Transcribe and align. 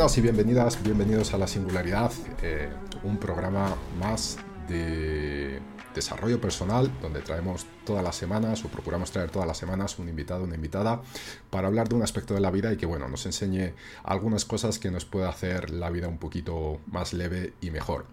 Buenas 0.00 0.16
y 0.16 0.22
bienvenidas, 0.22 0.82
bienvenidos 0.82 1.34
a 1.34 1.36
La 1.36 1.46
Singularidad, 1.46 2.10
eh, 2.42 2.70
un 3.04 3.18
programa 3.18 3.76
más 3.98 4.38
de 4.66 5.60
desarrollo 5.94 6.40
personal 6.40 6.90
donde 7.02 7.20
traemos 7.20 7.66
todas 7.84 8.02
las 8.02 8.16
semanas 8.16 8.64
o 8.64 8.68
procuramos 8.68 9.10
traer 9.10 9.30
todas 9.30 9.46
las 9.46 9.58
semanas 9.58 9.98
un 9.98 10.08
invitado, 10.08 10.44
una 10.44 10.54
invitada 10.54 11.02
para 11.50 11.68
hablar 11.68 11.90
de 11.90 11.96
un 11.96 12.02
aspecto 12.02 12.32
de 12.32 12.40
la 12.40 12.50
vida 12.50 12.72
y 12.72 12.78
que 12.78 12.86
bueno, 12.86 13.08
nos 13.08 13.26
enseñe 13.26 13.74
algunas 14.02 14.46
cosas 14.46 14.78
que 14.78 14.90
nos 14.90 15.04
pueda 15.04 15.28
hacer 15.28 15.68
la 15.68 15.90
vida 15.90 16.08
un 16.08 16.16
poquito 16.16 16.80
más 16.86 17.12
leve 17.12 17.52
y 17.60 17.70
mejor. 17.70 18.06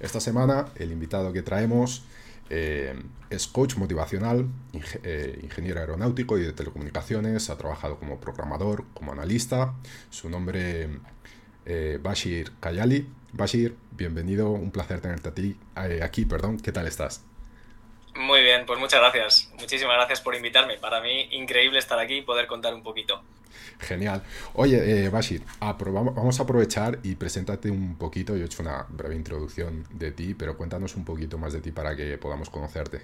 Esta 0.00 0.18
semana 0.18 0.66
el 0.74 0.90
invitado 0.90 1.32
que 1.32 1.42
traemos 1.42 2.02
eh, 2.50 3.00
es 3.30 3.46
coach 3.46 3.76
motivacional, 3.76 4.46
eh, 5.04 5.38
ingeniero 5.42 5.78
aeronáutico 5.78 6.36
y 6.36 6.42
de 6.42 6.52
telecomunicaciones, 6.52 7.48
ha 7.48 7.56
trabajado 7.56 7.98
como 7.98 8.18
programador, 8.20 8.84
como 8.92 9.12
analista. 9.12 9.74
Su 10.10 10.28
nombre 10.28 10.90
eh, 11.64 11.98
Bashir 12.02 12.50
Kayali. 12.58 13.06
Bashir, 13.32 13.76
bienvenido, 13.92 14.50
un 14.50 14.72
placer 14.72 15.00
tenerte 15.00 15.30
ti, 15.30 15.56
aquí, 16.02 16.24
perdón, 16.24 16.58
¿qué 16.58 16.72
tal 16.72 16.88
estás? 16.88 17.24
Muy 18.16 18.40
bien, 18.40 18.66
pues 18.66 18.80
muchas 18.80 18.98
gracias. 18.98 19.52
Muchísimas 19.60 19.94
gracias 19.94 20.20
por 20.20 20.34
invitarme. 20.34 20.78
Para 20.78 21.00
mí, 21.00 21.28
increíble 21.30 21.78
estar 21.78 22.00
aquí 22.00 22.18
y 22.18 22.22
poder 22.22 22.48
contar 22.48 22.74
un 22.74 22.82
poquito. 22.82 23.22
Genial. 23.80 24.22
Oye, 24.54 25.04
eh, 25.04 25.08
Bashir, 25.08 25.42
vamos 25.60 26.38
a 26.38 26.42
aprovechar 26.42 26.98
y 27.02 27.14
preséntate 27.14 27.70
un 27.70 27.96
poquito. 27.96 28.36
Yo 28.36 28.42
he 28.42 28.46
hecho 28.46 28.62
una 28.62 28.86
breve 28.88 29.16
introducción 29.16 29.86
de 29.90 30.12
ti, 30.12 30.34
pero 30.34 30.56
cuéntanos 30.56 30.96
un 30.96 31.04
poquito 31.04 31.38
más 31.38 31.52
de 31.52 31.60
ti 31.60 31.72
para 31.72 31.96
que 31.96 32.18
podamos 32.18 32.50
conocerte. 32.50 33.02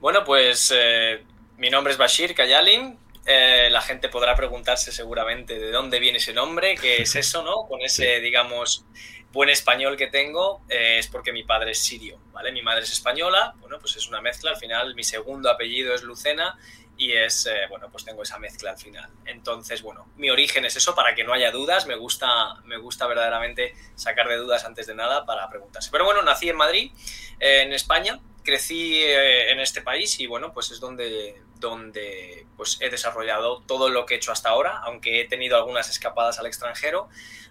Bueno, 0.00 0.24
pues 0.24 0.72
eh, 0.76 1.24
mi 1.56 1.70
nombre 1.70 1.92
es 1.92 1.98
Bashir 1.98 2.34
Kayalin. 2.34 2.98
Eh, 3.26 3.68
la 3.70 3.80
gente 3.80 4.10
podrá 4.10 4.34
preguntarse 4.34 4.92
seguramente 4.92 5.58
de 5.58 5.70
dónde 5.70 5.98
viene 5.98 6.18
ese 6.18 6.34
nombre, 6.34 6.74
qué 6.74 7.02
es 7.02 7.16
eso, 7.16 7.42
¿no? 7.42 7.66
Con 7.66 7.80
ese, 7.80 8.20
digamos, 8.20 8.84
buen 9.32 9.48
español 9.48 9.96
que 9.96 10.08
tengo 10.08 10.60
eh, 10.68 10.98
es 10.98 11.08
porque 11.08 11.32
mi 11.32 11.42
padre 11.42 11.72
es 11.72 11.78
sirio, 11.78 12.18
¿vale? 12.32 12.52
Mi 12.52 12.62
madre 12.62 12.84
es 12.84 12.92
española, 12.92 13.54
bueno, 13.60 13.78
pues 13.78 13.96
es 13.96 14.06
una 14.08 14.20
mezcla, 14.20 14.50
al 14.50 14.56
final 14.56 14.94
mi 14.94 15.04
segundo 15.04 15.50
apellido 15.50 15.94
es 15.94 16.02
Lucena 16.02 16.58
y 16.96 17.12
es, 17.12 17.46
eh, 17.46 17.66
bueno, 17.68 17.88
pues 17.90 18.04
tengo 18.04 18.22
esa 18.22 18.38
mezcla 18.38 18.70
al 18.70 18.78
final. 18.78 19.10
Entonces, 19.24 19.82
bueno, 19.82 20.08
mi 20.16 20.30
origen 20.30 20.64
es 20.64 20.76
eso, 20.76 20.94
para 20.94 21.14
que 21.14 21.24
no 21.24 21.32
haya 21.32 21.50
dudas, 21.50 21.86
me 21.86 21.96
gusta, 21.96 22.54
me 22.64 22.76
gusta 22.76 23.06
verdaderamente 23.06 23.74
sacar 23.94 24.28
de 24.28 24.36
dudas 24.36 24.64
antes 24.64 24.86
de 24.86 24.94
nada 24.94 25.26
para 25.26 25.48
preguntarse. 25.48 25.90
Pero 25.90 26.04
bueno, 26.04 26.22
nací 26.22 26.48
en 26.48 26.56
Madrid, 26.56 26.92
eh, 27.40 27.62
en 27.62 27.72
España, 27.72 28.20
crecí 28.42 29.02
en 29.02 29.58
este 29.58 29.80
país 29.80 30.20
y 30.20 30.26
bueno, 30.26 30.52
pues 30.52 30.70
es 30.70 30.78
donde, 30.78 31.40
donde 31.56 32.46
pues 32.58 32.76
he 32.82 32.90
desarrollado 32.90 33.62
todo 33.66 33.88
lo 33.88 34.04
que 34.04 34.14
he 34.14 34.16
hecho 34.18 34.32
hasta 34.32 34.50
ahora, 34.50 34.80
aunque 34.84 35.22
he 35.22 35.24
tenido 35.24 35.56
algunas 35.56 35.88
escapadas 35.88 36.38
al 36.38 36.44
extranjero 36.44 37.08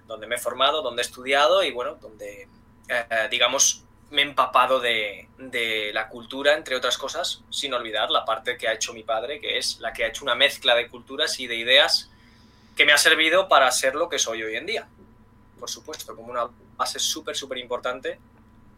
donde 0.08 0.28
me 0.28 0.36
he 0.36 0.38
formado, 0.38 0.82
donde 0.82 1.02
he 1.02 1.06
estudiado 1.06 1.64
y 1.64 1.72
bueno, 1.72 1.96
donde, 1.96 2.48
eh, 2.90 3.28
digamos, 3.32 3.86
me 4.14 4.22
he 4.22 4.26
empapado 4.26 4.80
de, 4.80 5.28
la 5.94 6.08
cultura, 6.08 6.56
entre 6.56 6.76
otras 6.76 6.98
cosas, 6.98 7.42
sin 7.50 7.74
olvidar 7.74 8.12
la 8.12 8.24
parte 8.24 8.58
que 8.58 8.68
ha 8.68 8.74
hecho 8.74 8.94
mi 8.94 9.04
padre, 9.04 9.42
que 9.42 9.58
es 9.58 9.80
la 9.80 9.92
que 9.92 10.06
ha 10.06 10.08
hecho 10.08 10.24
una 10.24 10.36
mezcla 10.36 10.76
de 10.76 10.88
culturas 10.88 11.40
y 11.40 11.48
de 11.48 11.56
ideas 11.56 12.10
que 12.76 12.86
me 12.86 12.94
ha 12.94 12.98
servido 12.98 13.48
para 13.48 13.70
ser 13.72 13.96
lo 13.96 14.10
que 14.10 14.20
soy 14.20 14.44
hoy 14.44 14.56
en 14.56 14.66
día. 14.66 14.88
Por 15.60 15.70
supuesto, 15.70 16.16
como 16.16 16.32
una 16.32 16.48
base 16.78 17.00
súper, 17.00 17.36
súper 17.36 17.58
importante 17.58 18.20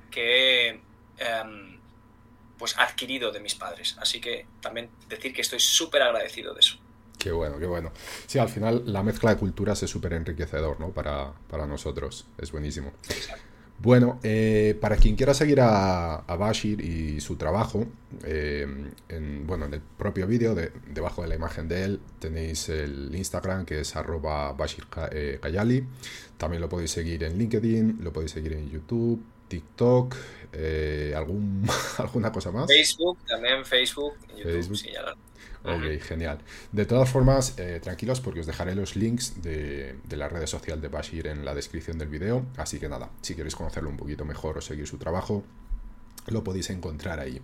que 0.09 0.67
he 0.67 0.81
em, 1.17 1.79
pues, 2.57 2.77
adquirido 2.77 3.31
de 3.31 3.39
mis 3.41 3.55
padres. 3.55 3.97
Así 3.99 4.21
que 4.21 4.47
también 4.61 4.89
decir 5.09 5.33
que 5.33 5.41
estoy 5.41 5.59
súper 5.59 6.01
agradecido 6.01 6.53
de 6.53 6.61
eso. 6.61 6.77
Qué 7.19 7.31
bueno, 7.31 7.59
qué 7.59 7.65
bueno. 7.65 7.91
Sí, 8.27 8.39
al 8.39 8.49
final 8.49 8.83
la 8.85 9.03
mezcla 9.03 9.31
de 9.31 9.37
culturas 9.37 9.81
es 9.83 9.89
súper 9.89 10.13
enriquecedor, 10.13 10.79
¿no? 10.79 10.91
Para, 10.91 11.33
nosotros. 11.67 12.25
Es 12.37 12.51
buenísimo. 12.51 12.93
Bueno, 13.79 14.19
eh, 14.23 14.77
para 14.79 14.95
quien 14.95 15.15
quiera 15.15 15.33
seguir 15.33 15.59
a, 15.61 16.23
Bashir 16.39 16.81
y 16.81 17.19
su 17.19 17.35
trabajo, 17.35 17.85
eh, 18.23 18.65
en, 19.09 19.45
bueno, 19.45 19.65
en 19.65 19.73
el 19.75 19.81
propio 19.81 20.27
vídeo, 20.27 20.55
debajo 20.55 21.21
de 21.21 21.27
la 21.27 21.35
imagen 21.35 21.67
de 21.67 21.83
él, 21.83 21.99
tenéis 22.19 22.69
el 22.69 23.13
Instagram 23.13 23.65
que 23.65 23.81
es 23.81 23.95
arroba 23.95 24.53
Bashir 24.53 24.85
eh, 25.11 25.39
Kayali. 25.41 25.85
También 26.37 26.61
lo 26.61 26.69
podéis 26.69 26.91
seguir 26.91 27.23
en 27.23 27.37
LinkedIn, 27.37 27.99
lo 28.01 28.11
podéis 28.11 28.31
seguir 28.31 28.53
en 28.53 28.69
YouTube, 28.69 29.21
TikTok, 29.49 30.15
algún, 31.15 31.67
alguna 31.97 32.31
cosa 32.31 32.51
más. 32.51 32.67
Facebook, 32.67 33.19
también 33.27 33.65
Facebook, 33.65 34.13
YouTube, 34.35 34.75
Sí, 34.75 34.89
Ok, 35.65 36.01
genial. 36.01 36.39
De 36.71 36.85
todas 36.85 37.09
formas, 37.09 37.55
eh, 37.57 37.79
tranquilos 37.81 38.21
porque 38.21 38.41
os 38.41 38.45
dejaré 38.45 38.75
los 38.75 38.95
links 38.95 39.41
de, 39.41 39.95
la 40.11 40.29
red 40.29 40.45
social 40.45 40.79
de 40.79 40.89
Bashir 40.89 41.27
en 41.27 41.43
la 41.43 41.55
descripción 41.55 41.97
del 41.97 42.09
video. 42.09 42.45
Así 42.57 42.79
que 42.79 42.87
nada, 42.87 43.09
si 43.21 43.35
queréis 43.35 43.55
conocerlo 43.55 43.89
un 43.89 43.97
poquito 43.97 44.25
mejor 44.25 44.57
o 44.59 44.61
seguir 44.61 44.87
su 44.87 44.97
trabajo, 44.97 45.43
lo 46.27 46.43
podéis 46.43 46.69
encontrar 46.69 47.19
ahí. 47.19 47.41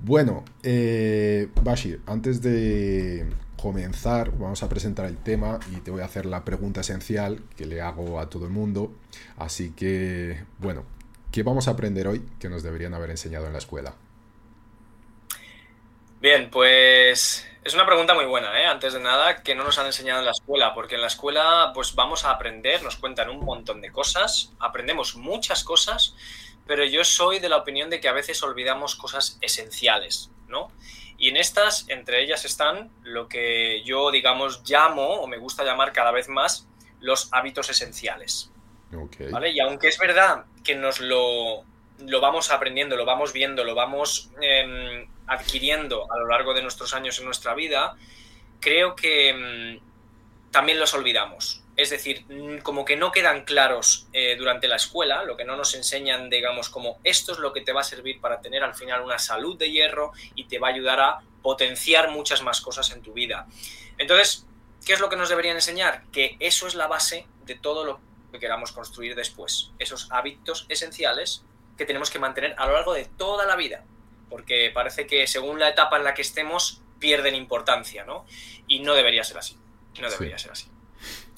Bueno, 0.00 0.44
eh, 0.62 1.48
Bashir, 1.62 2.02
antes 2.06 2.42
de 2.42 3.26
comenzar, 3.60 4.36
vamos 4.36 4.62
a 4.62 4.68
presentar 4.68 5.06
el 5.06 5.16
tema 5.16 5.60
y 5.72 5.80
te 5.80 5.90
voy 5.90 6.02
a 6.02 6.06
hacer 6.06 6.26
la 6.26 6.44
pregunta 6.44 6.80
esencial 6.80 7.42
que 7.56 7.66
le 7.66 7.80
hago 7.80 8.20
a 8.20 8.28
todo 8.28 8.44
el 8.44 8.50
mundo. 8.50 8.92
Así 9.36 9.70
que, 9.70 10.44
bueno, 10.58 10.84
¿qué 11.32 11.42
vamos 11.42 11.68
a 11.68 11.72
aprender 11.72 12.06
hoy 12.06 12.22
que 12.38 12.50
nos 12.50 12.62
deberían 12.62 12.94
haber 12.94 13.10
enseñado 13.10 13.46
en 13.46 13.52
la 13.52 13.58
escuela? 13.58 13.94
Bien, 16.20 16.50
pues 16.50 17.48
es 17.64 17.72
una 17.72 17.86
pregunta 17.86 18.12
muy 18.12 18.26
buena, 18.26 18.60
¿eh? 18.60 18.66
Antes 18.66 18.92
de 18.92 19.00
nada, 19.00 19.42
que 19.42 19.54
no 19.54 19.64
nos 19.64 19.78
han 19.78 19.86
enseñado 19.86 20.20
en 20.20 20.26
la 20.26 20.32
escuela, 20.32 20.74
porque 20.74 20.96
en 20.96 21.00
la 21.00 21.06
escuela 21.06 21.72
pues 21.74 21.94
vamos 21.94 22.26
a 22.26 22.30
aprender, 22.30 22.82
nos 22.82 22.96
cuentan 22.96 23.30
un 23.30 23.42
montón 23.42 23.80
de 23.80 23.90
cosas, 23.90 24.52
aprendemos 24.58 25.16
muchas 25.16 25.64
cosas, 25.64 26.14
pero 26.66 26.84
yo 26.84 27.04
soy 27.04 27.38
de 27.38 27.48
la 27.48 27.56
opinión 27.56 27.88
de 27.88 28.00
que 28.00 28.08
a 28.08 28.12
veces 28.12 28.42
olvidamos 28.42 28.96
cosas 28.96 29.38
esenciales, 29.40 30.30
¿no? 30.46 30.70
Y 31.16 31.30
en 31.30 31.38
estas, 31.38 31.88
entre 31.88 32.22
ellas 32.22 32.44
están 32.44 32.90
lo 33.02 33.26
que 33.26 33.82
yo, 33.84 34.10
digamos, 34.10 34.62
llamo, 34.68 35.20
o 35.20 35.26
me 35.26 35.38
gusta 35.38 35.64
llamar 35.64 35.92
cada 35.92 36.10
vez 36.10 36.28
más, 36.28 36.66
los 37.00 37.28
hábitos 37.32 37.70
esenciales. 37.70 38.50
¿Vale? 39.30 39.50
Y 39.52 39.60
aunque 39.60 39.88
es 39.88 39.98
verdad 39.98 40.44
que 40.64 40.74
nos 40.74 41.00
lo, 41.00 41.64
lo 41.98 42.20
vamos 42.20 42.50
aprendiendo, 42.50 42.96
lo 42.96 43.04
vamos 43.04 43.32
viendo, 43.32 43.64
lo 43.64 43.74
vamos 43.74 44.30
em, 44.40 45.08
adquiriendo 45.30 46.12
a 46.12 46.18
lo 46.18 46.26
largo 46.26 46.52
de 46.52 46.60
nuestros 46.60 46.92
años 46.92 47.18
en 47.20 47.24
nuestra 47.24 47.54
vida, 47.54 47.96
creo 48.58 48.96
que 48.96 49.32
mm, 49.32 50.50
también 50.50 50.80
los 50.80 50.92
olvidamos. 50.92 51.62
Es 51.76 51.90
decir, 51.90 52.26
mm, 52.28 52.58
como 52.58 52.84
que 52.84 52.96
no 52.96 53.12
quedan 53.12 53.44
claros 53.44 54.08
eh, 54.12 54.34
durante 54.36 54.66
la 54.66 54.74
escuela, 54.74 55.22
lo 55.22 55.36
que 55.36 55.44
no 55.44 55.56
nos 55.56 55.74
enseñan, 55.74 56.28
digamos, 56.30 56.68
como 56.68 56.98
esto 57.04 57.32
es 57.32 57.38
lo 57.38 57.52
que 57.52 57.60
te 57.60 57.72
va 57.72 57.82
a 57.82 57.84
servir 57.84 58.20
para 58.20 58.40
tener 58.40 58.64
al 58.64 58.74
final 58.74 59.02
una 59.02 59.20
salud 59.20 59.56
de 59.56 59.70
hierro 59.70 60.12
y 60.34 60.44
te 60.44 60.58
va 60.58 60.68
a 60.68 60.72
ayudar 60.72 61.00
a 61.00 61.18
potenciar 61.42 62.10
muchas 62.10 62.42
más 62.42 62.60
cosas 62.60 62.90
en 62.90 63.00
tu 63.00 63.12
vida. 63.12 63.46
Entonces, 63.98 64.46
¿qué 64.84 64.94
es 64.94 65.00
lo 65.00 65.08
que 65.08 65.16
nos 65.16 65.28
deberían 65.28 65.54
enseñar? 65.54 66.02
Que 66.10 66.36
eso 66.40 66.66
es 66.66 66.74
la 66.74 66.88
base 66.88 67.26
de 67.44 67.54
todo 67.54 67.84
lo 67.84 68.00
que 68.32 68.40
queramos 68.40 68.72
construir 68.72 69.14
después. 69.14 69.70
Esos 69.78 70.08
hábitos 70.10 70.66
esenciales 70.68 71.44
que 71.78 71.86
tenemos 71.86 72.10
que 72.10 72.18
mantener 72.18 72.56
a 72.58 72.66
lo 72.66 72.72
largo 72.72 72.94
de 72.94 73.04
toda 73.04 73.46
la 73.46 73.54
vida 73.54 73.84
porque 74.30 74.70
parece 74.72 75.06
que 75.06 75.26
según 75.26 75.58
la 75.58 75.68
etapa 75.68 75.98
en 75.98 76.04
la 76.04 76.14
que 76.14 76.22
estemos 76.22 76.80
pierden 76.98 77.34
importancia, 77.34 78.04
¿no? 78.04 78.24
Y 78.66 78.80
no 78.80 78.94
debería 78.94 79.24
ser 79.24 79.38
así. 79.38 79.56
No 80.00 80.08
debería 80.08 80.38
ser 80.38 80.52
así. 80.52 80.68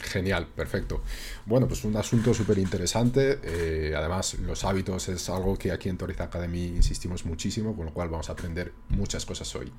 Genial, 0.03 0.49
perfecto. 0.49 1.03
Bueno, 1.47 1.69
pues 1.69 1.85
un 1.85 1.97
asunto 1.97 2.35
súper 2.35 2.59
interesante. 2.59 3.39
Eh, 3.43 3.95
además, 3.97 4.35
los 4.35 4.65
hábitos 4.65 5.09
es 5.09 5.29
algo 5.29 5.57
que 5.57 5.71
aquí 5.71 5.89
en 5.89 5.97
Toriz 5.97 6.21
Academy 6.21 6.67
insistimos 6.67 7.25
muchísimo, 7.25 7.77
con 7.77 7.87
lo 7.87 7.93
cual 7.93 8.09
vamos 8.09 8.29
a 8.29 8.33
aprender 8.33 8.73
muchas 8.89 9.25
cosas 9.25 9.55
hoy. 9.55 9.73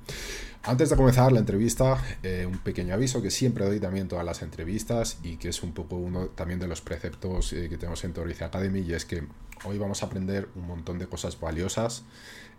Antes 0.62 0.88
de 0.88 0.96
comenzar 0.96 1.30
la 1.30 1.40
entrevista, 1.40 2.02
eh, 2.22 2.46
un 2.46 2.58
pequeño 2.58 2.94
aviso 2.94 3.20
que 3.20 3.30
siempre 3.30 3.66
doy 3.66 3.80
también 3.80 4.08
todas 4.08 4.24
las 4.24 4.40
entrevistas 4.40 5.18
y 5.22 5.36
que 5.36 5.50
es 5.50 5.62
un 5.62 5.74
poco 5.74 5.96
uno 5.96 6.28
también 6.28 6.58
de 6.58 6.68
los 6.68 6.80
preceptos 6.80 7.52
eh, 7.52 7.68
que 7.68 7.76
tenemos 7.76 8.02
en 8.04 8.14
Toriz 8.14 8.40
Academy 8.40 8.80
y 8.80 8.94
es 8.94 9.04
que 9.04 9.24
hoy 9.64 9.76
vamos 9.76 10.02
a 10.02 10.06
aprender 10.06 10.48
un 10.54 10.66
montón 10.66 10.98
de 10.98 11.06
cosas 11.06 11.38
valiosas. 11.38 12.04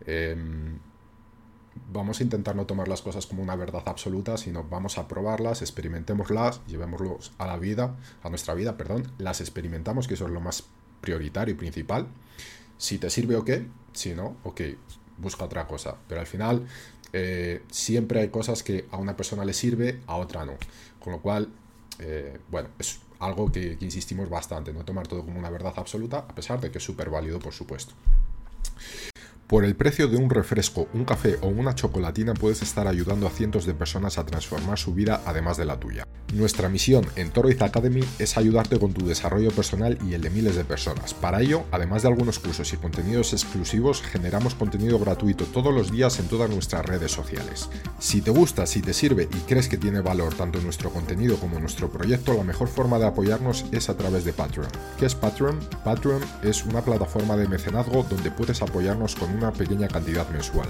Em, 0.05 0.79
vamos 1.91 2.19
a 2.19 2.23
intentar 2.23 2.55
no 2.55 2.65
tomar 2.65 2.87
las 2.87 3.01
cosas 3.01 3.25
como 3.25 3.43
una 3.43 3.55
verdad 3.55 3.83
absoluta, 3.85 4.37
sino 4.37 4.63
vamos 4.63 4.97
a 4.97 5.07
probarlas, 5.07 5.61
experimentémoslas, 5.61 6.61
llevémoslos 6.67 7.33
a 7.37 7.47
la 7.47 7.57
vida, 7.57 7.95
a 8.23 8.29
nuestra 8.29 8.53
vida, 8.53 8.77
perdón, 8.77 9.11
las 9.17 9.41
experimentamos, 9.41 10.07
que 10.07 10.15
eso 10.15 10.25
es 10.25 10.31
lo 10.31 10.41
más 10.41 10.63
prioritario 11.01 11.53
y 11.53 11.57
principal. 11.57 12.07
Si 12.77 12.97
te 12.97 13.09
sirve, 13.09 13.35
ok, 13.35 13.51
si 13.93 14.13
no, 14.13 14.37
ok, 14.43 14.61
busca 15.17 15.45
otra 15.45 15.67
cosa. 15.67 15.95
Pero 16.07 16.21
al 16.21 16.27
final, 16.27 16.65
eh, 17.13 17.63
siempre 17.69 18.21
hay 18.21 18.29
cosas 18.29 18.63
que 18.63 18.87
a 18.91 18.97
una 18.97 19.15
persona 19.15 19.45
le 19.45 19.53
sirve, 19.53 20.01
a 20.07 20.17
otra 20.17 20.45
no. 20.45 20.53
Con 20.99 21.13
lo 21.13 21.21
cual, 21.21 21.49
eh, 21.99 22.39
bueno, 22.49 22.69
es 22.79 22.99
algo 23.19 23.51
que, 23.51 23.77
que 23.77 23.85
insistimos 23.85 24.29
bastante, 24.29 24.73
no 24.73 24.83
tomar 24.83 25.07
todo 25.07 25.23
como 25.23 25.39
una 25.39 25.49
verdad 25.49 25.73
absoluta, 25.77 26.19
a 26.19 26.35
pesar 26.35 26.59
de 26.59 26.71
que 26.71 26.79
es 26.79 26.83
súper 26.83 27.09
válido, 27.09 27.39
por 27.39 27.53
supuesto. 27.53 27.93
Por 29.47 29.63
el 29.63 29.75
precio 29.75 30.07
de 30.07 30.17
un 30.17 30.31
refresco, 30.31 30.87
un 30.95 31.05
café 31.05 31.37
o 31.41 31.47
una 31.49 31.75
chocolatina 31.75 32.33
puedes 32.33 32.63
estar 32.63 32.87
ayudando 32.87 33.27
a 33.27 33.29
cientos 33.29 33.67
de 33.67 33.75
personas 33.75 34.17
a 34.17 34.25
transformar 34.25 34.79
su 34.79 34.95
vida 34.95 35.21
además 35.23 35.55
de 35.55 35.65
la 35.65 35.79
tuya. 35.79 36.07
Nuestra 36.33 36.67
misión 36.67 37.05
en 37.15 37.29
Toroiz 37.29 37.61
Academy 37.61 38.03
es 38.17 38.37
ayudarte 38.37 38.79
con 38.79 38.93
tu 38.93 39.05
desarrollo 39.05 39.51
personal 39.51 39.99
y 40.03 40.15
el 40.15 40.21
de 40.21 40.31
miles 40.31 40.55
de 40.55 40.65
personas. 40.65 41.13
Para 41.13 41.41
ello, 41.41 41.63
además 41.71 42.01
de 42.01 42.07
algunos 42.07 42.39
cursos 42.39 42.73
y 42.73 42.77
contenidos 42.77 43.33
exclusivos, 43.33 44.01
generamos 44.01 44.55
contenido 44.55 44.97
gratuito 44.97 45.45
todos 45.45 45.71
los 45.71 45.91
días 45.91 46.19
en 46.19 46.27
todas 46.27 46.49
nuestras 46.49 46.83
redes 46.83 47.11
sociales. 47.11 47.69
Si 47.99 48.21
te 48.21 48.31
gusta, 48.31 48.65
si 48.65 48.81
te 48.81 48.93
sirve 48.93 49.29
y 49.31 49.37
crees 49.47 49.69
que 49.69 49.77
tiene 49.77 50.01
valor 50.01 50.33
tanto 50.33 50.59
nuestro 50.59 50.89
contenido 50.89 51.37
como 51.37 51.59
nuestro 51.59 51.91
proyecto, 51.91 52.33
la 52.33 52.43
mejor 52.43 52.67
forma 52.67 52.97
de 52.97 53.05
apoyarnos 53.05 53.65
es 53.71 53.89
a 53.89 53.95
través 53.95 54.25
de 54.25 54.33
Patreon. 54.33 54.69
¿Qué 54.97 55.05
es 55.05 55.13
Patreon? 55.13 55.59
Patreon 55.83 56.23
es 56.41 56.65
una 56.65 56.81
plataforma 56.81 57.37
de 57.37 57.47
mecenazgo 57.47 58.03
donde 58.09 58.31
puedes 58.31 58.63
apoyarnos 58.63 59.15
con 59.15 59.34
una 59.35 59.51
pequeña 59.51 59.87
cantidad 59.87 60.27
mensual. 60.29 60.69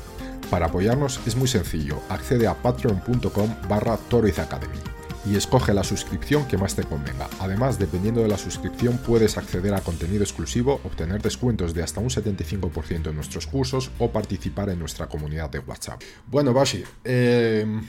Para 0.50 0.68
apoyarnos 0.68 1.20
es 1.26 1.36
muy 1.36 1.48
sencillo, 1.48 2.02
accede 2.10 2.48
a 2.48 2.54
patreon.com 2.54 3.56
barra 3.68 3.94
Academy 3.94 4.96
y 5.26 5.36
escoge 5.36 5.74
la 5.74 5.84
suscripción 5.84 6.48
que 6.48 6.58
más 6.58 6.76
te 6.76 6.84
convenga. 6.84 7.28
Además, 7.40 7.80
dependiendo 7.80 8.22
de 8.22 8.28
la 8.28 8.38
suscripción, 8.38 8.98
puedes 9.00 9.38
acceder 9.38 9.74
a 9.74 9.82
contenido 9.82 10.24
exclusivo, 10.24 10.80
obtener 10.84 11.22
descuentos 11.22 11.74
de 11.74 11.84
hasta 11.84 12.00
un 12.00 12.10
75% 12.10 13.10
en 13.10 13.16
nuestros 13.16 13.48
cursos 13.48 13.92
o 13.98 14.12
participar 14.12 14.70
en 14.70 14.80
nuestra 14.80 15.08
comunidad 15.08 15.50
de 15.50 15.60
WhatsApp. 15.60 16.02
Bueno, 16.28 16.54
Bashi, 16.54 16.84
em, 17.04 17.88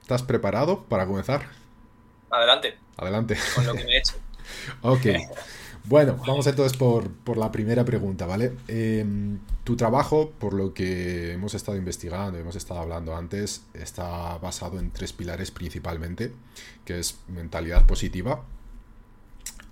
¿estás 0.00 0.22
preparado 0.22 0.82
para 0.84 1.06
comenzar? 1.06 1.46
Adelante. 2.30 2.76
Adelante. 2.96 3.36
Con 3.54 3.66
lo 3.66 3.74
que 3.74 3.84
me 3.84 3.92
he 3.92 3.98
hecho. 3.98 4.14
ok. 4.82 5.06
Bueno, 5.84 6.16
vamos 6.26 6.46
entonces 6.46 6.78
por, 6.78 7.36
la 7.36 7.50
primera 7.50 7.84
pregunta, 7.84 8.24
¿vale? 8.24 8.52
Em, 8.68 9.40
tu 9.64 9.76
trabajo, 9.76 10.30
por 10.38 10.54
lo 10.54 10.72
que 10.72 11.32
hemos 11.32 11.54
estado 11.54 11.76
investigando, 11.76 12.38
hemos 12.38 12.54
estado 12.54 12.80
hablando 12.80 13.16
antes, 13.16 13.62
está 13.74 14.38
basado 14.38 14.78
en 14.78 14.92
tres 14.92 15.12
pilares 15.12 15.50
principalmente, 15.50 16.32
que 16.84 17.00
es 17.00 17.18
mentalidad 17.28 17.84
positiva, 17.86 18.44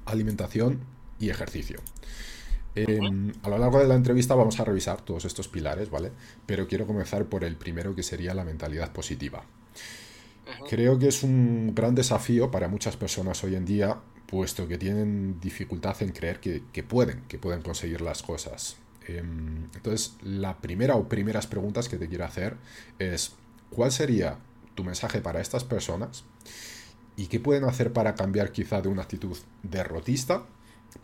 alimentación 0.04 0.80
y 1.20 1.30
ejercicio. 1.30 1.80
Em, 2.74 3.32
a 3.42 3.48
lo 3.48 3.58
largo 3.58 3.78
de 3.78 3.86
la 3.86 3.94
entrevista 3.94 4.34
vamos 4.34 4.58
a 4.58 4.64
revisar 4.64 5.00
todos 5.02 5.24
estos 5.24 5.48
pilares, 5.48 5.90
¿vale? 5.90 6.10
Pero 6.46 6.66
quiero 6.66 6.86
comenzar 6.86 7.26
por 7.26 7.44
el 7.44 7.56
primero 7.56 7.94
que 7.94 8.02
sería 8.02 8.34
la 8.34 8.44
mentalidad 8.44 8.92
positiva. 8.92 9.44
Creo 10.68 10.98
que 10.98 11.08
es 11.08 11.22
un 11.22 11.74
gran 11.74 11.94
desafío 11.94 12.50
para 12.50 12.66
muchas 12.66 12.96
personas 12.96 13.42
hoy 13.44 13.54
en 13.54 13.64
día 13.64 13.98
puesto 14.30 14.68
que 14.68 14.78
tienen 14.78 15.40
dificultad 15.40 16.00
en 16.02 16.12
creer 16.12 16.38
que, 16.38 16.82
pueden, 16.84 17.22
que 17.22 17.36
pueden 17.38 17.62
conseguir 17.62 18.00
las 18.00 18.22
cosas. 18.22 18.76
Em, 19.06 19.64
entonces, 19.74 20.14
la 20.22 20.58
primera 20.58 20.94
o 20.94 21.08
primeras 21.08 21.48
preguntas 21.48 21.88
que 21.88 21.96
te 21.96 22.08
quiero 22.08 22.24
hacer 22.24 22.56
es, 23.00 23.32
¿cuál 23.70 23.90
sería 23.90 24.38
tu 24.76 24.84
mensaje 24.84 25.20
para 25.20 25.40
estas 25.40 25.64
personas? 25.64 26.24
¿Y 27.16 27.26
qué 27.26 27.40
pueden 27.40 27.64
hacer 27.64 27.92
para 27.92 28.14
cambiar 28.14 28.52
quizá 28.52 28.80
de 28.80 28.88
una 28.88 29.02
actitud 29.02 29.36
derrotista 29.64 30.44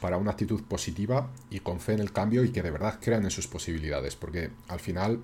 para 0.00 0.16
una 0.18 0.32
actitud 0.32 0.62
positiva 0.64 1.30
y 1.48 1.60
con 1.60 1.78
fe 1.78 1.92
en 1.92 2.00
el 2.00 2.12
cambio 2.12 2.42
y 2.44 2.50
que 2.50 2.62
de 2.62 2.70
verdad 2.70 2.98
crean 3.00 3.24
en 3.24 3.30
sus 3.32 3.48
posibilidades? 3.48 4.14
Porque 4.14 4.50
al 4.68 4.78
final, 4.78 5.20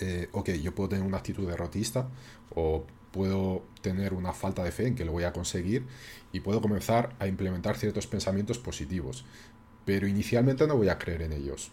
eh, 0.00 0.28
ok, 0.32 0.50
yo 0.50 0.74
puedo 0.74 0.88
tener 0.88 1.06
una 1.06 1.18
actitud 1.18 1.48
derrotista 1.48 2.08
o 2.54 2.84
puedo 3.16 3.64
tener 3.80 4.12
una 4.12 4.34
falta 4.34 4.62
de 4.62 4.70
fe 4.70 4.86
en 4.86 4.94
que 4.94 5.06
lo 5.06 5.12
voy 5.12 5.24
a 5.24 5.32
conseguir 5.32 5.86
y 6.32 6.40
puedo 6.40 6.60
comenzar 6.60 7.16
a 7.18 7.26
implementar 7.26 7.76
ciertos 7.76 8.06
pensamientos 8.06 8.58
positivos. 8.58 9.24
Pero 9.86 10.06
inicialmente 10.06 10.66
no 10.66 10.76
voy 10.76 10.90
a 10.90 10.98
creer 10.98 11.22
en 11.22 11.32
ellos. 11.32 11.70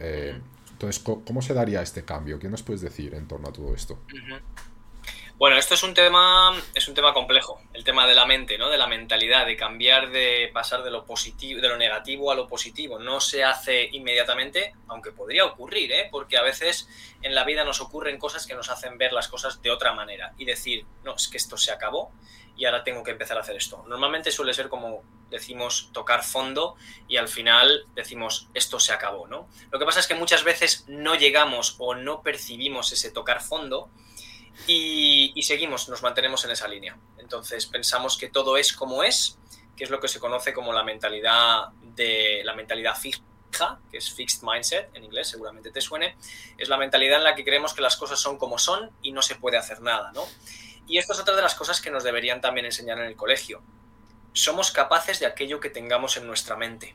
Eh, 0.00 0.40
entonces, 0.72 1.02
¿cómo 1.02 1.42
se 1.42 1.52
daría 1.52 1.82
este 1.82 2.04
cambio? 2.04 2.38
¿Qué 2.38 2.48
nos 2.48 2.62
puedes 2.62 2.80
decir 2.80 3.14
en 3.14 3.28
torno 3.28 3.48
a 3.48 3.52
todo 3.52 3.74
esto? 3.74 3.98
Bueno, 5.38 5.58
esto 5.58 5.74
es 5.74 5.82
un 5.82 5.92
tema, 5.92 6.54
es 6.74 6.88
un 6.88 6.94
tema 6.94 7.12
complejo, 7.12 7.60
el 7.74 7.84
tema 7.84 8.06
de 8.06 8.14
la 8.14 8.24
mente, 8.24 8.56
¿no? 8.56 8.70
De 8.70 8.78
la 8.78 8.86
mentalidad, 8.86 9.44
de 9.44 9.54
cambiar, 9.54 10.08
de 10.08 10.50
pasar 10.50 10.82
de 10.82 10.90
lo 10.90 11.04
positivo, 11.04 11.60
de 11.60 11.68
lo 11.68 11.76
negativo 11.76 12.32
a 12.32 12.34
lo 12.34 12.48
positivo. 12.48 12.98
No 12.98 13.20
se 13.20 13.44
hace 13.44 13.86
inmediatamente, 13.92 14.72
aunque 14.88 15.12
podría 15.12 15.44
ocurrir, 15.44 15.92
¿eh? 15.92 16.08
Porque 16.10 16.38
a 16.38 16.42
veces 16.42 16.88
en 17.20 17.34
la 17.34 17.44
vida 17.44 17.64
nos 17.64 17.82
ocurren 17.82 18.18
cosas 18.18 18.46
que 18.46 18.54
nos 18.54 18.70
hacen 18.70 18.96
ver 18.96 19.12
las 19.12 19.28
cosas 19.28 19.60
de 19.60 19.70
otra 19.70 19.92
manera 19.92 20.32
y 20.38 20.46
decir, 20.46 20.86
no, 21.04 21.16
es 21.16 21.28
que 21.28 21.36
esto 21.36 21.58
se 21.58 21.70
acabó 21.70 22.12
y 22.56 22.64
ahora 22.64 22.82
tengo 22.82 23.02
que 23.02 23.10
empezar 23.10 23.36
a 23.36 23.42
hacer 23.42 23.56
esto. 23.56 23.84
Normalmente 23.88 24.32
suele 24.32 24.54
ser 24.54 24.70
como 24.70 25.02
decimos 25.28 25.90
tocar 25.92 26.24
fondo 26.24 26.76
y 27.08 27.18
al 27.18 27.28
final 27.28 27.84
decimos 27.94 28.48
esto 28.54 28.80
se 28.80 28.94
acabó, 28.94 29.26
¿no? 29.26 29.50
Lo 29.70 29.78
que 29.78 29.84
pasa 29.84 30.00
es 30.00 30.06
que 30.06 30.14
muchas 30.14 30.44
veces 30.44 30.86
no 30.88 31.14
llegamos 31.14 31.76
o 31.76 31.94
no 31.94 32.22
percibimos 32.22 32.90
ese 32.92 33.10
tocar 33.10 33.42
fondo 33.42 33.90
y, 34.66 35.42
seguimos, 35.42 35.88
nos 35.88 36.02
mantenemos 36.02 36.44
en 36.44 36.50
esa 36.50 36.68
línea. 36.68 36.98
Entonces 37.18 37.66
pensamos 37.66 38.16
que 38.16 38.28
todo 38.28 38.56
es 38.56 38.72
como 38.72 39.02
es, 39.02 39.38
que 39.76 39.84
es 39.84 39.90
lo 39.90 40.00
que 40.00 40.08
se 40.08 40.20
conoce 40.20 40.52
como 40.52 40.72
la 40.72 40.82
mentalidad 40.82 41.68
de 41.82 42.42
la 42.44 42.54
mentalidad 42.54 42.96
fija 42.96 43.22
que 43.90 43.98
es 43.98 44.12
fixed 44.12 44.42
mindset 44.42 44.94
en 44.94 45.04
inglés, 45.04 45.28
seguramente 45.28 45.70
te 45.70 45.80
suene, 45.80 46.16
es 46.58 46.68
la 46.68 46.76
mentalidad 46.76 47.18
en 47.18 47.24
la 47.24 47.34
que 47.34 47.44
creemos 47.44 47.74
que 47.74 47.80
las 47.80 47.96
cosas 47.96 48.20
son 48.20 48.38
como 48.38 48.58
son 48.58 48.90
y 49.02 49.12
no 49.12 49.22
se 49.22 49.36
puede 49.36 49.56
hacer 49.56 49.80
nada, 49.80 50.12
¿no? 50.12 50.24
Y 50.86 50.98
esto 50.98 51.12
es 51.14 51.20
otra 51.20 51.34
de 51.34 51.42
las 51.42 51.54
cosas 51.54 51.80
que 51.80 51.90
nos 51.90 52.04
deberían 52.04 52.40
también 52.40 52.66
enseñar 52.66 52.98
en 52.98 53.06
el 53.06 53.16
colegio. 53.16 53.62
Somos 54.32 54.70
capaces 54.70 55.18
de 55.20 55.26
aquello 55.26 55.58
que 55.58 55.70
tengamos 55.70 56.16
en 56.16 56.26
nuestra 56.26 56.56
mente. 56.56 56.94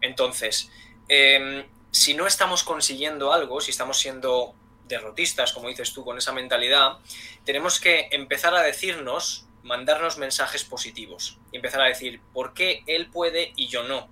Entonces, 0.00 0.70
em, 1.08 1.64
si 1.90 2.14
no 2.14 2.26
estamos 2.26 2.64
consiguiendo 2.64 3.32
algo, 3.32 3.60
si 3.60 3.70
estamos 3.70 3.98
siendo 3.98 4.54
derrotistas, 4.92 5.52
como 5.52 5.68
dices 5.68 5.92
tú, 5.92 6.04
con 6.04 6.18
esa 6.18 6.32
mentalidad, 6.32 6.98
tenemos 7.44 7.80
que 7.80 8.08
empezar 8.12 8.54
a 8.54 8.62
decirnos, 8.62 9.46
mandarnos 9.62 10.18
mensajes 10.18 10.64
positivos. 10.64 11.38
Y 11.50 11.56
empezar 11.56 11.82
a 11.82 11.86
decir, 11.86 12.20
¿por 12.32 12.54
qué 12.54 12.82
él 12.86 13.10
puede 13.10 13.52
y 13.56 13.68
yo 13.68 13.82
no? 13.82 14.08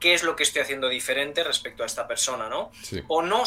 ¿Qué 0.00 0.12
es 0.12 0.22
lo 0.22 0.36
que 0.36 0.42
estoy 0.42 0.60
haciendo 0.60 0.88
diferente 0.88 1.44
respecto 1.44 1.82
a 1.82 1.86
esta 1.86 2.06
persona, 2.06 2.48
no? 2.48 2.70
O 3.08 3.22
no, 3.22 3.44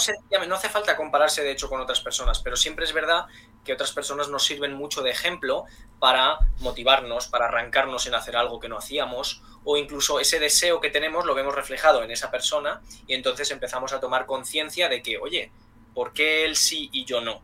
no 0.48 0.55
hace 0.55 0.69
falta 0.69 0.96
compararse, 0.96 1.43
de 1.43 1.51
hecho, 1.51 1.69
con 1.69 1.81
otras 1.81 2.01
personas, 2.01 2.39
pero 2.39 2.55
siempre 2.55 2.86
es 2.86 2.93
verdad 2.93 3.25
que 3.63 3.74
otras 3.74 3.91
personas 3.91 4.29
nos 4.29 4.46
sirven 4.46 4.74
mucho 4.74 5.03
de 5.03 5.12
ejemplo 5.12 5.65
para 6.00 6.39
motivarnos, 6.60 7.27
para 7.27 7.46
arrancarnos 7.46 8.07
en 8.07 8.15
hacer 8.15 8.36
algo 8.36 8.60
que 8.60 8.69
no 8.69 8.77
hacíamos, 8.77 9.43
o 9.65 9.77
incluso 9.77 10.19
ese 10.19 10.39
deseo 10.39 10.79
que 10.79 10.89
tenemos 10.89 11.25
lo 11.25 11.36
vemos 11.36 11.53
reflejado 11.53 12.01
en 12.01 12.10
esa 12.10 12.31
persona 12.31 12.81
y 13.05 13.13
entonces 13.13 13.51
empezamos 13.51 13.91
a 13.91 14.00
tomar 14.00 14.25
conciencia 14.25 14.88
de 14.88 15.03
que, 15.03 15.17
oye, 15.17 15.51
¿Por 15.98 16.13
qué 16.13 16.46
él 16.46 16.56
sí 16.56 16.92
y 16.94 17.06
yo 17.06 17.22
no? 17.22 17.42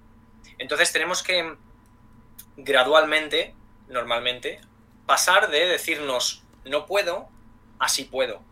Entonces 0.60 0.93
tenemos 0.93 1.24
que 1.24 1.57
gradualmente, 2.55 3.55
normalmente, 3.88 4.62
pasar 5.07 5.50
de 5.50 5.65
decirnos 5.65 6.43
no 6.63 6.86
puedo 6.86 7.29
a 7.79 7.89
sí 7.89 8.03
puedo. 8.03 8.43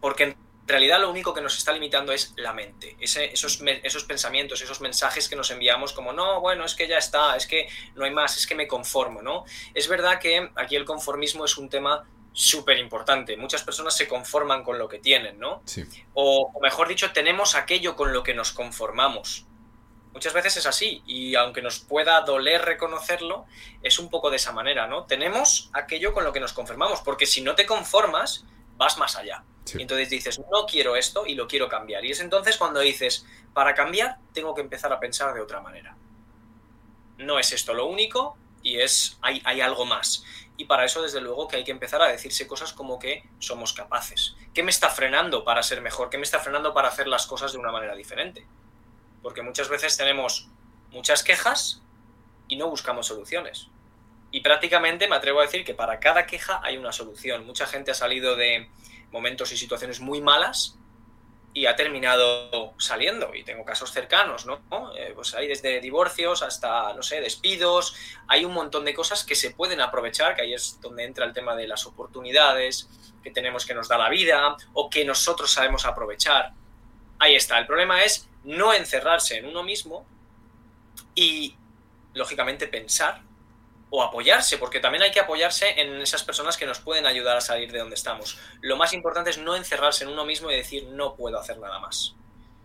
Porque 0.00 0.24
en 0.24 0.36
realidad 0.66 0.98
lo 1.02 1.10
único 1.10 1.34
que 1.34 1.42
nos 1.42 1.58
está 1.58 1.72
limitando 1.72 2.10
es 2.10 2.32
la 2.38 2.54
mente. 2.54 2.96
esos, 3.00 3.60
esos 3.82 4.04
pensamientos, 4.04 4.62
esos 4.62 4.80
mensajes 4.80 5.28
que 5.28 5.36
nos 5.36 5.50
enviamos 5.50 5.92
como 5.92 6.14
no, 6.14 6.40
bueno, 6.40 6.64
es 6.64 6.74
que 6.74 6.88
ya 6.88 6.96
está, 6.96 7.36
es 7.36 7.46
que 7.46 7.68
no 7.96 8.06
hay 8.06 8.10
más, 8.10 8.38
es 8.38 8.46
que 8.46 8.54
me 8.54 8.66
conformo, 8.66 9.20
¿no? 9.20 9.44
Es 9.74 9.88
verdad 9.88 10.20
que 10.20 10.50
aquí 10.54 10.74
el 10.74 10.86
conformismo 10.86 11.44
es 11.44 11.58
un 11.58 11.68
tema 11.68 12.08
súper 12.32 12.78
importante. 12.78 13.36
Muchas 13.36 13.62
personas 13.62 13.96
se 13.96 14.06
conforman 14.06 14.62
con 14.62 14.78
lo 14.78 14.88
que 14.88 14.98
tienen, 14.98 15.38
¿no? 15.38 15.62
Sí. 15.64 15.84
O, 16.14 16.52
mejor 16.62 16.88
dicho, 16.88 17.12
tenemos 17.12 17.54
aquello 17.54 17.96
con 17.96 18.12
lo 18.12 18.22
que 18.22 18.34
nos 18.34 18.52
conformamos. 18.52 19.46
Muchas 20.12 20.32
veces 20.32 20.56
es 20.56 20.66
así 20.66 21.02
y 21.06 21.34
aunque 21.34 21.62
nos 21.62 21.80
pueda 21.80 22.20
doler 22.22 22.64
reconocerlo, 22.64 23.46
es 23.82 23.98
un 23.98 24.08
poco 24.08 24.30
de 24.30 24.36
esa 24.36 24.52
manera, 24.52 24.86
¿no? 24.86 25.04
Tenemos 25.04 25.70
aquello 25.72 26.12
con 26.12 26.24
lo 26.24 26.32
que 26.32 26.40
nos 26.40 26.52
conformamos, 26.52 27.00
porque 27.02 27.26
si 27.26 27.40
no 27.40 27.54
te 27.54 27.66
conformas, 27.66 28.44
vas 28.76 28.98
más 28.98 29.16
allá. 29.16 29.44
Y 29.74 29.82
entonces 29.82 30.08
dices, 30.08 30.40
no 30.50 30.64
quiero 30.66 30.96
esto 30.96 31.26
y 31.26 31.34
lo 31.34 31.46
quiero 31.46 31.68
cambiar. 31.68 32.04
Y 32.04 32.12
es 32.12 32.20
entonces 32.20 32.56
cuando 32.56 32.80
dices, 32.80 33.26
para 33.52 33.74
cambiar 33.74 34.18
tengo 34.32 34.54
que 34.54 34.62
empezar 34.62 34.92
a 34.92 35.00
pensar 35.00 35.34
de 35.34 35.40
otra 35.40 35.60
manera. 35.60 35.96
No 37.18 37.38
es 37.38 37.52
esto 37.52 37.74
lo 37.74 37.86
único 37.86 38.38
y 38.68 38.82
es 38.82 39.18
hay, 39.22 39.40
hay 39.46 39.62
algo 39.62 39.86
más. 39.86 40.24
Y 40.58 40.66
para 40.66 40.84
eso, 40.84 41.00
desde 41.00 41.22
luego, 41.22 41.48
que 41.48 41.56
hay 41.56 41.64
que 41.64 41.70
empezar 41.70 42.02
a 42.02 42.08
decirse 42.08 42.46
cosas 42.46 42.74
como 42.74 42.98
que 42.98 43.22
somos 43.38 43.72
capaces. 43.72 44.36
¿Qué 44.52 44.62
me 44.62 44.70
está 44.70 44.90
frenando 44.90 45.42
para 45.42 45.62
ser 45.62 45.80
mejor? 45.80 46.10
¿Qué 46.10 46.18
me 46.18 46.24
está 46.24 46.38
frenando 46.38 46.74
para 46.74 46.88
hacer 46.88 47.06
las 47.06 47.26
cosas 47.26 47.52
de 47.52 47.58
una 47.58 47.72
manera 47.72 47.94
diferente? 47.94 48.46
Porque 49.22 49.40
muchas 49.40 49.70
veces 49.70 49.96
tenemos 49.96 50.48
muchas 50.90 51.22
quejas 51.22 51.80
y 52.46 52.56
no 52.56 52.68
buscamos 52.68 53.06
soluciones. 53.06 53.68
Y 54.32 54.40
prácticamente 54.40 55.08
me 55.08 55.16
atrevo 55.16 55.40
a 55.40 55.44
decir 55.44 55.64
que 55.64 55.74
para 55.74 55.98
cada 55.98 56.26
queja 56.26 56.60
hay 56.62 56.76
una 56.76 56.92
solución. 56.92 57.46
Mucha 57.46 57.66
gente 57.66 57.92
ha 57.92 57.94
salido 57.94 58.36
de 58.36 58.68
momentos 59.10 59.50
y 59.52 59.56
situaciones 59.56 60.00
muy 60.00 60.20
malas 60.20 60.76
y 61.54 61.66
ha 61.66 61.76
terminado 61.76 62.74
saliendo. 62.78 63.34
Y 63.34 63.42
tengo 63.42 63.64
casos 63.64 63.92
cercanos, 63.92 64.46
¿no? 64.46 64.60
Eh, 64.96 65.12
pues 65.14 65.34
hay 65.34 65.48
desde 65.48 65.80
divorcios 65.80 66.42
hasta, 66.42 66.92
no 66.94 67.02
sé, 67.02 67.20
despidos. 67.20 67.94
Hay 68.28 68.44
un 68.44 68.52
montón 68.52 68.84
de 68.84 68.94
cosas 68.94 69.24
que 69.24 69.34
se 69.34 69.50
pueden 69.50 69.80
aprovechar, 69.80 70.34
que 70.34 70.42
ahí 70.42 70.54
es 70.54 70.80
donde 70.80 71.04
entra 71.04 71.24
el 71.24 71.32
tema 71.32 71.56
de 71.56 71.66
las 71.66 71.86
oportunidades 71.86 72.88
que 73.22 73.30
tenemos 73.30 73.66
que 73.66 73.74
nos 73.74 73.88
da 73.88 73.98
la 73.98 74.08
vida 74.08 74.56
o 74.74 74.88
que 74.88 75.04
nosotros 75.04 75.50
sabemos 75.50 75.84
aprovechar. 75.84 76.52
Ahí 77.18 77.34
está. 77.34 77.58
El 77.58 77.66
problema 77.66 78.02
es 78.04 78.28
no 78.44 78.72
encerrarse 78.72 79.38
en 79.38 79.46
uno 79.46 79.62
mismo 79.62 80.06
y, 81.14 81.56
lógicamente, 82.14 82.68
pensar 82.68 83.22
o 83.90 84.02
apoyarse, 84.02 84.58
porque 84.58 84.80
también 84.80 85.02
hay 85.02 85.10
que 85.10 85.20
apoyarse 85.20 85.80
en 85.80 86.00
esas 86.00 86.22
personas 86.22 86.56
que 86.56 86.66
nos 86.66 86.80
pueden 86.80 87.06
ayudar 87.06 87.36
a 87.36 87.40
salir 87.40 87.72
de 87.72 87.78
donde 87.78 87.94
estamos. 87.94 88.38
Lo 88.60 88.76
más 88.76 88.92
importante 88.92 89.30
es 89.30 89.38
no 89.38 89.56
encerrarse 89.56 90.04
en 90.04 90.10
uno 90.10 90.24
mismo 90.24 90.50
y 90.50 90.56
decir 90.56 90.84
no 90.88 91.14
puedo 91.14 91.38
hacer 91.38 91.58
nada 91.58 91.78
más. 91.78 92.14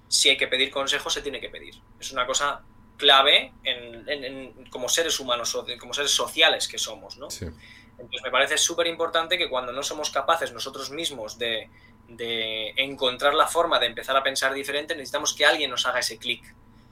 Si 0.08 0.30
hay 0.30 0.38
que 0.38 0.48
pedir 0.48 0.70
consejo, 0.70 1.10
se 1.10 1.22
tiene 1.22 1.39
que 1.39 1.50
pedir. 1.50 1.75
Es 2.00 2.12
una 2.12 2.25
cosa 2.25 2.62
clave 2.98 3.53
en, 3.63 4.70
como 4.70 4.89
seres 4.89 5.20
humanos, 5.20 5.58
como 5.80 5.94
seres 5.94 6.12
sociales 6.12 6.68
que 6.68 6.77
somos, 6.77 7.18
¿no? 7.18 7.27
Entonces 7.32 8.22
me 8.24 8.32
parece 8.32 8.58
súper 8.58 8.88
importante 8.88 9.38
que 9.38 9.50
cuando 9.50 9.72
no 9.72 9.82
somos 9.82 10.10
capaces 10.10 10.51
nosotros 10.51 10.92
mismos 10.92 11.38
de, 11.38 11.70
de 12.08 12.74
encontrar 12.77 13.34
la 13.34 13.48
forma 13.48 13.80
de 13.80 13.88
empezar 13.88 14.15
a 14.18 14.24
pensar 14.24 14.53
diferente, 14.53 14.96
necesitamos 14.96 15.34
que 15.34 15.46
alguien 15.46 15.70
nos 15.70 15.86
haga 15.86 16.00
ese 16.00 16.18
clic 16.18 16.44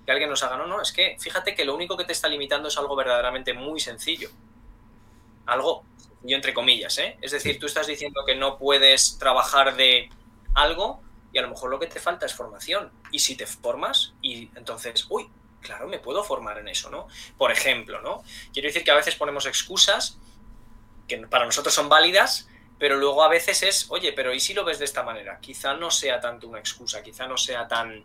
que 0.05 0.12
alguien 0.12 0.29
nos 0.29 0.43
haga, 0.43 0.58
no, 0.58 0.67
no, 0.67 0.81
es 0.81 0.91
que 0.91 1.17
fíjate 1.20 1.55
que 1.55 1.65
lo 1.65 1.75
único 1.75 1.98
que 1.98 2.05
te 2.05 2.13
está 2.13 2.27
limitando 2.27 2.67
es 2.67 2.77
algo 2.77 2.96
verdaderamente 2.96 3.53
muy 3.53 3.79
sencillo. 3.79 4.29
Algo, 5.46 5.84
yo 6.24 6.36
entre 6.36 6.53
comillas, 6.53 6.98
¿eh? 6.98 7.17
Es 7.22 7.31
decir, 7.31 7.60
tú 7.60 7.65
estás 7.65 7.88
diciendo 7.88 8.24
que 8.25 8.36
no 8.36 8.58
puedes 8.58 9.17
trabajar 9.17 9.75
de 9.75 10.10
algo 10.53 11.01
y 11.34 11.38
a 11.38 11.41
lo 11.41 11.50
mejor 11.50 11.70
lo 11.70 11.79
que 11.79 11.88
te 11.88 12.00
falta 12.00 12.25
es 12.25 12.34
formación. 12.34 12.91
Y 13.12 13.20
si 13.20 13.36
te 13.36 13.46
formas, 13.46 14.13
y 14.22 14.50
entonces, 14.55 15.05
uy, 15.10 15.29
claro, 15.62 15.88
me 15.88 16.00
puedo 16.00 16.24
formar 16.24 16.58
en 16.58 16.67
eso, 16.67 16.89
¿no? 16.89 17.08
Por 17.38 17.51
ejemplo, 17.51 18.01
¿no? 18.01 18.24
Quiero 18.53 18.67
decir 18.67 18.84
que 18.84 18.91
a 18.91 18.96
veces 18.96 19.15
ponemos 19.15 19.46
excusas 19.46 20.17
que 21.08 21.17
para 21.27 21.46
nosotros 21.46 21.74
son 21.74 21.89
válidas, 21.89 22.48
pero 22.79 22.98
luego 22.98 23.24
a 23.24 23.29
veces 23.29 23.63
es, 23.63 23.86
oye, 23.89 24.12
pero 24.13 24.34
¿y 24.34 24.39
si 24.39 24.53
lo 24.53 24.65
ves 24.65 24.79
de 24.79 24.86
esta 24.86 25.03
manera? 25.03 25.39
Quizá 25.39 25.75
no 25.75 25.91
sea 25.91 26.20
tanto 26.20 26.48
una 26.48 26.60
excusa, 26.60 27.03
quizá 27.03 27.27
no 27.27 27.38
sea 27.38 27.67
tan 27.67 28.03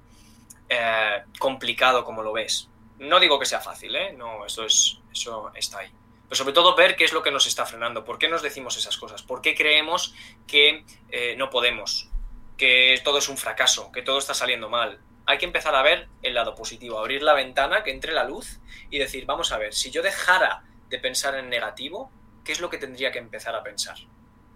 eh, 0.68 1.22
complicado 1.38 2.04
como 2.04 2.22
lo 2.22 2.32
ves. 2.32 2.68
No 2.98 3.20
digo 3.20 3.38
que 3.38 3.46
sea 3.46 3.60
fácil, 3.60 3.94
¿eh? 3.94 4.12
No, 4.12 4.46
eso, 4.46 4.64
es, 4.64 4.98
eso 5.12 5.52
está 5.54 5.80
ahí. 5.80 5.90
Pero 6.28 6.36
sobre 6.36 6.54
todo 6.54 6.74
ver 6.74 6.96
qué 6.96 7.04
es 7.04 7.12
lo 7.12 7.22
que 7.22 7.30
nos 7.30 7.46
está 7.46 7.66
frenando, 7.66 8.04
por 8.04 8.18
qué 8.18 8.28
nos 8.28 8.42
decimos 8.42 8.76
esas 8.76 8.96
cosas, 8.96 9.22
por 9.22 9.42
qué 9.42 9.54
creemos 9.54 10.14
que 10.46 10.84
eh, 11.10 11.36
no 11.36 11.50
podemos, 11.50 12.10
que 12.56 13.00
todo 13.04 13.18
es 13.18 13.28
un 13.28 13.36
fracaso, 13.36 13.92
que 13.92 14.02
todo 14.02 14.18
está 14.18 14.34
saliendo 14.34 14.68
mal. 14.68 15.00
Hay 15.26 15.38
que 15.38 15.44
empezar 15.44 15.74
a 15.74 15.82
ver 15.82 16.08
el 16.22 16.34
lado 16.34 16.54
positivo, 16.54 16.98
abrir 16.98 17.22
la 17.22 17.34
ventana, 17.34 17.84
que 17.84 17.90
entre 17.90 18.12
la 18.12 18.24
luz 18.24 18.60
y 18.90 18.98
decir, 18.98 19.26
vamos 19.26 19.52
a 19.52 19.58
ver, 19.58 19.74
si 19.74 19.90
yo 19.90 20.02
dejara 20.02 20.64
de 20.88 20.98
pensar 20.98 21.34
en 21.36 21.48
negativo, 21.48 22.10
¿qué 22.44 22.52
es 22.52 22.60
lo 22.60 22.70
que 22.70 22.78
tendría 22.78 23.12
que 23.12 23.18
empezar 23.18 23.54
a 23.54 23.62
pensar? 23.62 23.96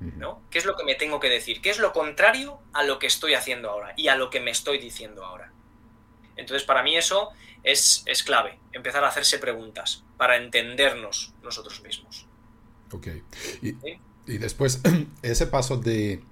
¿no? 0.01 0.43
¿Qué 0.51 0.59
es 0.59 0.65
lo 0.65 0.77
que 0.77 0.85
me 0.85 0.95
tengo 0.95 1.21
que 1.21 1.29
decir? 1.29 1.61
¿Qué 1.61 1.71
es 1.71 1.79
lo 1.79 1.93
contrario 1.93 2.61
a 2.73 2.83
lo 2.83 2.99
que 2.99 3.07
estoy 3.07 3.35
haciendo 3.35 3.71
ahora 3.71 3.93
y 3.97 4.09
a 4.09 4.17
lo 4.17 4.31
que 4.31 4.41
me 4.41 4.51
estoy 4.51 4.79
diciendo 4.79 5.25
ahora? 5.25 5.53
Entonces, 6.37 6.67
para 6.67 6.83
mí 6.83 6.97
eso 6.97 7.31
es, 7.63 8.05
clave, 8.25 8.59
empezar 8.73 9.05
a 9.05 9.09
hacerse 9.09 9.39
preguntas 9.39 10.05
para 10.17 10.37
entendernos 10.37 11.35
nosotros 11.43 11.83
mismos. 11.83 12.27
Ok. 12.93 13.09
Y, 13.63 14.39
después, 14.39 14.81
ese 15.23 15.47
paso 15.47 15.77
de... 15.77 16.23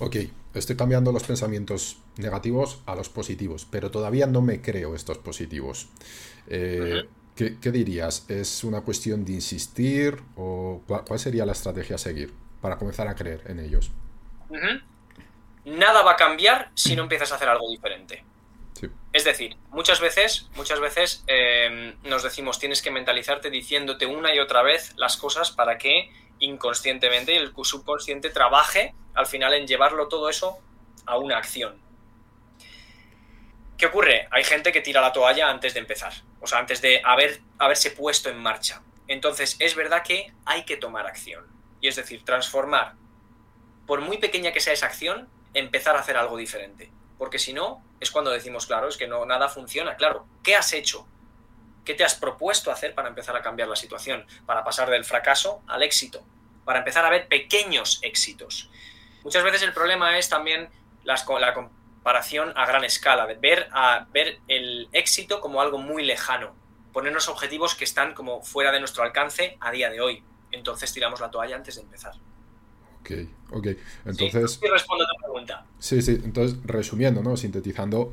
Ok, 0.00 0.16
estoy 0.54 0.76
cambiando 0.76 1.12
los 1.12 1.24
pensamientos 1.24 1.98
negativos 2.16 2.80
a 2.86 2.94
los 2.94 3.08
positivos, 3.08 3.66
pero 3.70 3.90
todavía 3.90 4.26
no 4.26 4.42
me 4.42 4.60
creo 4.60 4.94
estos 4.94 5.18
positivos. 5.18 5.88
Eh, 6.46 7.04
¿qué, 7.34 7.72
dirías? 7.72 8.28
¿Es 8.28 8.64
una 8.64 8.80
cuestión 8.82 9.24
de 9.24 9.32
insistir 9.32 10.20
o 10.36 10.82
cuál, 10.86 11.18
sería 11.18 11.46
la 11.46 11.52
estrategia 11.52 11.96
a 11.96 11.98
seguir 11.98 12.32
para 12.60 12.76
comenzar 12.78 13.08
a 13.08 13.14
creer 13.14 13.42
en 13.46 13.60
ellos? 13.60 13.90
Nada 15.64 16.02
va 16.02 16.12
a 16.12 16.16
cambiar 16.16 16.70
si 16.74 16.96
no 16.96 17.02
empiezas 17.02 17.30
a 17.32 17.36
hacer 17.36 17.48
algo 17.48 17.70
diferente. 17.70 18.24
Es 19.12 19.24
decir, 19.24 19.56
muchas 19.70 20.00
veces, 20.00 20.48
muchas 20.54 20.80
veces 20.80 21.24
em, 21.26 21.96
nos 22.02 22.22
decimos 22.22 22.58
tienes 22.58 22.82
que 22.82 22.90
mentalizarte 22.90 23.50
diciéndote 23.50 24.06
una 24.06 24.34
y 24.34 24.38
otra 24.38 24.62
vez 24.62 24.92
las 24.96 25.16
cosas 25.16 25.50
para 25.50 25.78
que 25.78 26.10
inconscientemente 26.38 27.36
el 27.36 27.52
subconsciente 27.62 28.30
trabaje 28.30 28.94
al 29.14 29.26
final 29.26 29.54
en 29.54 29.66
llevarlo 29.66 30.08
todo 30.08 30.28
eso 30.28 30.58
a 31.06 31.16
una 31.16 31.38
acción. 31.38 31.80
¿Qué 33.76 33.86
ocurre? 33.86 34.28
Hay 34.30 34.44
gente 34.44 34.72
que 34.72 34.80
tira 34.80 35.00
la 35.00 35.12
toalla 35.12 35.48
antes 35.48 35.74
de 35.74 35.80
empezar, 35.80 36.12
o 36.40 36.46
sea, 36.46 36.58
antes 36.58 36.82
de 36.82 37.00
haber, 37.04 37.40
haberse 37.58 37.90
puesto 37.92 38.28
en 38.28 38.38
marcha. 38.38 38.82
Entonces, 39.06 39.56
es 39.58 39.74
verdad 39.74 40.02
que 40.02 40.32
hay 40.44 40.64
que 40.64 40.76
tomar 40.76 41.06
acción. 41.06 41.46
Y 41.80 41.88
es 41.88 41.96
decir, 41.96 42.24
transformar, 42.24 42.94
por 43.86 44.00
muy 44.00 44.18
pequeña 44.18 44.52
que 44.52 44.60
sea 44.60 44.74
esa 44.74 44.86
acción, 44.86 45.28
empezar 45.54 45.96
a 45.96 46.00
hacer 46.00 46.16
algo 46.16 46.36
diferente 46.36 46.92
porque 47.18 47.38
si 47.38 47.52
no, 47.52 47.82
es 48.00 48.10
cuando 48.10 48.30
decimos, 48.30 48.66
claro, 48.66 48.88
es 48.88 48.96
que 48.96 49.08
no, 49.08 49.26
nada 49.26 49.48
funciona. 49.48 49.96
Claro, 49.96 50.26
¿qué 50.42 50.56
has 50.56 50.72
hecho? 50.72 51.06
¿Qué 51.84 51.94
te 51.94 52.04
has 52.04 52.14
propuesto 52.14 52.70
hacer 52.70 52.94
para 52.94 53.08
empezar 53.08 53.36
a 53.36 53.42
cambiar 53.42 53.68
la 53.68 53.76
situación? 53.76 54.26
Para 54.46 54.64
pasar 54.64 54.88
del 54.88 55.04
fracaso 55.04 55.62
al 55.66 55.82
éxito, 55.82 56.22
para 56.64 56.80
empezar 56.80 57.04
a 57.04 57.10
ver 57.10 57.28
pequeños 57.28 57.98
éxitos. 58.02 58.70
Muchas 59.24 59.42
veces 59.42 59.62
el 59.62 59.72
problema 59.72 60.16
es 60.16 60.28
también 60.28 60.70
la 61.02 61.54
comparación 61.54 62.52
a 62.56 62.66
gran 62.66 62.84
escala, 62.84 63.26
ver, 63.26 63.68
ver 64.10 64.38
el 64.46 64.88
éxito 64.92 65.40
como 65.40 65.60
algo 65.60 65.78
muy 65.78 66.04
lejano, 66.04 66.54
ponernos 66.92 67.28
objetivos 67.28 67.74
que 67.74 67.84
están 67.84 68.14
como 68.14 68.42
fuera 68.42 68.70
de 68.70 68.80
nuestro 68.80 69.02
alcance 69.02 69.56
a 69.60 69.70
día 69.70 69.90
de 69.90 70.00
hoy. 70.00 70.22
Entonces 70.52 70.92
tiramos 70.92 71.20
la 71.20 71.30
toalla 71.30 71.56
antes 71.56 71.76
de 71.76 71.82
empezar. 71.82 72.12
Ok, 73.08 73.28
ok. 73.52 73.66
Entonces. 74.04 74.58
Sí, 74.60 74.66
respondo 74.66 75.04
a 75.04 75.08
tu 75.08 75.22
pregunta. 75.22 75.66
Sí, 75.78 76.02
sí. 76.02 76.20
Entonces, 76.24 76.58
resumiendo, 76.64 77.22
¿no? 77.22 77.36
Sintetizando, 77.36 78.12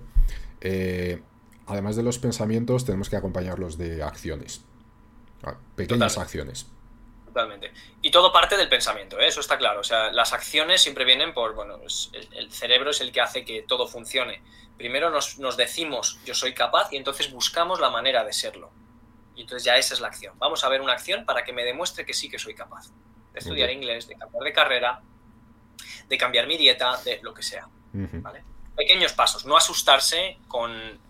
eh, 0.61 1.21
además 1.67 1.95
de 1.95 2.03
los 2.03 2.19
pensamientos, 2.19 2.85
tenemos 2.85 3.09
que 3.09 3.17
acompañarlos 3.17 3.77
de 3.77 4.03
acciones. 4.03 4.63
Ah, 5.43 5.57
pequeñas 5.75 6.17
acciones. 6.17 6.67
Totalmente. 7.25 7.73
Y 8.01 8.11
todo 8.11 8.31
parte 8.31 8.55
del 8.55 8.69
pensamiento, 8.69 9.19
¿eh? 9.19 9.27
eso 9.27 9.41
está 9.41 9.57
claro. 9.57 9.81
O 9.81 9.83
sea, 9.83 10.11
las 10.13 10.31
acciones 10.31 10.81
siempre 10.81 11.03
vienen 11.03 11.33
por, 11.33 11.53
bueno, 11.53 11.77
el, 12.31 12.51
cerebro 12.51 12.91
es 12.91 13.01
el 13.01 13.11
que 13.11 13.19
hace 13.19 13.43
que 13.43 13.61
todo 13.63 13.87
funcione. 13.87 14.41
Primero 14.77 15.09
nos, 15.09 15.37
nos 15.39 15.57
decimos 15.57 16.19
yo 16.25 16.33
soy 16.33 16.53
capaz 16.53 16.93
y 16.93 16.97
entonces 16.97 17.31
buscamos 17.31 17.81
la 17.81 17.89
manera 17.89 18.23
de 18.23 18.31
serlo. 18.31 18.71
Y 19.35 19.41
entonces 19.41 19.65
ya 19.65 19.75
esa 19.75 19.93
es 19.93 19.99
la 19.99 20.07
acción. 20.07 20.39
Vamos 20.39 20.63
a 20.63 20.69
ver 20.69 20.79
una 20.79 20.93
acción 20.93 21.25
para 21.25 21.43
que 21.43 21.51
me 21.51 21.65
demuestre 21.65 22.05
que 22.05 22.13
sí 22.13 22.29
que 22.29 22.39
soy 22.39 22.55
capaz 22.55 22.89
de 23.35 23.39
estudiar 23.39 23.69
inglés, 23.69 24.07
de 24.07 24.15
cambiar 24.15 24.43
de 24.43 24.53
carrera, 24.53 25.01
de 26.07 26.17
cambiar 26.17 26.47
mi 26.47 26.57
dieta, 26.57 26.97
de 27.03 27.19
lo 27.21 27.33
que 27.33 27.43
sea. 27.43 27.67
Pequeños 28.75 29.13
pasos, 29.13 29.45
no 29.45 29.57
asustarse 29.57 30.39
con, 30.47 31.03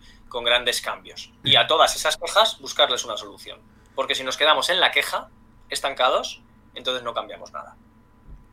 grandes 0.44 0.82
cambios. 0.82 1.32
Y 1.44 1.56
a 1.56 1.66
todas 1.66 1.96
esas 1.96 2.18
quejas 2.18 2.60
buscarles 2.60 3.06
una 3.06 3.16
solución. 3.16 3.62
Porque 3.96 4.16
si 4.16 4.24
nos 4.24 4.36
quedamos 4.36 4.70
en 4.70 4.82
la 4.82 4.92
queja, 4.92 5.30
estancados, 5.70 6.42
entonces 6.74 7.04
no 7.04 7.14
cambiamos 7.14 7.54
nada. 7.54 7.78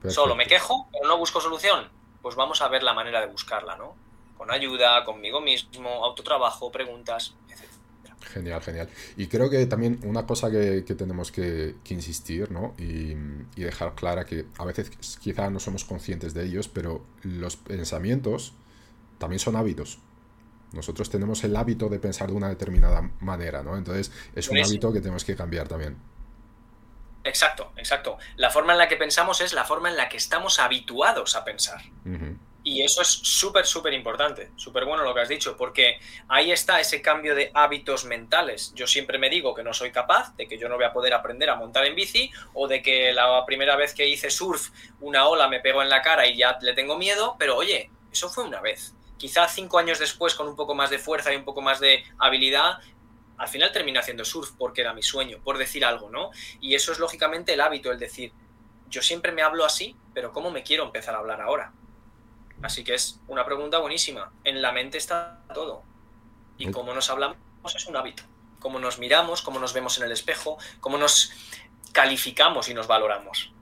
Solo 0.09 0.37
me 0.37 0.47
quejo, 0.47 0.89
pero 0.93 1.09
no 1.09 1.17
busco 1.17 1.41
solución. 1.41 1.91
Pues 2.21 2.37
vamos 2.37 2.63
a 2.63 2.69
ver 2.69 2.85
la 2.85 2.93
manera 2.93 3.21
de 3.21 3.27
buscarla, 3.27 3.77
¿no? 3.77 3.97
Con 4.37 4.53
ayuda, 4.53 5.05
conmigo 5.05 5.41
mismo, 5.41 6.05
autotrabajo, 6.05 6.71
preguntas. 6.71 7.35
Genial, 8.33 8.63
genial. 8.63 8.89
Y 9.17 9.27
creo 9.27 9.51
que 9.51 9.67
también 9.67 10.01
una 10.05 10.27
cosa 10.27 10.51
que, 10.51 10.83
tenemos 10.83 11.31
que, 11.31 11.75
insistir, 11.89 12.51
¿no? 12.51 12.75
Y, 12.79 13.15
dejar 13.57 13.95
clara 13.95 14.25
que 14.25 14.47
a 14.59 14.65
veces 14.65 14.91
quizá 15.21 15.51
no 15.51 15.61
somos 15.61 15.85
conscientes 15.85 16.35
de 16.35 16.45
ellos, 16.45 16.69
pero 16.69 17.05
los 17.23 17.57
pensamientos 17.57 18.55
también 19.19 19.39
son 19.39 19.57
hábitos. 19.57 19.99
Nosotros 20.73 21.11
tenemos 21.11 21.45
el 21.45 21.55
hábito 21.55 21.89
de 21.91 21.99
pensar 21.99 22.31
de 22.31 22.35
una 22.35 22.49
determinada 22.49 23.11
manera, 23.21 23.63
¿no? 23.63 23.77
Entonces 23.77 24.11
es 24.35 24.49
un 24.49 24.59
hábito 24.59 24.93
que 24.93 25.01
tenemos 25.01 25.25
que 25.25 25.37
cambiar 25.37 25.69
también. 25.69 25.97
Exacto, 27.25 27.73
exacto. 27.77 28.17
La 28.37 28.51
forma 28.51 28.73
en 28.73 28.79
la 28.79 28.89
que 28.89 28.97
pensamos 28.97 29.43
es 29.43 29.53
la 29.53 29.65
forma 29.65 29.91
en 29.91 29.97
la 29.97 30.09
que 30.09 30.17
estamos 30.17 30.59
habituados 30.59 31.37
a 31.37 31.45
pensar. 31.45 31.83
Y 32.65 32.83
eso 32.83 33.03
es 33.03 33.09
súper, 33.09 33.67
súper 33.67 33.93
importante, 33.93 34.53
súper 34.57 34.85
bueno 34.85 35.03
lo 35.03 35.13
que 35.13 35.21
has 35.21 35.29
dicho, 35.29 35.57
porque 35.57 35.99
ahí 36.29 36.53
está 36.53 36.79
ese 36.81 37.03
cambio 37.03 37.35
de 37.35 37.51
hábitos 37.55 38.05
mentales. 38.05 38.73
Yo 38.75 38.87
siempre 38.87 39.19
me 39.19 39.29
digo 39.29 39.53
que 39.53 39.65
no 39.65 39.75
soy 39.75 39.91
capaz, 39.91 40.37
de 40.37 40.47
que 40.47 40.59
yo 40.59 40.69
no 40.69 40.77
voy 40.77 40.85
a 40.85 40.93
poder 40.93 41.13
aprender 41.13 41.51
a 41.51 41.57
montar 41.57 41.85
en 41.87 41.97
bici, 41.97 42.31
o 42.55 42.69
de 42.69 42.81
que 42.81 43.13
la 43.13 43.45
primera 43.47 43.75
vez 43.75 43.95
que 43.95 44.07
hice 44.07 44.31
surf 44.31 44.71
una 45.01 45.27
ola 45.27 45.49
me 45.49 45.61
pegó 45.61 45.83
en 45.83 45.89
la 45.89 46.03
cara 46.03 46.27
y 46.27 46.37
ya 46.37 46.57
le 46.61 46.75
tengo 46.75 46.97
miedo, 46.97 47.35
pero 47.37 47.57
oye, 47.57 47.91
eso 48.13 48.31
fue 48.31 48.45
una 48.45 48.61
vez. 48.61 48.95
Quizá 49.19 49.49
cinco 49.49 49.79
años 49.79 49.99
después, 49.99 50.35
con 50.35 50.47
un 50.47 50.55
poco 50.55 50.75
más 50.75 50.91
de 50.91 50.99
fuerza 50.99 51.33
y 51.33 51.37
un 51.37 51.45
poco 51.45 51.63
más 51.63 51.81
de 51.81 52.05
habilidad, 52.19 52.79
al 53.39 53.49
final 53.49 53.73
terminé 53.73 53.99
haciendo 53.99 54.25
surf 54.25 54.51
porque 54.57 54.83
era 54.83 54.95
mi 54.95 55.03
sueño, 55.03 55.41
por 55.43 55.59
decir 55.59 55.85
algo, 55.85 56.11
¿no? 56.11 56.31
Y 56.61 56.77
eso 56.77 56.93
es 56.93 57.01
lógicamente 57.01 57.55
el 57.55 57.61
hábito, 57.61 57.91
el 57.91 57.99
decir, 57.99 58.33
yo 58.89 59.03
siempre 59.03 59.33
me 59.33 59.43
hablo 59.43 59.65
así, 59.65 59.97
pero 60.15 60.33
¿cómo 60.33 60.53
me 60.53 60.63
quiero 60.63 60.85
empezar 60.85 61.17
a 61.17 61.19
hablar 61.19 61.41
ahora? 61.41 61.73
Así 62.63 62.85
que 62.85 62.95
es 62.95 63.21
una 63.29 63.45
pregunta 63.45 63.79
buenísima. 63.79 64.33
En 64.45 64.63
la 64.63 64.73
mente 64.73 64.99
está 64.99 65.41
todo. 65.53 65.83
Y 66.59 66.71
cómo 66.71 66.95
nos 66.95 67.11
hablamos 67.11 67.37
es 67.75 67.87
un 67.87 67.97
hábito. 67.97 68.23
Cómo 68.61 68.79
nos 68.79 68.99
miramos, 68.99 69.43
cómo 69.43 69.59
nos 69.59 69.73
vemos 69.73 69.99
en 69.99 70.05
el 70.05 70.13
espejo, 70.13 70.59
cómo 70.81 70.99
nos 70.99 71.33
calificamos 71.93 72.69
y 72.69 72.75
nos 72.75 72.87
valoramos. 72.87 73.53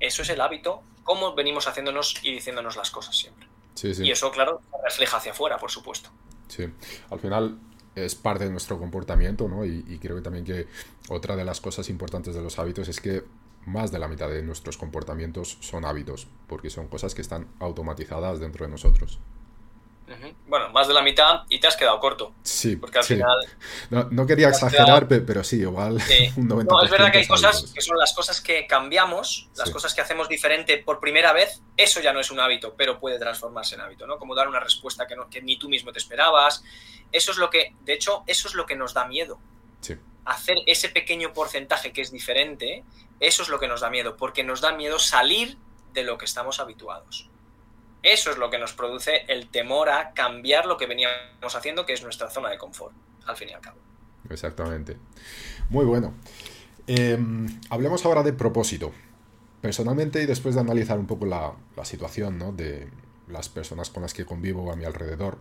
Eso 0.00 0.22
es 0.22 0.28
el 0.30 0.40
hábito, 0.40 0.82
cómo 1.04 1.34
venimos 1.34 1.68
haciéndonos 1.68 2.14
y 2.22 2.32
diciéndonos 2.32 2.76
las 2.76 2.90
cosas 2.90 3.16
siempre. 3.16 3.46
Y 3.82 4.10
eso, 4.10 4.30
claro, 4.30 4.60
refleja 4.82 5.18
hacia 5.18 5.32
afuera, 5.32 5.58
por 5.58 5.70
supuesto. 5.70 6.10
Sí, 6.48 6.68
al 7.10 7.20
final 7.20 7.58
es 7.94 8.14
parte 8.14 8.44
de 8.44 8.50
nuestro 8.50 8.78
comportamiento, 8.78 9.48
¿no? 9.48 9.64
y 9.64 9.98
creo 9.98 10.16
que 10.16 10.22
también 10.22 10.44
que 10.44 10.66
otra 11.08 11.36
de 11.36 11.44
las 11.44 11.60
cosas 11.60 11.88
importantes 11.88 12.34
de 12.34 12.42
los 12.42 12.58
hábitos 12.58 12.88
es 12.88 13.00
que 13.00 13.24
más 13.68 13.92
de 13.92 13.98
la 13.98 14.08
mitad 14.08 14.28
de 14.28 14.42
nuestros 14.42 14.76
comportamientos 14.76 15.58
son 15.60 15.84
hábitos, 15.84 16.26
porque 16.46 16.70
son 16.70 16.88
cosas 16.88 17.14
que 17.14 17.22
están 17.22 17.48
automatizadas 17.60 18.40
dentro 18.40 18.64
de 18.64 18.72
nosotros. 18.72 19.20
Bueno, 20.46 20.70
más 20.70 20.88
de 20.88 20.94
la 20.94 21.02
mitad 21.02 21.42
y 21.48 21.60
te 21.60 21.66
has 21.66 21.76
quedado 21.76 22.00
corto. 22.00 22.32
Sí, 22.42 22.76
porque 22.76 22.98
al 22.98 23.04
final. 23.04 23.38
No, 23.90 24.26
quería 24.26 24.48
exagerar, 24.48 25.06
pero 25.06 25.44
sí, 25.44 25.60
igual 25.60 25.94
un 26.36 26.48
90%. 26.48 26.64
No, 26.64 26.82
es 26.82 26.90
verdad 26.90 27.12
que 27.12 27.18
hay 27.18 27.26
cosas 27.26 27.70
que 27.74 27.80
son 27.80 27.98
las 27.98 28.14
cosas 28.14 28.40
que 28.40 28.66
cambiamos, 28.66 29.48
las 29.56 29.70
cosas 29.70 29.94
que 29.94 30.00
hacemos 30.00 30.28
diferente 30.28 30.78
por 30.78 30.98
primera 31.00 31.32
vez. 31.32 31.60
Eso 31.76 32.00
ya 32.00 32.12
no 32.12 32.20
es 32.20 32.30
un 32.30 32.40
hábito, 32.40 32.74
pero 32.76 32.98
puede 32.98 33.18
transformarse 33.18 33.74
en 33.74 33.82
hábito, 33.82 34.06
¿no? 34.06 34.18
Como 34.18 34.34
dar 34.34 34.48
una 34.48 34.60
respuesta 34.60 35.06
que, 35.06 35.14
no, 35.14 35.28
que 35.28 35.42
ni 35.42 35.58
tú 35.58 35.68
mismo 35.68 35.92
te 35.92 35.98
esperabas. 35.98 36.64
Eso 37.12 37.32
es 37.32 37.38
lo 37.38 37.50
que, 37.50 37.74
de 37.84 37.92
hecho, 37.92 38.22
eso 38.26 38.48
es 38.48 38.54
lo 38.54 38.64
que 38.64 38.76
nos 38.76 38.94
da 38.94 39.06
miedo. 39.06 39.38
Sí. 39.80 39.96
Hacer 40.28 40.58
ese 40.66 40.88
pequeño 40.88 41.32
porcentaje 41.32 41.92
que 41.92 42.02
es 42.02 42.12
diferente 42.12 42.84
eso 43.20 43.42
es 43.42 43.48
lo 43.48 43.58
que 43.58 43.68
nos 43.68 43.80
da 43.80 43.90
miedo, 43.90 44.16
porque 44.16 44.44
nos 44.44 44.60
da 44.60 44.72
miedo 44.72 44.98
salir 44.98 45.58
de 45.92 46.04
lo 46.04 46.18
que 46.18 46.24
estamos 46.24 46.60
habituados. 46.60 47.28
Eso 48.02 48.30
es 48.30 48.38
lo 48.38 48.48
que 48.48 48.58
nos 48.58 48.74
produce 48.74 49.24
el 49.26 49.48
temor 49.48 49.88
a 49.88 50.12
cambiar 50.12 50.66
lo 50.66 50.76
que 50.76 50.86
veníamos 50.86 51.54
haciendo, 51.54 51.84
que 51.84 51.94
es 51.94 52.02
nuestra 52.02 52.30
zona 52.30 52.48
de 52.50 52.58
confort, 52.58 52.94
al 53.26 53.36
fin 53.36 53.48
y 53.48 53.52
al 53.52 53.60
cabo. 53.60 53.78
Exactamente. 54.30 54.96
Muy 55.68 55.84
bueno. 55.84 56.14
Em, 56.86 57.60
hablemos 57.70 58.04
ahora 58.04 58.22
de 58.22 58.32
propósito. 58.32 58.92
Personalmente, 59.60 60.22
y 60.22 60.26
después 60.26 60.54
de 60.54 60.60
analizar 60.60 60.98
un 60.98 61.08
poco 61.08 61.26
la, 61.26 61.54
situación 61.82 62.56
de 62.56 62.88
las 63.26 63.48
personas 63.48 63.90
con 63.90 64.02
las 64.02 64.14
que 64.14 64.24
convivo 64.24 64.70
a 64.70 64.76
mi 64.76 64.84
alrededor, 64.84 65.38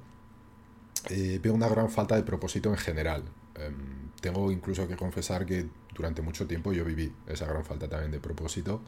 eh, 1.10 1.39
veo 1.41 1.53
una 1.53 1.70
gran 1.70 1.91
falta 1.91 2.15
de 2.15 2.24
propósito 2.24 2.70
en 2.70 2.77
general. 2.77 3.24
Em, 3.56 4.07
tengo 4.21 4.51
incluso 4.51 4.88
que 4.88 4.95
confesar 4.95 5.45
que 5.45 5.65
durante 5.93 6.21
mucho 6.21 6.47
tiempo 6.47 6.74
yo 6.74 6.83
viví 6.86 7.12
esa 7.27 7.45
gran 7.45 7.63
falta 7.65 7.88
también 7.88 8.12
de 8.12 8.19
propósito. 8.19 8.81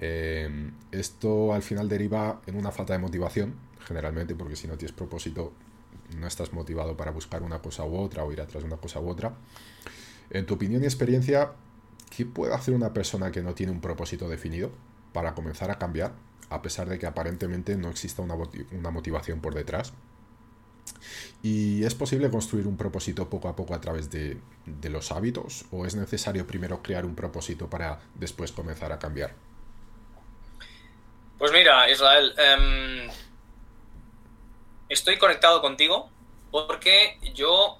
Eh, 0.00 0.70
esto 0.92 1.54
al 1.54 1.62
final 1.62 1.88
deriva 1.88 2.40
en 2.46 2.56
una 2.56 2.70
falta 2.70 2.92
de 2.92 2.98
motivación, 2.98 3.54
generalmente, 3.86 4.34
porque 4.34 4.56
si 4.56 4.66
no 4.66 4.76
tienes 4.76 4.94
propósito 4.94 5.52
no 6.18 6.26
estás 6.26 6.52
motivado 6.52 6.96
para 6.96 7.10
buscar 7.10 7.42
una 7.42 7.60
cosa 7.60 7.84
u 7.84 7.96
otra 7.96 8.24
o 8.24 8.32
ir 8.32 8.40
atrás 8.40 8.62
de 8.62 8.68
una 8.68 8.76
cosa 8.76 9.00
u 9.00 9.08
otra. 9.08 9.34
En 10.30 10.46
tu 10.46 10.54
opinión 10.54 10.82
y 10.82 10.86
experiencia, 10.86 11.52
¿qué 12.14 12.24
puede 12.26 12.54
hacer 12.54 12.74
una 12.74 12.92
persona 12.92 13.30
que 13.30 13.42
no 13.42 13.54
tiene 13.54 13.72
un 13.72 13.80
propósito 13.80 14.28
definido 14.28 14.70
para 15.12 15.34
comenzar 15.34 15.70
a 15.70 15.78
cambiar, 15.78 16.12
a 16.50 16.62
pesar 16.62 16.88
de 16.88 16.98
que 16.98 17.06
aparentemente 17.06 17.76
no 17.76 17.88
exista 17.88 18.22
una, 18.22 18.34
una 18.72 18.90
motivación 18.90 19.40
por 19.40 19.54
detrás? 19.54 19.92
¿Y 21.42 21.84
es 21.84 21.94
posible 21.94 22.30
construir 22.30 22.66
un 22.66 22.76
propósito 22.76 23.28
poco 23.28 23.48
a 23.48 23.56
poco 23.56 23.74
a 23.74 23.80
través 23.80 24.10
de, 24.10 24.38
los 24.88 25.12
hábitos 25.12 25.64
o 25.70 25.86
es 25.86 25.94
necesario 25.94 26.46
primero 26.46 26.82
crear 26.82 27.04
un 27.04 27.14
propósito 27.14 27.68
para 27.68 28.00
después 28.14 28.52
comenzar 28.52 28.92
a 28.92 28.98
cambiar? 28.98 29.34
Pues 31.38 31.52
mira, 31.52 31.88
Israel, 31.90 32.34
em, 32.38 33.10
estoy 34.88 35.18
conectado 35.18 35.60
contigo 35.60 36.10
porque 36.50 37.18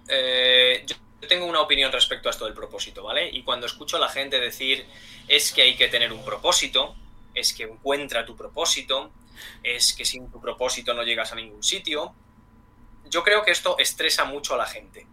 eh, 0.09 0.85
yo 0.87 0.97
tengo 1.27 1.47
una 1.47 1.61
opinión 1.61 1.91
respecto 1.91 2.29
a 2.29 2.33
esto 2.33 2.45
del 2.45 2.55
propósito, 2.55 3.03
¿vale? 3.03 3.31
Y 3.31 3.43
cuando 3.43 3.67
escucho 3.67 3.97
a 3.97 4.01
la 4.01 4.09
gente 4.09 4.39
decir 4.39 4.87
es 5.29 5.53
que 5.53 5.63
hay 5.63 5.77
que 5.77 5.89
tener 5.89 6.13
un 6.13 6.25
propósito, 6.25 6.95
es 7.35 7.53
que 7.53 7.65
encuentra 7.65 8.25
tu 8.25 8.37
propósito, 8.37 9.11
es 9.63 9.95
que 9.95 10.05
sin 10.05 10.31
tu 10.31 10.41
propósito 10.41 10.95
no 10.95 11.03
llegas 11.03 11.33
a 11.33 11.37
ningún 11.37 11.63
sitio, 11.63 12.15
yo 13.09 13.23
creo 13.23 13.43
que 13.43 13.51
esto 13.51 13.77
estresa 13.79 14.25
mucho 14.25 14.55
a 14.55 14.57
la 14.57 14.67
gente. 14.67 15.07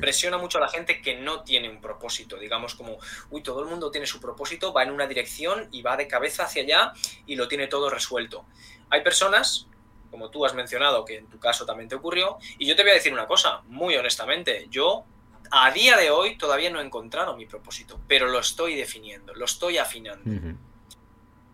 Presiona 0.00 0.36
mucho 0.38 0.58
a 0.58 0.60
la 0.60 0.68
gente 0.68 1.00
que 1.00 1.16
no 1.16 1.42
tiene 1.42 1.68
un 1.68 1.80
propósito, 1.80 2.36
digamos 2.36 2.74
como, 2.74 2.98
uy, 3.30 3.42
todo 3.42 3.62
el 3.62 3.68
mundo 3.68 3.90
tiene 3.90 4.06
su 4.06 4.20
propósito, 4.20 4.72
va 4.72 4.82
en 4.82 4.90
una 4.90 5.06
dirección 5.06 5.68
y 5.72 5.82
va 5.82 5.96
de 5.96 6.06
cabeza 6.06 6.44
hacia 6.44 6.62
allá 6.62 6.92
y 7.26 7.36
lo 7.36 7.48
tiene 7.48 7.68
todo 7.68 7.88
resuelto. 7.88 8.44
Hay 8.90 9.02
personas, 9.02 9.66
como 10.10 10.30
tú 10.30 10.44
has 10.44 10.54
mencionado, 10.54 11.04
que 11.04 11.16
en 11.16 11.26
tu 11.28 11.38
caso 11.38 11.64
también 11.64 11.88
te 11.88 11.94
ocurrió, 11.94 12.38
y 12.58 12.66
yo 12.66 12.76
te 12.76 12.82
voy 12.82 12.92
a 12.92 12.94
decir 12.94 13.12
una 13.12 13.26
cosa, 13.26 13.62
muy 13.66 13.96
honestamente, 13.96 14.66
yo 14.70 15.04
a 15.50 15.70
día 15.70 15.96
de 15.96 16.10
hoy 16.10 16.36
todavía 16.36 16.70
no 16.70 16.80
he 16.80 16.84
encontrado 16.84 17.36
mi 17.36 17.46
propósito, 17.46 17.98
pero 18.06 18.28
lo 18.28 18.38
estoy 18.38 18.74
definiendo, 18.74 19.34
lo 19.34 19.46
estoy 19.46 19.78
afinando. 19.78 20.58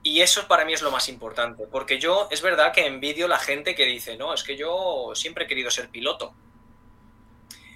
Y 0.06 0.20
eso 0.20 0.46
para 0.46 0.66
mí 0.66 0.74
es 0.74 0.82
lo 0.82 0.90
más 0.90 1.08
importante, 1.08 1.66
porque 1.66 1.98
yo 1.98 2.28
es 2.30 2.42
verdad 2.42 2.74
que 2.74 2.86
envidio 2.86 3.26
la 3.26 3.38
gente 3.38 3.74
que 3.74 3.86
dice, 3.86 4.18
no, 4.18 4.34
es 4.34 4.44
que 4.44 4.54
yo 4.54 5.12
siempre 5.14 5.44
he 5.44 5.48
querido 5.48 5.70
ser 5.70 5.88
piloto. 5.88 6.34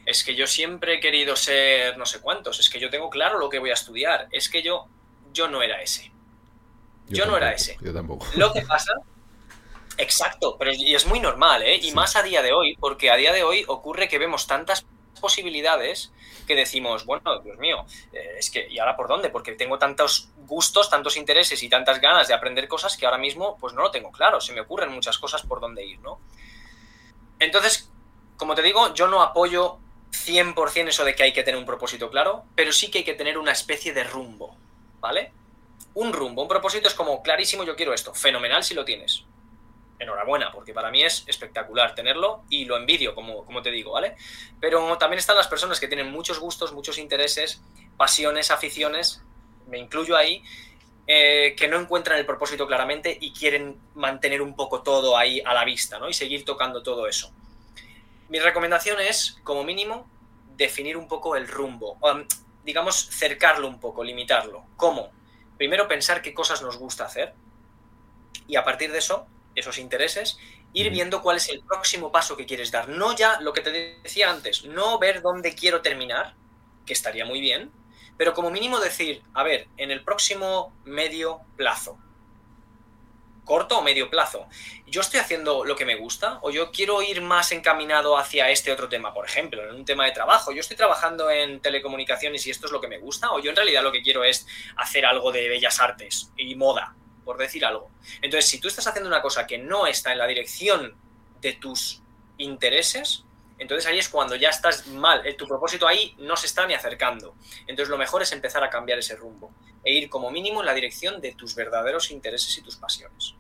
Es 0.05 0.23
que 0.23 0.35
yo 0.35 0.47
siempre 0.47 0.97
he 0.97 1.01
querido 1.01 1.37
ser 1.37 1.97
no 1.97 2.05
sé 2.05 2.21
cuántos, 2.21 2.61
es 2.61 2.69
que 2.69 2.79
yo 2.79 2.91
tengo 2.91 3.09
claro 3.09 3.39
lo 3.39 3.49
que 3.49 3.59
voy 3.59 3.71
a 3.71 3.75
estudiar, 3.75 4.29
es 4.31 4.51
que 4.51 4.63
yo, 4.63 4.87
yo 5.33 5.49
no 5.49 5.63
era 5.63 5.81
ese. 5.81 6.13
Yo, 7.07 7.25
no 7.25 7.35
era 7.35 7.55
ese. 7.55 7.79
Yo 7.81 7.95
tampoco. 7.95 8.27
Lo 8.37 8.53
que 8.53 8.61
pasa, 8.61 8.93
exacto, 9.97 10.57
pero 10.59 10.71
y 10.75 10.95
es 10.95 11.07
muy 11.07 11.21
normal, 11.21 11.63
¿eh? 11.63 11.77
Y 11.83 11.93
más 11.93 12.15
a 12.15 12.23
día 12.23 12.43
de 12.43 12.53
hoy, 12.53 12.77
porque 12.79 13.11
a 13.11 13.17
día 13.17 13.33
de 13.33 13.43
hoy 13.43 13.65
ocurre 13.69 14.07
que 14.07 14.19
vemos 14.19 14.47
tantas 14.47 14.85
posibilidades 15.19 16.13
que 16.47 16.55
decimos, 16.55 17.07
bueno, 17.07 17.41
Dios 17.41 17.59
mío, 17.59 17.87
eh, 18.13 18.37
es 18.39 18.51
que, 18.51 18.69
¿y 18.69 18.79
ahora 18.79 18.97
por 18.97 19.09
dónde? 19.09 19.31
Porque 19.31 19.53
tengo 19.53 19.79
tantos 19.79 20.29
gustos, 20.49 20.91
tantos 20.91 21.17
intereses 21.17 21.63
y 21.63 21.69
tantas 21.69 22.01
ganas 22.01 22.27
de 22.27 22.35
aprender 22.35 22.67
cosas 22.67 22.97
que 22.97 23.07
ahora 23.07 23.19
mismo 23.19 23.57
pues 23.59 23.75
no 23.75 23.83
lo 23.83 23.91
tengo 23.91 24.11
claro, 24.11 24.41
se 24.41 24.53
me 24.53 24.61
ocurren 24.61 24.91
muchas 24.91 25.19
cosas 25.19 25.43
por 25.43 25.61
dónde 25.61 25.85
ir, 25.85 26.01
¿no? 26.01 26.19
Entonces, 27.39 27.91
como 28.37 28.55
te 28.55 28.63
digo, 28.63 28.93
yo 28.95 29.07
no 29.07 29.23
apoyo 29.23 29.79
100% 30.11 30.89
eso 30.89 31.05
de 31.05 31.15
que 31.15 31.23
hay 31.23 31.33
que 31.33 31.45
tener 31.45 31.59
un 31.59 31.67
propósito 31.67 32.11
claro, 32.11 32.45
pero 32.57 32.73
sí 32.73 32.91
que 32.91 32.99
hay 32.99 33.05
que 33.05 33.15
tener 33.15 33.39
una 33.39 33.53
especie 33.53 33.93
de 33.93 34.03
rumbo, 34.03 34.57
¿vale? 35.01 35.33
Un 35.95 36.13
rumbo, 36.13 36.43
un 36.43 36.49
propósito 36.49 36.89
es 36.89 36.95
como 36.95 37.23
clarísimo, 37.23 37.65
yo 37.65 37.77
quiero 37.77 37.95
esto, 37.95 38.15
fenomenal 38.15 38.65
si 38.65 38.75
lo 38.75 38.85
tienes 38.85 39.25
enhorabuena, 39.99 40.53
porque 40.53 40.73
para 40.73 40.91
mí 40.91 41.03
es 41.03 41.25
espectacular 41.27 41.95
tenerlo 41.95 42.45
y 42.49 42.65
lo 42.65 42.77
envidio, 42.77 43.15
como, 43.15 43.45
como 43.45 43.63
te 43.63 43.71
digo, 43.71 43.93
¿vale? 43.93 44.17
Pero 44.61 44.97
también 44.99 45.19
están 45.19 45.37
las 45.37 45.49
personas 45.49 45.81
que 45.81 45.89
tienen 45.89 46.11
muchos 46.11 46.39
gustos, 46.39 46.73
muchos 46.73 46.99
intereses, 46.99 47.61
pasiones, 47.97 48.51
aficiones, 48.51 49.23
me 49.69 49.79
incluyo 49.79 50.17
ahí, 50.17 50.43
eh, 51.07 51.55
que 51.57 51.69
no 51.69 51.81
encuentran 51.81 52.19
el 52.19 52.27
propósito 52.27 52.67
claramente 52.67 53.17
y 53.21 53.33
quieren 53.33 53.79
mantener 53.95 54.43
un 54.43 54.55
poco 54.55 54.83
todo 54.83 55.17
ahí 55.17 55.41
a 55.45 55.55
la 55.55 55.65
vista, 55.65 55.99
¿no? 55.99 56.09
Y 56.09 56.15
seguir 56.15 56.45
tocando 56.45 56.83
todo 56.83 57.07
eso. 57.07 57.33
Mi 58.29 58.39
recomendación 58.41 59.01
es, 59.01 59.39
como 59.43 59.65
mínimo, 59.65 60.09
definir 60.57 60.97
un 60.97 61.09
poco 61.09 61.37
el 61.37 61.49
rumbo, 61.49 61.99
digamos, 62.65 63.09
cercarlo 63.11 63.69
un 63.69 63.81
poco, 63.81 64.05
limitarlo. 64.05 64.65
¿Cómo? 64.77 65.11
Primero 65.57 65.89
pensar 65.89 66.21
qué 66.21 66.35
cosas 66.35 66.61
nos 66.61 66.77
gusta 66.77 67.05
hacer 67.05 67.33
y 68.47 68.57
a 68.57 68.65
partir 68.65 68.93
de 68.93 68.99
eso 68.99 69.27
esos 69.55 69.79
intereses, 69.79 70.39
ir 70.73 70.91
viendo 70.91 71.23
cuál 71.23 71.39
es 71.39 71.49
el 71.49 71.61
próximo 71.61 72.13
paso 72.13 72.37
que 72.37 72.47
quieres 72.47 72.71
dar. 72.71 72.89
No 72.89 73.17
ya 73.17 73.41
lo 73.41 73.53
que 73.53 73.61
te 73.61 74.01
decía 74.03 74.31
antes, 74.31 74.65
no 74.65 74.99
ver 74.99 75.23
dónde 75.23 75.55
quiero 75.55 75.83
terminar, 75.83 76.35
que 76.87 76.93
estaría 76.93 77.25
muy 77.25 77.41
bien, 77.41 77.71
pero 78.19 78.35
como 78.35 78.51
mínimo 78.51 78.79
decir, 78.81 79.23
a 79.33 79.43
ver, 79.43 79.69
en 79.79 79.91
el 79.91 80.05
próximo 80.05 80.75
medio 80.85 81.41
plazo, 81.57 81.99
corto 83.49 83.79
o 83.79 83.83
medio 83.83 84.11
plazo. 84.11 84.47
¿Yo 84.87 85.01
estoy 85.01 85.21
haciendo 85.21 85.65
lo 85.65 85.75
que 85.75 85.87
me 85.87 85.97
gusta? 85.97 86.39
¿O 86.43 86.51
yo 86.51 86.71
quiero 86.71 87.01
ir 87.01 87.23
más 87.23 87.51
encaminado 87.51 88.19
hacia 88.19 88.51
este 88.51 88.71
otro 88.71 88.91
tema? 88.91 89.15
Por 89.15 89.25
ejemplo, 89.25 89.63
en 89.63 89.75
un 89.75 89.87
tema 89.87 90.05
de 90.05 90.11
trabajo. 90.11 90.53
¿Yo 90.53 90.61
estoy 90.61 90.77
trabajando 90.77 91.31
en 91.31 91.61
telecomunicaciones 91.61 92.47
y 92.47 92.51
esto 92.51 92.67
es 92.67 92.73
lo 92.73 92.81
que 92.81 92.89
me 92.89 92.99
gusta? 92.99 93.33
¿O 93.33 93.41
yo 93.41 93.49
en 93.49 93.57
realidad 93.57 93.83
lo 93.83 93.91
que 93.91 94.03
quiero 94.03 94.23
es 94.23 94.47
hacer 94.77 95.07
algo 95.07 95.33
de 95.33 95.49
bellas 95.49 95.81
artes 95.81 96.31
y 96.37 96.55
moda, 96.57 96.95
por 97.25 97.39
decir 97.39 97.65
algo? 97.65 97.91
Entonces, 98.21 98.51
si 98.51 98.61
tú 98.61 98.69
estás 98.69 98.87
haciendo 98.87 99.09
una 99.09 99.23
cosa 99.23 99.47
que 99.47 99.57
no 99.57 99.87
está 99.87 100.13
en 100.13 100.19
la 100.19 100.27
dirección 100.27 100.95
de 101.41 101.55
tus 101.55 102.03
intereses, 102.37 103.25
entonces 103.59 103.87
ahí 103.87 103.99
es 103.99 104.09
cuando 104.09 104.37
ya 104.37 104.51
estás 104.51 104.87
mal, 104.87 105.23
tu 105.37 105.47
propósito 105.47 105.87
ahí 105.87 106.15
no 106.19 106.37
se 106.37 106.47
está 106.47 106.67
ni 106.67 106.75
acercando. 106.75 107.35
Entonces 107.67 107.89
lo 107.89 107.99
mejor 107.99 108.23
es 108.23 108.33
empezar 108.33 108.63
a 108.63 108.71
cambiar 108.71 108.99
ese 108.99 109.17
rumbo 109.17 109.53
e 109.85 109.93
ir 109.93 110.09
como 110.09 110.31
mínimo 110.31 110.61
en 110.61 110.67
la 110.67 110.75
dirección 110.75 111.21
de 111.21 111.33
tus 111.33 111.55
verdaderos 111.55 112.11
intereses 112.11 112.57
y 112.57 112.63
tus 112.63 112.77
pasiones. 112.77 113.35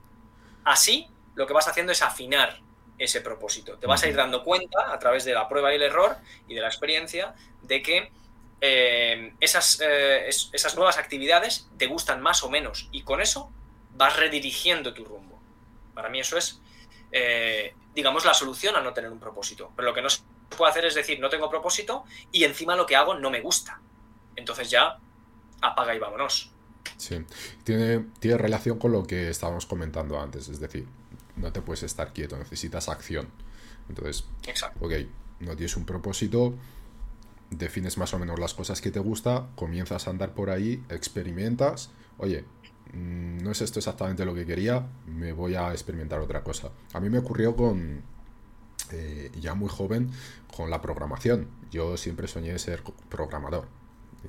Así, 0.64 1.08
lo 1.34 1.46
que 1.46 1.52
vas 1.52 1.68
haciendo 1.68 1.92
es 1.92 2.02
afinar 2.02 2.60
ese 2.98 3.20
propósito. 3.20 3.78
Te 3.78 3.86
vas 3.86 4.02
a 4.02 4.08
ir 4.08 4.16
dando 4.16 4.42
cuenta 4.42 4.92
a 4.92 4.98
través 4.98 5.24
de 5.24 5.32
la 5.32 5.48
prueba 5.48 5.72
y 5.72 5.76
el 5.76 5.82
error 5.82 6.16
y 6.48 6.54
de 6.54 6.60
la 6.60 6.66
experiencia 6.66 7.34
de 7.62 7.82
que 7.82 8.10
eh, 8.60 9.34
esas, 9.38 9.80
eh, 9.80 10.28
esas 10.28 10.74
nuevas 10.74 10.98
actividades 10.98 11.68
te 11.76 11.86
gustan 11.86 12.20
más 12.20 12.42
o 12.42 12.50
menos 12.50 12.88
y 12.90 13.02
con 13.02 13.20
eso 13.20 13.52
vas 13.94 14.16
redirigiendo 14.16 14.94
tu 14.94 15.04
rumbo. 15.04 15.40
Para 15.94 16.08
mí 16.08 16.20
eso 16.20 16.36
es, 16.36 16.60
eh, 17.12 17.74
digamos, 17.98 18.24
la 18.24 18.32
solución 18.32 18.76
a 18.76 18.80
no 18.80 18.92
tener 18.92 19.10
un 19.10 19.18
propósito. 19.18 19.72
Pero 19.74 19.88
lo 19.88 19.92
que 19.92 20.00
no 20.00 20.08
se 20.08 20.20
puede 20.56 20.70
hacer 20.70 20.84
es 20.84 20.94
decir, 20.94 21.18
no 21.18 21.28
tengo 21.28 21.50
propósito 21.50 22.04
y 22.30 22.44
encima 22.44 22.76
lo 22.76 22.86
que 22.86 22.94
hago 22.94 23.16
no 23.16 23.28
me 23.28 23.40
gusta. 23.40 23.80
Entonces 24.36 24.70
ya 24.70 25.00
apaga 25.60 25.96
y 25.96 25.98
vámonos. 25.98 26.52
Sí, 26.96 27.16
tiene, 27.64 28.06
tiene 28.20 28.38
relación 28.38 28.78
con 28.78 28.92
lo 28.92 29.04
que 29.04 29.28
estábamos 29.28 29.66
comentando 29.66 30.20
antes, 30.20 30.46
es 30.48 30.60
decir, 30.60 30.86
no 31.34 31.52
te 31.52 31.60
puedes 31.60 31.82
estar 31.82 32.12
quieto, 32.12 32.38
necesitas 32.38 32.88
acción. 32.88 33.28
Entonces, 33.88 34.26
Exacto. 34.46 34.78
ok, 34.86 34.92
no 35.40 35.56
tienes 35.56 35.76
un 35.76 35.84
propósito, 35.84 36.54
defines 37.50 37.98
más 37.98 38.14
o 38.14 38.20
menos 38.20 38.38
las 38.38 38.54
cosas 38.54 38.80
que 38.80 38.92
te 38.92 39.00
gusta, 39.00 39.48
comienzas 39.56 40.06
a 40.06 40.10
andar 40.10 40.34
por 40.34 40.50
ahí, 40.50 40.84
experimentas, 40.88 41.90
oye, 42.16 42.44
no 42.92 43.50
es 43.50 43.60
esto 43.60 43.78
exactamente 43.78 44.24
lo 44.24 44.34
que 44.34 44.46
quería, 44.46 44.86
me 45.06 45.32
voy 45.32 45.54
a 45.54 45.72
experimentar 45.72 46.20
otra 46.20 46.42
cosa. 46.42 46.70
A 46.92 47.00
mí 47.00 47.10
me 47.10 47.18
ocurrió 47.18 47.54
con, 47.54 48.02
eh, 48.90 49.30
ya 49.40 49.54
muy 49.54 49.68
joven, 49.68 50.10
con 50.54 50.70
la 50.70 50.80
programación. 50.80 51.48
Yo 51.70 51.96
siempre 51.96 52.28
soñé 52.28 52.58
ser 52.58 52.82
programador. 53.08 53.66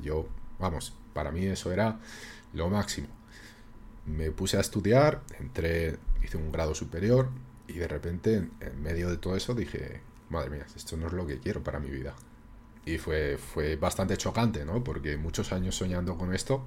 Yo, 0.02 0.28
vamos, 0.60 0.94
para 1.14 1.32
mí 1.32 1.46
eso 1.46 1.72
era 1.72 2.00
lo 2.54 2.70
máximo. 2.70 3.08
Me 4.06 4.32
puse 4.32 4.58
a 4.58 4.62
estudiar, 4.62 5.22
entré, 5.40 5.98
hice 6.24 6.38
un 6.38 6.52
grado 6.52 6.76
superior 6.76 7.30
y 7.68 7.74
de 7.74 7.88
repente 7.88 8.50
en, 8.60 8.82
medio 8.82 9.10
de 9.10 9.18
todo 9.18 9.36
eso 9.36 9.54
dije, 9.54 10.02
madre 10.30 10.50
mía, 10.50 10.66
esto 10.76 10.98
no 10.98 11.08
es 11.08 11.14
lo 11.14 11.26
que 11.26 11.40
quiero 11.40 11.64
para 11.64 11.80
mi 11.80 11.90
vida. 11.90 12.16
Y 12.86 12.98
fue, 12.98 13.38
fue 13.38 13.76
bastante 13.76 14.18
chocante, 14.18 14.66
¿no? 14.66 14.84
Porque 14.84 15.16
muchos 15.18 15.52
años 15.52 15.76
soñando 15.76 16.18
con 16.18 16.34
esto 16.34 16.66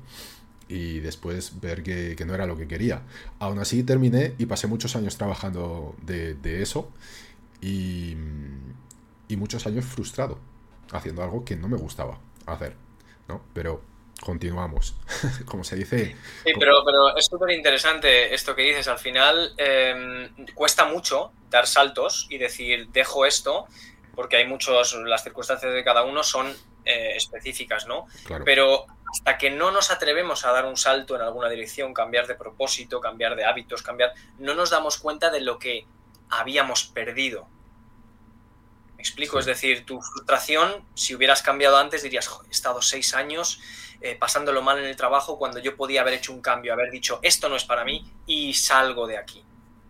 y 0.72 1.00
después 1.00 1.60
ver 1.60 1.82
que, 1.82 2.16
no 2.24 2.34
era 2.34 2.46
lo 2.46 2.56
que 2.56 2.66
quería. 2.66 3.02
Aún 3.38 3.58
así 3.58 3.82
terminé 3.82 4.34
y 4.38 4.46
pasé 4.46 4.66
muchos 4.66 4.96
años 4.96 5.18
trabajando 5.18 5.94
de, 6.00 6.62
eso 6.62 6.90
y, 7.60 8.16
y 9.28 9.36
muchos 9.36 9.66
años 9.66 9.84
frustrado, 9.84 10.38
haciendo 10.90 11.22
algo 11.22 11.44
que 11.44 11.56
no 11.56 11.68
me 11.68 11.76
gustaba 11.76 12.18
hacer, 12.46 12.74
¿no? 13.28 13.42
Pero 13.52 13.82
continuamos. 14.22 14.94
Como 15.44 15.62
se 15.62 15.76
dice. 15.76 16.16
Sí, 16.44 16.52
pero, 16.58 16.82
pero 16.86 17.14
es 17.16 17.26
súper 17.26 17.50
interesante 17.50 18.32
esto 18.32 18.54
que 18.54 18.62
dices. 18.62 18.88
Al 18.88 18.98
final 18.98 19.52
em, 19.58 20.46
cuesta 20.54 20.86
mucho 20.86 21.32
dar 21.50 21.66
saltos 21.66 22.28
y 22.30 22.38
decir, 22.38 22.88
dejo 22.88 23.26
esto, 23.26 23.66
porque 24.14 24.36
hay 24.36 24.46
muchos, 24.46 24.94
las 25.04 25.22
circunstancias 25.22 25.74
de 25.74 25.84
cada 25.84 26.04
uno 26.04 26.22
son 26.22 26.46
eh, 26.84 27.12
específicas, 27.16 27.86
¿no? 27.86 28.06
Pero 28.44 28.86
hasta 29.12 29.36
que 29.36 29.50
no 29.50 29.70
nos 29.70 29.90
atrevemos 29.90 30.46
a 30.46 30.52
dar 30.52 30.64
un 30.64 30.78
salto 30.78 31.14
en 31.14 31.20
alguna 31.20 31.50
dirección, 31.50 31.92
cambiar 31.92 32.26
de 32.26 32.34
propósito, 32.34 33.00
cambiar 33.00 33.36
de 33.36 33.44
hábitos, 33.44 33.82
cambiar, 33.82 34.14
no 34.38 34.54
nos 34.54 34.70
damos 34.70 34.96
cuenta 34.96 35.30
de 35.30 35.42
lo 35.42 35.58
que 35.58 35.86
habíamos 36.30 36.84
perdido. 36.84 37.46
¿Me 38.96 39.02
explico? 39.02 39.38
Es 39.38 39.44
decir, 39.44 39.84
tu 39.84 40.00
frustración, 40.00 40.86
si 40.94 41.14
hubieras 41.14 41.42
cambiado 41.42 41.76
antes, 41.76 42.02
dirías, 42.02 42.30
he 42.48 42.50
estado 42.50 42.80
seis 42.80 43.14
años 43.14 43.60
eh, 44.00 44.16
pasándolo 44.16 44.62
mal 44.62 44.78
en 44.78 44.86
el 44.86 44.96
trabajo 44.96 45.38
cuando 45.38 45.58
yo 45.58 45.76
podía 45.76 46.00
haber 46.00 46.14
hecho 46.14 46.32
un 46.32 46.40
cambio, 46.40 46.72
haber 46.72 46.90
dicho 46.90 47.20
esto 47.22 47.48
no 47.48 47.56
es 47.56 47.64
para 47.64 47.84
mí 47.84 48.10
y 48.26 48.54
salgo 48.54 49.06
de 49.06 49.18
aquí. 49.18 49.44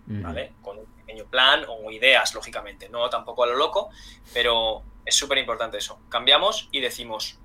¿Vale? 0.04 0.52
Con 0.60 0.78
un 0.78 0.84
pequeño 0.84 1.24
plan 1.26 1.64
o 1.68 1.90
ideas, 1.90 2.34
lógicamente. 2.34 2.88
No 2.88 3.08
tampoco 3.08 3.44
a 3.44 3.46
lo 3.46 3.54
loco, 3.54 3.88
pero 4.34 4.82
es 5.06 5.14
súper 5.14 5.38
importante 5.38 5.78
eso. 5.78 6.00
Cambiamos 6.10 6.68
y 6.72 6.80
decimos, 6.80 7.38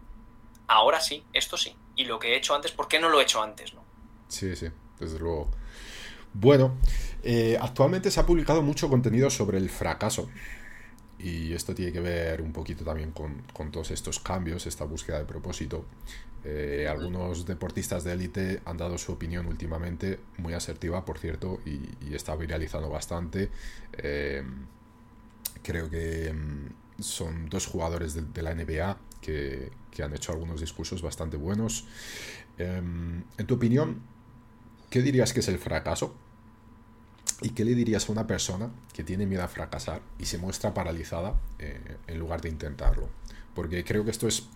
ahora 0.68 1.00
sí, 1.00 1.24
esto 1.34 1.58
sí. 1.58 1.76
Y 1.96 2.06
lo 2.06 2.20
que 2.20 2.34
he 2.34 2.38
hecho 2.38 2.56
antes, 2.56 2.72
¿por 2.72 2.88
qué 2.88 3.00
no 3.00 3.10
lo 3.10 3.20
he 3.20 3.24
hecho 3.24 3.42
antes? 3.42 3.74
¿no? 3.74 3.84
Sí, 4.28 4.56
sí, 4.56 4.68
desde 5.00 5.20
luego. 5.20 5.50
Bueno, 6.34 6.78
eh, 7.24 7.58
actualmente 7.60 8.12
se 8.12 8.20
ha 8.20 8.26
publicado 8.26 8.62
mucho 8.62 8.90
contenido 8.90 9.30
sobre 9.30 9.58
el 9.58 9.70
fracaso. 9.70 10.30
Y 11.20 11.54
esto 11.54 11.74
tiene 11.74 11.92
que 11.92 12.00
ver 12.00 12.42
un 12.44 12.54
poquito 12.54 12.84
también 12.84 13.12
con, 13.12 13.42
con 13.52 13.72
todos 13.72 13.90
estos 13.90 14.20
cambios, 14.20 14.68
esta 14.68 14.84
búsqueda 14.84 15.18
de 15.18 15.26
propósito. 15.26 15.86
Eh, 16.50 16.88
algunos 16.90 17.46
deportistas 17.46 18.06
de 18.06 18.14
élite 18.14 18.62
han 18.64 18.78
dado 18.78 18.98
su 18.98 19.12
opinión 19.12 19.48
últimamente, 19.48 20.20
muy 20.38 20.54
asertiva, 20.54 21.04
por 21.04 21.18
cierto, 21.18 21.60
y, 21.66 22.14
está 22.14 22.36
viralizando 22.36 22.90
bastante. 22.90 23.50
Eh, 23.98 24.44
creo 25.62 25.90
que 25.90 26.32
mm, 26.32 27.02
son 27.02 27.50
dos 27.50 27.66
jugadores 27.68 28.34
de, 28.34 28.42
la 28.42 28.54
NBA 28.56 28.98
que, 29.20 29.72
han 30.04 30.14
hecho 30.14 30.32
algunos 30.32 30.62
discursos 30.62 31.02
bastante 31.02 31.38
buenos. 31.38 31.86
Em, 32.58 33.24
en 33.38 33.48
tu 33.48 33.56
opinión, 33.56 34.02
¿qué 34.90 35.02
dirías 35.02 35.34
que 35.34 35.42
es 35.42 35.48
el 35.48 35.60
fracaso? 35.60 36.16
¿Y 37.42 37.52
qué 37.52 37.64
le 37.66 37.76
dirías 37.76 38.10
a 38.10 38.12
una 38.12 38.26
persona 38.26 38.72
que 38.94 39.04
tiene 39.04 39.26
miedo 39.26 39.44
a 39.44 39.48
fracasar 39.48 40.02
y 40.18 40.26
se 40.26 40.38
muestra 40.38 40.74
paralizada 40.74 41.40
eh, 41.60 41.98
en 42.08 42.20
lugar 42.20 42.42
de 42.42 42.50
intentarlo? 42.50 43.10
Porque 43.54 43.84
creo 43.84 44.04
que 44.04 44.12
esto 44.12 44.28
es 44.28 44.50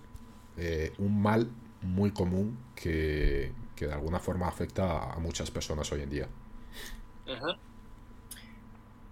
un 1.00 1.22
mal 1.22 1.50
muy 1.82 2.12
común 2.12 2.58
que, 2.76 3.52
de 3.78 3.94
alguna 3.94 4.20
forma 4.20 4.48
afecta 4.48 5.12
a 5.12 5.18
muchas 5.18 5.50
personas 5.50 5.92
hoy 5.92 6.02
en 6.02 6.10
día. 6.10 6.28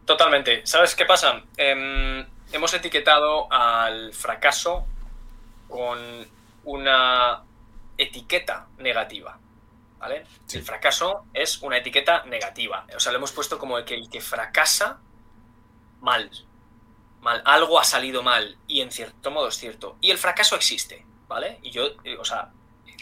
Totalmente. 0.06 0.66
¿Sabes 0.66 0.96
qué 0.96 1.06
pasa? 1.06 1.44
Em, 1.58 2.26
hemos 2.52 2.74
etiquetado 2.74 3.52
al 3.52 4.14
fracaso 4.14 4.86
con 5.70 6.28
una 6.66 7.44
etiqueta 7.98 8.68
negativa. 8.78 9.40
¿Vale? 10.00 10.26
El 10.54 10.64
fracaso 10.64 11.26
es 11.34 11.62
una 11.62 11.78
etiqueta 11.78 12.24
negativa. 12.26 12.86
O 12.96 13.00
sea, 13.00 13.12
lo 13.12 13.18
hemos 13.18 13.34
puesto 13.34 13.60
como 13.60 13.78
el 13.78 13.86
que 13.86 13.96
el 13.96 14.10
que 14.10 14.22
fracasa 14.22 15.00
mal. 16.00 16.32
Mal. 17.20 17.42
Algo 17.46 17.80
ha 17.80 17.84
salido 17.84 18.24
mal. 18.24 18.58
Y 18.66 18.80
en 18.82 18.92
cierto 18.92 19.30
modo 19.30 19.50
es 19.50 19.58
cierto. 19.58 19.98
Y 20.00 20.12
el 20.12 20.18
fracaso 20.18 20.56
existe. 20.56 21.06
¿Vale? 21.28 21.60
Y 21.62 21.72
yo, 21.72 21.84
eh, 22.06 22.18
o 22.18 22.24
sea, 22.24 22.52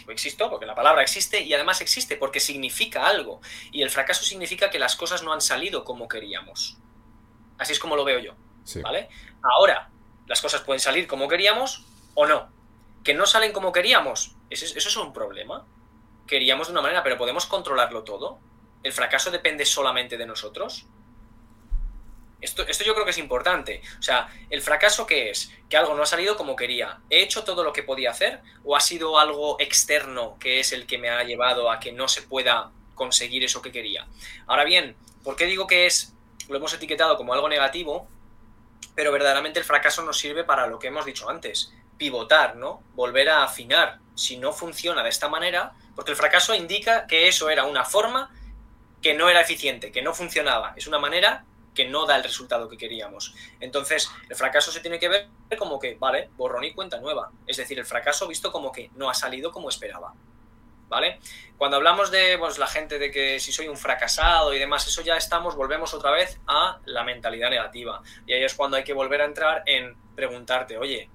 existo 0.08 0.50
porque 0.50 0.66
la 0.66 0.74
palabra 0.74 1.02
existe 1.02 1.40
y 1.40 1.52
además 1.54 1.80
existe 1.80 2.16
porque 2.16 2.40
significa 2.40 3.06
algo. 3.06 3.40
Y 3.70 3.82
el 3.82 3.90
fracaso 3.90 4.24
significa 4.24 4.70
que 4.70 4.78
las 4.78 4.96
cosas 4.96 5.22
no 5.22 5.32
han 5.32 5.40
salido 5.40 5.84
como 5.84 6.08
queríamos. 6.08 6.76
Así 7.58 7.72
es 7.72 7.78
como 7.78 7.96
lo 7.96 8.04
veo 8.04 8.18
yo. 8.18 8.34
¿Vale? 8.82 9.08
Ahora, 9.42 9.90
las 10.26 10.40
cosas 10.42 10.60
pueden 10.62 10.80
salir 10.80 11.06
como 11.06 11.28
queríamos 11.28 11.84
o 12.14 12.26
no. 12.26 12.48
Que 13.08 13.14
no 13.14 13.24
salen 13.24 13.52
como 13.52 13.72
queríamos, 13.72 14.36
eso, 14.50 14.66
es 14.76 14.96
un 14.98 15.14
problema. 15.14 15.66
Queríamos 16.26 16.66
de 16.66 16.72
una 16.72 16.82
manera, 16.82 17.02
pero 17.02 17.16
podemos 17.16 17.46
controlarlo 17.46 18.04
todo. 18.04 18.38
El 18.82 18.92
fracaso 18.92 19.30
depende 19.30 19.64
solamente 19.64 20.18
de 20.18 20.26
nosotros. 20.26 20.84
Esto, 22.42 22.66
yo 22.66 22.92
creo 22.92 23.06
que 23.06 23.12
es 23.12 23.16
importante. 23.16 23.80
O 23.98 24.02
sea, 24.02 24.28
¿el 24.50 24.60
fracaso 24.60 25.06
qué 25.06 25.30
es? 25.30 25.50
Que 25.70 25.78
algo 25.78 25.94
no 25.94 26.02
ha 26.02 26.04
salido 26.04 26.36
como 26.36 26.54
quería. 26.54 27.00
¿He 27.08 27.22
hecho 27.22 27.44
todo 27.44 27.64
lo 27.64 27.72
que 27.72 27.82
podía 27.82 28.10
hacer? 28.10 28.42
¿O 28.62 28.76
ha 28.76 28.80
sido 28.80 29.18
algo 29.18 29.58
externo 29.58 30.36
que 30.38 30.60
es 30.60 30.72
el 30.72 30.86
que 30.86 30.98
me 30.98 31.08
ha 31.08 31.24
llevado 31.24 31.70
a 31.70 31.80
que 31.80 31.92
no 31.92 32.08
se 32.08 32.20
pueda 32.20 32.72
conseguir 32.94 33.42
eso 33.42 33.62
que 33.62 33.72
quería? 33.72 34.06
Ahora 34.46 34.64
bien, 34.64 34.96
¿por 35.24 35.34
qué 35.34 35.46
digo 35.46 35.66
que 35.66 35.86
es, 35.86 36.12
lo 36.50 36.58
hemos 36.58 36.74
etiquetado 36.74 37.16
como 37.16 37.32
algo 37.32 37.48
negativo? 37.48 38.06
Pero 38.94 39.12
verdaderamente 39.12 39.60
el 39.60 39.64
fracaso 39.64 40.02
nos 40.02 40.18
sirve 40.18 40.44
para 40.44 40.66
lo 40.66 40.78
que 40.78 40.88
hemos 40.88 41.06
dicho 41.06 41.30
antes, 41.30 41.72
pivotar, 41.98 42.56
¿no? 42.56 42.82
Volver 42.94 43.28
a 43.28 43.44
afinar. 43.44 43.98
Si 44.14 44.36
no 44.36 44.52
funciona 44.52 45.02
de 45.02 45.10
esta 45.10 45.28
manera, 45.28 45.72
porque 45.94 46.12
el 46.12 46.16
fracaso 46.16 46.54
indica 46.54 47.06
que 47.06 47.28
eso 47.28 47.50
era 47.50 47.64
una 47.64 47.84
forma 47.84 48.30
que 49.02 49.14
no 49.14 49.28
era 49.28 49.40
eficiente, 49.40 49.92
que 49.92 50.02
no 50.02 50.14
funcionaba. 50.14 50.72
Es 50.76 50.86
una 50.86 50.98
manera 50.98 51.44
que 51.74 51.86
no 51.86 52.06
da 52.06 52.16
el 52.16 52.24
resultado 52.24 52.68
que 52.68 52.76
queríamos. 52.76 53.34
Entonces, 53.60 54.10
el 54.28 54.34
fracaso 54.34 54.72
se 54.72 54.80
tiene 54.80 54.98
que 54.98 55.08
ver 55.08 55.28
como 55.58 55.78
que, 55.78 55.94
vale, 55.94 56.30
borrón 56.36 56.64
y 56.64 56.72
cuenta 56.72 56.98
nueva. 56.98 57.30
Es 57.46 57.58
decir, 57.58 57.78
el 57.78 57.86
fracaso 57.86 58.26
visto 58.26 58.50
como 58.50 58.72
que 58.72 58.90
no 58.96 59.08
ha 59.08 59.14
salido 59.14 59.52
como 59.52 59.68
esperaba. 59.68 60.14
¿vale? 60.88 61.20
Cuando 61.56 61.76
hablamos 61.76 62.10
de 62.10 62.36
pues, 62.38 62.58
la 62.58 62.66
gente 62.66 62.98
de 62.98 63.10
que 63.10 63.40
si 63.40 63.52
soy 63.52 63.68
un 63.68 63.76
fracasado 63.76 64.54
y 64.54 64.58
demás, 64.58 64.86
eso 64.86 65.02
ya 65.02 65.16
estamos, 65.16 65.54
volvemos 65.54 65.94
otra 65.94 66.10
vez 66.10 66.40
a 66.46 66.80
la 66.84 67.04
mentalidad 67.04 67.50
negativa. 67.50 68.02
Y 68.26 68.32
ahí 68.32 68.44
es 68.44 68.54
cuando 68.54 68.76
hay 68.76 68.84
que 68.84 68.92
volver 68.92 69.22
a 69.22 69.26
entrar 69.26 69.62
en 69.66 69.96
preguntarte, 70.14 70.78
oye, 70.78 71.10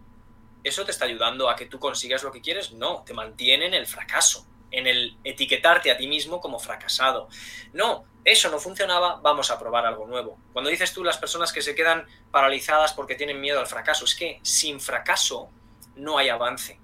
¿eso 0.64 0.86
te 0.86 0.92
está 0.92 1.06
ayudando 1.06 1.50
a 1.50 1.56
que 1.56 1.66
tú 1.66 1.80
consigas 1.80 2.24
lo 2.24 2.32
que 2.32 2.42
quieres? 2.42 2.72
No, 2.72 3.04
te 3.06 3.14
mantiene 3.14 3.66
en 3.66 3.74
el 3.74 3.88
fracaso, 3.88 4.46
en 4.72 4.88
el 4.88 5.18
etiquetarte 5.24 5.92
a 5.92 5.98
ti 5.98 6.08
mismo 6.08 6.40
como 6.40 6.60
fracasado. 6.60 7.28
No, 7.74 8.06
eso 8.26 8.50
no 8.50 8.60
funcionaba, 8.60 9.20
vamos 9.22 9.52
a 9.52 9.60
probar 9.60 9.86
algo 9.86 10.08
nuevo. 10.08 10.40
Cuando 10.54 10.70
dices 10.70 10.94
tú 10.94 11.04
las 11.04 11.18
personas 11.18 11.52
que 11.52 11.62
se 11.62 11.76
quedan 11.76 12.08
paralizadas 12.32 12.94
porque 12.94 13.16
tienen 13.16 13.42
miedo 13.42 13.60
al 13.60 13.68
fracaso, 13.68 14.06
es 14.06 14.16
que 14.16 14.40
sin 14.44 14.80
fracaso 14.80 15.50
no 15.96 16.18
hay 16.18 16.30
avance. 16.30 16.80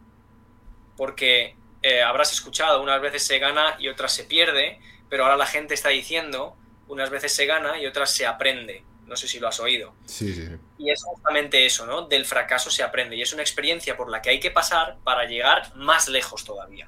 Porque 0.98 1.56
eh, 1.82 2.02
habrás 2.02 2.34
escuchado, 2.34 2.82
unas 2.82 3.00
veces 3.00 3.26
se 3.26 3.40
gana 3.40 3.78
y 3.80 3.88
otras 3.88 4.14
se 4.14 4.26
pierde, 4.26 4.80
pero 5.10 5.24
ahora 5.24 5.38
la 5.38 5.46
gente 5.46 5.74
está 5.74 5.90
diciendo, 5.90 6.58
unas 6.88 7.10
veces 7.10 7.34
se 7.34 7.46
gana 7.46 7.80
y 7.80 7.86
otras 7.86 8.12
se 8.12 8.28
aprende. 8.28 8.84
No 9.10 9.16
sé 9.16 9.28
si 9.28 9.40
lo 9.40 9.48
has 9.48 9.60
oído. 9.60 9.94
Sí, 10.06 10.34
sí. 10.34 10.48
Y 10.78 10.92
es 10.92 11.04
justamente 11.04 11.66
eso, 11.66 11.86
¿no? 11.86 12.04
Del 12.04 12.26
fracaso 12.26 12.70
se 12.70 12.84
aprende 12.84 13.16
y 13.16 13.22
es 13.22 13.34
una 13.34 13.42
experiencia 13.42 13.98
por 13.98 14.10
la 14.10 14.22
que 14.22 14.30
hay 14.30 14.40
que 14.40 14.52
pasar 14.52 14.98
para 15.04 15.26
llegar 15.26 15.76
más 15.76 16.08
lejos 16.08 16.46
todavía. 16.46 16.88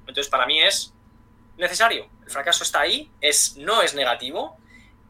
Entonces, 0.00 0.28
para 0.28 0.46
mí 0.46 0.60
es 0.60 0.92
necesario. 1.56 2.08
El 2.24 2.30
fracaso 2.30 2.64
está 2.64 2.80
ahí, 2.80 3.10
es, 3.20 3.56
no 3.56 3.82
es 3.82 3.94
negativo, 3.94 4.58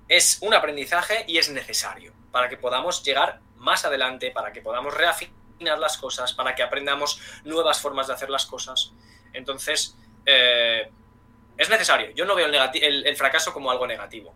es 0.09 0.39
un 0.43 0.53
aprendizaje 0.53 1.25
y 1.27 1.39
es 1.39 1.49
necesario 1.49 2.13
para 2.31 2.49
que 2.49 2.57
podamos 2.57 3.03
llegar 3.03 3.41
más 3.57 3.85
adelante, 3.85 4.31
para 4.31 4.53
que 4.53 4.61
podamos 4.61 4.93
reafinar 4.93 5.79
las 5.79 5.97
cosas, 5.97 6.33
para 6.33 6.55
que 6.55 6.63
aprendamos 6.63 7.21
nuevas 7.45 7.81
formas 7.81 8.09
de 8.09 8.15
hacer 8.15 8.31
las 8.31 8.47
cosas. 8.47 8.93
Entonces, 9.33 9.97
eh, 10.27 10.91
es 11.57 11.71
necesario. 11.71 12.11
Yo 12.11 12.25
no 12.25 12.35
veo 12.35 12.49
el, 12.49 13.17
fracaso 13.17 13.53
como 13.53 13.71
algo 13.71 13.87
negativo. 13.87 14.35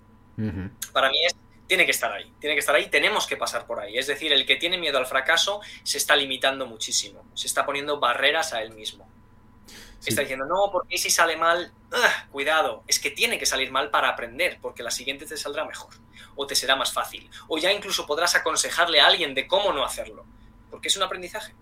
Para 0.93 1.09
mí 1.09 1.25
es, 1.25 1.35
tiene 1.67 1.85
que 1.85 1.91
estar 1.91 2.13
ahí, 2.13 2.33
tiene 2.39 2.55
que 2.55 2.61
estar 2.61 2.75
ahí, 2.75 2.89
tenemos 2.89 3.27
que 3.27 3.37
pasar 3.37 3.67
por 3.67 3.81
ahí. 3.81 3.99
Es 3.99 4.07
decir, 4.07 4.33
el 4.33 4.47
que 4.47 4.57
tiene 4.57 4.79
miedo 4.79 4.99
al 4.99 5.07
fracaso 5.07 5.61
se 5.83 5.99
está 5.99 6.17
limitando 6.17 6.67
muchísimo, 6.67 7.25
se 7.35 7.47
está 7.47 7.67
poniendo 7.67 7.99
barreras 7.99 8.53
a 8.53 8.63
él 8.63 8.73
mismo. 8.73 9.09
Está 10.05 10.21
diciendo, 10.21 10.45
no, 10.45 10.71
porque 10.71 10.99
si 10.99 11.11
sale 11.11 11.37
mal, 11.37 11.73
cuidado, 12.31 12.85
es 12.87 13.01
que 13.01 13.11
tiene 13.11 13.39
que 13.39 13.47
salir 13.47 13.73
mal 13.73 13.91
para 13.91 14.09
aprender, 14.09 14.59
porque 14.63 14.85
la 14.85 14.93
siguiente 14.93 15.27
te 15.27 15.37
saldrá 15.37 15.65
mejor, 15.65 15.95
o 16.37 16.47
te 16.47 16.55
será 16.55 16.77
más 16.77 16.93
fácil, 16.93 17.29
o 17.49 17.59
ya 17.59 17.73
incluso 17.73 18.07
podrás 18.07 18.37
aconsejarle 18.37 19.01
a 19.01 19.07
alguien 19.07 19.35
de 19.35 19.49
cómo 19.49 19.73
no 19.73 19.85
hacerlo, 19.85 20.25
porque 20.71 20.89
es 20.89 20.97
un 20.97 21.03
aprendizaje. 21.03 21.55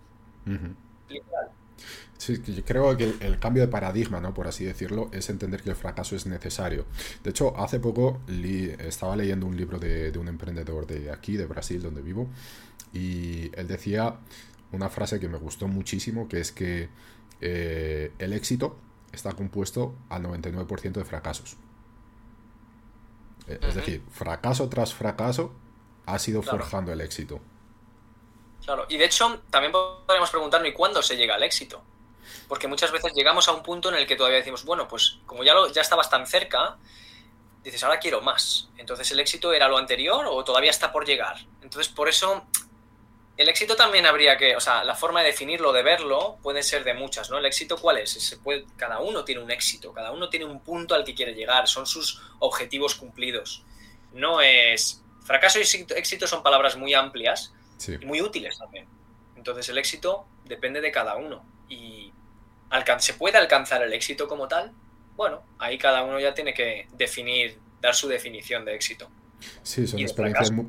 Sí, 2.17 2.41
yo 2.47 2.65
creo 2.65 2.97
que 2.97 3.15
el, 3.21 3.39
cambio 3.39 3.63
de 3.63 3.69
paradigma, 3.69 4.21
¿no? 4.21 4.33
por 4.33 4.47
así 4.47 4.65
decirlo, 4.65 5.11
es 5.13 5.29
entender 5.29 5.63
que 5.63 5.71
el 5.71 5.77
fracaso 5.77 6.17
es 6.17 6.27
necesario. 6.27 6.87
De 7.23 7.31
hecho, 7.31 7.57
hace 7.59 7.81
poco 7.81 8.21
estaba 8.79 9.17
leyendo 9.17 9.47
un 9.47 9.57
libro 9.57 9.79
de, 9.79 10.11
de 10.11 10.19
un 10.19 10.29
emprendedor 10.29 10.87
de 10.87 11.11
aquí, 11.11 11.37
de 11.37 11.47
Brasil, 11.47 11.83
donde 11.83 12.03
vivo, 12.03 12.29
y 12.93 13.51
él 13.59 13.67
decía 13.67 14.17
una 14.73 14.89
frase 14.89 15.21
que 15.21 15.29
me 15.29 15.39
gustó 15.39 15.69
muchísimo, 15.69 16.29
que 16.29 16.41
es 16.41 16.53
que 16.53 16.89
eh, 17.41 18.13
el 18.19 18.33
éxito 18.33 18.77
está 19.13 19.33
compuesto 19.33 19.95
al 20.09 20.23
99% 20.23 20.93
de 20.93 21.05
fracasos. 21.05 21.57
Eh, 23.47 23.59
es 23.61 23.75
decir, 23.75 24.03
fracaso 24.11 24.69
tras 24.69 24.95
fracaso 24.95 25.53
ha 26.07 26.19
sido 26.19 26.43
forjando 26.43 26.93
el 26.93 27.01
éxito. 27.01 27.41
Claro, 28.65 28.87
y 28.89 28.97
de 28.97 29.05
hecho 29.05 29.43
también 29.51 29.73
podemos 29.73 30.31
preguntarnos, 30.31 30.69
¿y 30.69 30.73
cuándo 30.73 31.03
se 31.03 31.17
llega 31.17 31.35
al 31.35 31.43
éxito? 31.43 31.83
Porque 32.49 32.69
muchas 32.69 32.93
veces 32.93 33.13
llegamos 33.15 33.49
a 33.49 33.53
un 33.53 33.63
punto 33.63 33.89
en 33.89 33.97
el 33.97 34.07
que 34.07 34.17
todavía 34.17 34.39
decimos, 34.39 34.65
bueno, 34.65 34.89
pues 34.89 35.19
como 35.27 35.45
ya, 35.45 35.55
lo, 35.55 35.73
ya 35.73 35.81
estabas 35.81 36.11
tan 36.11 36.27
cerca, 36.27 36.77
dices, 37.63 37.83
ahora 37.83 37.99
quiero 37.99 38.21
más. 38.21 38.69
Entonces, 38.77 39.11
¿el 39.13 39.21
éxito 39.21 39.53
era 39.53 39.69
lo 39.69 39.79
anterior 39.79 40.27
o 40.29 40.45
todavía 40.45 40.71
está 40.71 40.93
por 40.93 41.07
llegar? 41.07 41.37
Entonces, 41.63 41.93
por 41.93 42.09
eso 42.09 42.47
el 43.37 43.49
éxito 43.49 43.75
también 43.75 44.07
habría 44.07 44.37
que, 44.37 44.55
o 44.55 44.61
sea, 44.61 44.85
la 44.85 44.95
forma 44.95 45.21
de 45.21 45.29
definirlo, 45.29 45.73
de 45.73 45.83
verlo, 45.83 46.39
puede 46.43 46.63
ser 46.63 46.85
de 46.85 46.95
muchas, 46.95 47.31
¿no? 47.31 47.39
El 47.39 47.47
éxito, 47.47 47.77
¿cuál 47.79 47.99
es? 47.99 48.11
Se 48.13 48.37
puede, 48.37 48.65
cada 48.77 49.01
uno 49.01 49.25
tiene 49.25 49.43
un 49.43 49.51
éxito, 49.51 49.93
cada 49.93 50.13
uno 50.13 50.29
tiene 50.29 50.45
un 50.45 50.61
punto 50.61 50.95
al 50.95 51.05
que 51.05 51.15
quiere 51.15 51.35
llegar, 51.35 51.67
son 51.67 51.87
sus 51.87 52.23
objetivos 52.39 52.95
cumplidos. 52.95 53.65
No 54.13 54.41
es. 54.41 55.03
Fracaso 55.25 55.59
y 55.59 55.63
éxito 55.63 56.27
son 56.29 56.43
palabras 56.43 56.77
muy 56.77 56.95
amplias 56.95 57.53
y 57.89 58.05
muy 58.05 58.21
útiles 58.21 58.57
también. 58.59 58.87
Entonces, 59.37 59.69
el 59.69 59.79
éxito 59.79 60.27
depende 60.45 60.81
de 60.81 60.93
cada 60.93 61.17
uno. 61.17 61.45
Y 61.69 62.04
¿se 62.99 63.15
puede 63.15 63.39
alcanzar 63.39 63.83
el 63.83 63.93
éxito 63.93 64.29
como 64.29 64.49
tal? 64.49 64.73
Bueno, 65.17 65.43
ahí 65.59 65.79
cada 65.79 66.03
uno 66.03 66.19
ya 66.19 66.35
tiene 66.35 66.53
que 66.55 66.89
definir, 66.97 67.59
dar 67.81 67.95
su 67.95 68.09
definición 68.09 68.65
de 68.65 68.75
éxito. 68.75 69.09
Sí, 69.63 69.87
son 69.87 70.01
experiencias 70.01 70.51
muy 70.51 70.67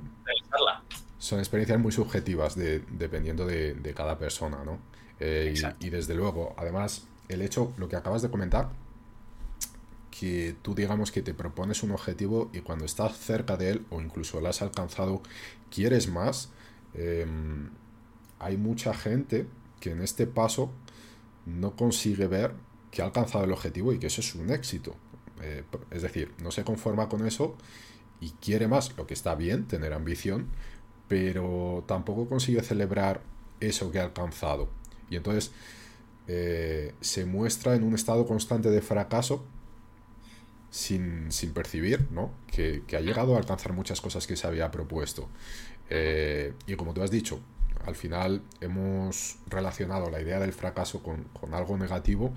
son 1.26 1.40
experiencias 1.40 1.80
muy 1.80 1.92
subjetivas 1.92 2.56
dependiendo 2.56 3.48
de, 3.48 3.94
cada 3.96 4.20
persona, 4.20 4.64
¿no? 4.64 4.80
Eh, 5.20 5.56
y, 5.80 5.90
desde 5.90 6.14
luego, 6.14 6.54
además, 6.58 7.08
el 7.30 7.42
hecho, 7.42 7.74
lo 7.78 7.90
que 7.90 7.96
acabas 7.96 8.22
de 8.22 8.30
comentar, 8.30 8.70
que 10.12 10.56
tú 10.62 10.76
digamos 10.76 11.12
que 11.12 11.22
te 11.22 11.34
propones 11.34 11.82
un 11.82 11.92
objetivo 11.92 12.52
y 12.54 12.60
cuando 12.60 12.86
estás 12.86 13.18
cerca 13.18 13.58
de 13.58 13.72
él 13.72 13.86
o 13.90 14.02
incluso 14.02 14.40
lo 14.40 14.50
has 14.50 14.62
alcanzado, 14.62 15.24
quieres 15.72 16.08
más, 16.08 16.52
em, 16.94 17.72
hay 18.40 18.58
mucha 18.58 18.94
gente 18.94 19.48
que 19.80 19.92
en 19.92 20.02
este 20.02 20.28
paso 20.28 20.72
no 21.46 21.76
consigue 21.76 22.28
ver 22.28 22.54
que 22.92 23.02
ha 23.02 23.06
alcanzado 23.06 23.44
el 23.44 23.52
objetivo 23.52 23.94
y 23.94 24.00
que 24.00 24.08
eso 24.08 24.22
es 24.22 24.36
un 24.36 24.50
éxito. 24.50 24.96
Eh, 25.42 25.64
es 25.92 26.02
decir, 26.02 26.34
no 26.42 26.52
se 26.52 26.64
conforma 26.64 27.10
con 27.10 27.26
eso 27.26 27.56
y 28.20 28.32
quiere 28.32 28.68
más, 28.68 28.96
lo 28.98 29.06
que 29.06 29.14
está 29.14 29.36
bien, 29.36 29.68
tener 29.68 29.94
ambición, 29.94 30.48
pero 31.08 31.84
tampoco 31.88 32.28
consigue 32.28 32.62
celebrar 32.62 33.22
eso 33.60 33.92
que 33.92 34.00
ha 34.00 34.04
alcanzado. 34.04 34.70
Y 35.10 35.18
entonces 35.18 35.52
eh, 36.28 36.94
se 37.02 37.26
muestra 37.26 37.76
en 37.76 37.84
un 37.84 37.94
estado 37.94 38.26
constante 38.26 38.70
de 38.70 38.82
fracaso 38.82 39.46
sin, 40.72 41.30
percibir 41.54 42.08
¿no? 42.12 42.32
que, 42.48 42.84
ha 42.96 43.00
llegado 43.02 43.36
a 43.36 43.38
alcanzar 43.38 43.74
muchas 43.74 44.02
cosas 44.02 44.28
que 44.28 44.36
se 44.36 44.48
había 44.48 44.72
propuesto. 44.72 45.30
Eh, 45.90 46.54
y 46.66 46.76
como 46.76 46.94
tú 46.94 47.04
has 47.04 47.12
dicho, 47.12 47.40
al 47.86 47.96
final 47.96 48.42
hemos 48.62 49.38
relacionado 49.48 50.10
la 50.10 50.22
idea 50.22 50.40
del 50.40 50.54
fracaso 50.54 51.04
con, 51.04 51.28
algo 51.54 51.78
negativo 51.78 52.34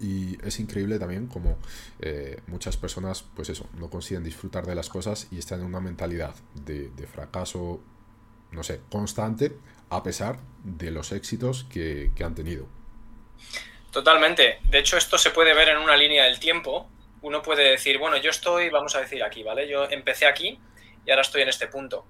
y 0.00 0.38
es 0.44 0.58
increíble 0.58 0.98
también 0.98 1.26
como 1.26 1.58
eh, 2.00 2.40
muchas 2.46 2.76
personas, 2.76 3.24
pues 3.36 3.50
eso, 3.50 3.68
no 3.74 3.88
consiguen 3.90 4.24
disfrutar 4.24 4.66
de 4.66 4.74
las 4.74 4.88
cosas 4.88 5.28
y 5.30 5.38
están 5.38 5.60
en 5.60 5.66
una 5.66 5.80
mentalidad 5.80 6.34
de, 6.54 6.90
fracaso, 7.06 7.80
no 8.50 8.62
sé, 8.62 8.80
constante, 8.90 9.52
a 9.90 10.02
pesar 10.02 10.38
de 10.64 10.90
los 10.90 11.12
éxitos 11.12 11.64
que, 11.64 12.10
han 12.24 12.34
tenido. 12.34 12.66
Totalmente. 13.92 14.60
De 14.68 14.78
hecho, 14.78 14.96
esto 14.96 15.18
se 15.18 15.30
puede 15.30 15.54
ver 15.54 15.68
en 15.68 15.78
una 15.78 15.96
línea 15.96 16.24
del 16.24 16.40
tiempo. 16.40 16.88
Uno 17.20 17.42
puede 17.42 17.70
decir, 17.70 17.98
bueno, 17.98 18.16
yo 18.16 18.30
estoy, 18.30 18.70
vamos 18.70 18.96
a 18.96 19.00
decir 19.00 19.22
aquí, 19.22 19.42
¿vale? 19.42 19.68
Yo 19.68 19.84
empecé 19.90 20.26
aquí 20.26 20.58
y 21.04 21.10
ahora 21.10 21.22
estoy 21.22 21.42
en 21.42 21.50
este 21.50 21.68
punto. 21.68 22.06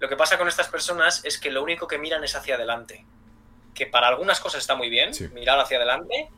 Lo 0.00 0.08
que 0.08 0.16
pasa 0.16 0.38
con 0.38 0.48
estas 0.48 0.68
personas 0.68 1.24
es 1.24 1.38
que 1.38 1.50
lo 1.50 1.62
único 1.62 1.86
que 1.86 1.98
miran 1.98 2.24
es 2.24 2.34
hacia 2.34 2.56
adelante. 2.56 3.04
Que 3.74 3.86
para 3.86 4.08
algunas 4.08 4.40
cosas 4.40 4.62
está 4.62 4.74
muy 4.74 4.88
bien, 4.88 5.12
mirar 5.32 5.60
hacia 5.60 5.76
adelante, 5.76 6.30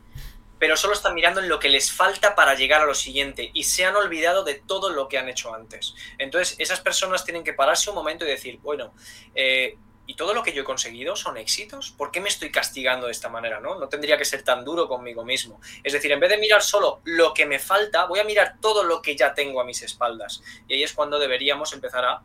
pero 0.59 0.77
solo 0.77 0.93
están 0.93 1.13
mirando 1.15 1.41
en 1.41 1.49
lo 1.49 1.59
que 1.59 1.69
les 1.69 1.91
falta 1.91 2.35
para 2.35 2.55
llegar 2.55 2.81
a 2.81 2.85
lo 2.85 2.93
siguiente 2.93 3.51
y 3.53 3.63
se 3.63 3.85
han 3.85 3.95
olvidado 3.95 4.43
de 4.43 4.55
todo 4.55 4.89
lo 4.89 5.07
que 5.07 5.17
han 5.17 5.29
hecho 5.29 5.53
antes. 5.55 5.95
Entonces, 6.17 6.55
esas 6.59 6.81
personas 6.81 7.23
tienen 7.23 7.43
que 7.43 7.53
pararse 7.53 7.89
un 7.89 7.95
momento 7.95 8.25
y 8.25 8.29
decir, 8.29 8.59
bueno, 8.61 8.93
eh, 9.33 9.77
¿y 10.07 10.15
todo 10.15 10.33
lo 10.33 10.43
que 10.43 10.51
yo 10.51 10.61
he 10.61 10.65
conseguido 10.65 11.15
son 11.15 11.37
éxitos? 11.37 11.91
¿Por 11.91 12.11
qué 12.11 12.19
me 12.19 12.29
estoy 12.29 12.51
castigando 12.51 13.07
de 13.07 13.13
esta 13.13 13.29
manera? 13.29 13.59
¿no? 13.61 13.79
no 13.79 13.87
tendría 13.87 14.17
que 14.17 14.25
ser 14.25 14.43
tan 14.43 14.65
duro 14.65 14.87
conmigo 14.87 15.23
mismo. 15.23 15.61
Es 15.83 15.93
decir, 15.93 16.11
en 16.11 16.19
vez 16.19 16.29
de 16.29 16.37
mirar 16.37 16.61
solo 16.61 17.01
lo 17.05 17.33
que 17.33 17.45
me 17.45 17.59
falta, 17.59 18.05
voy 18.05 18.19
a 18.19 18.25
mirar 18.25 18.55
todo 18.61 18.83
lo 18.83 19.01
que 19.01 19.15
ya 19.15 19.33
tengo 19.33 19.61
a 19.61 19.65
mis 19.65 19.81
espaldas. 19.81 20.41
Y 20.67 20.75
ahí 20.75 20.83
es 20.83 20.93
cuando 20.93 21.19
deberíamos 21.19 21.71
empezar 21.73 22.05
a 22.05 22.21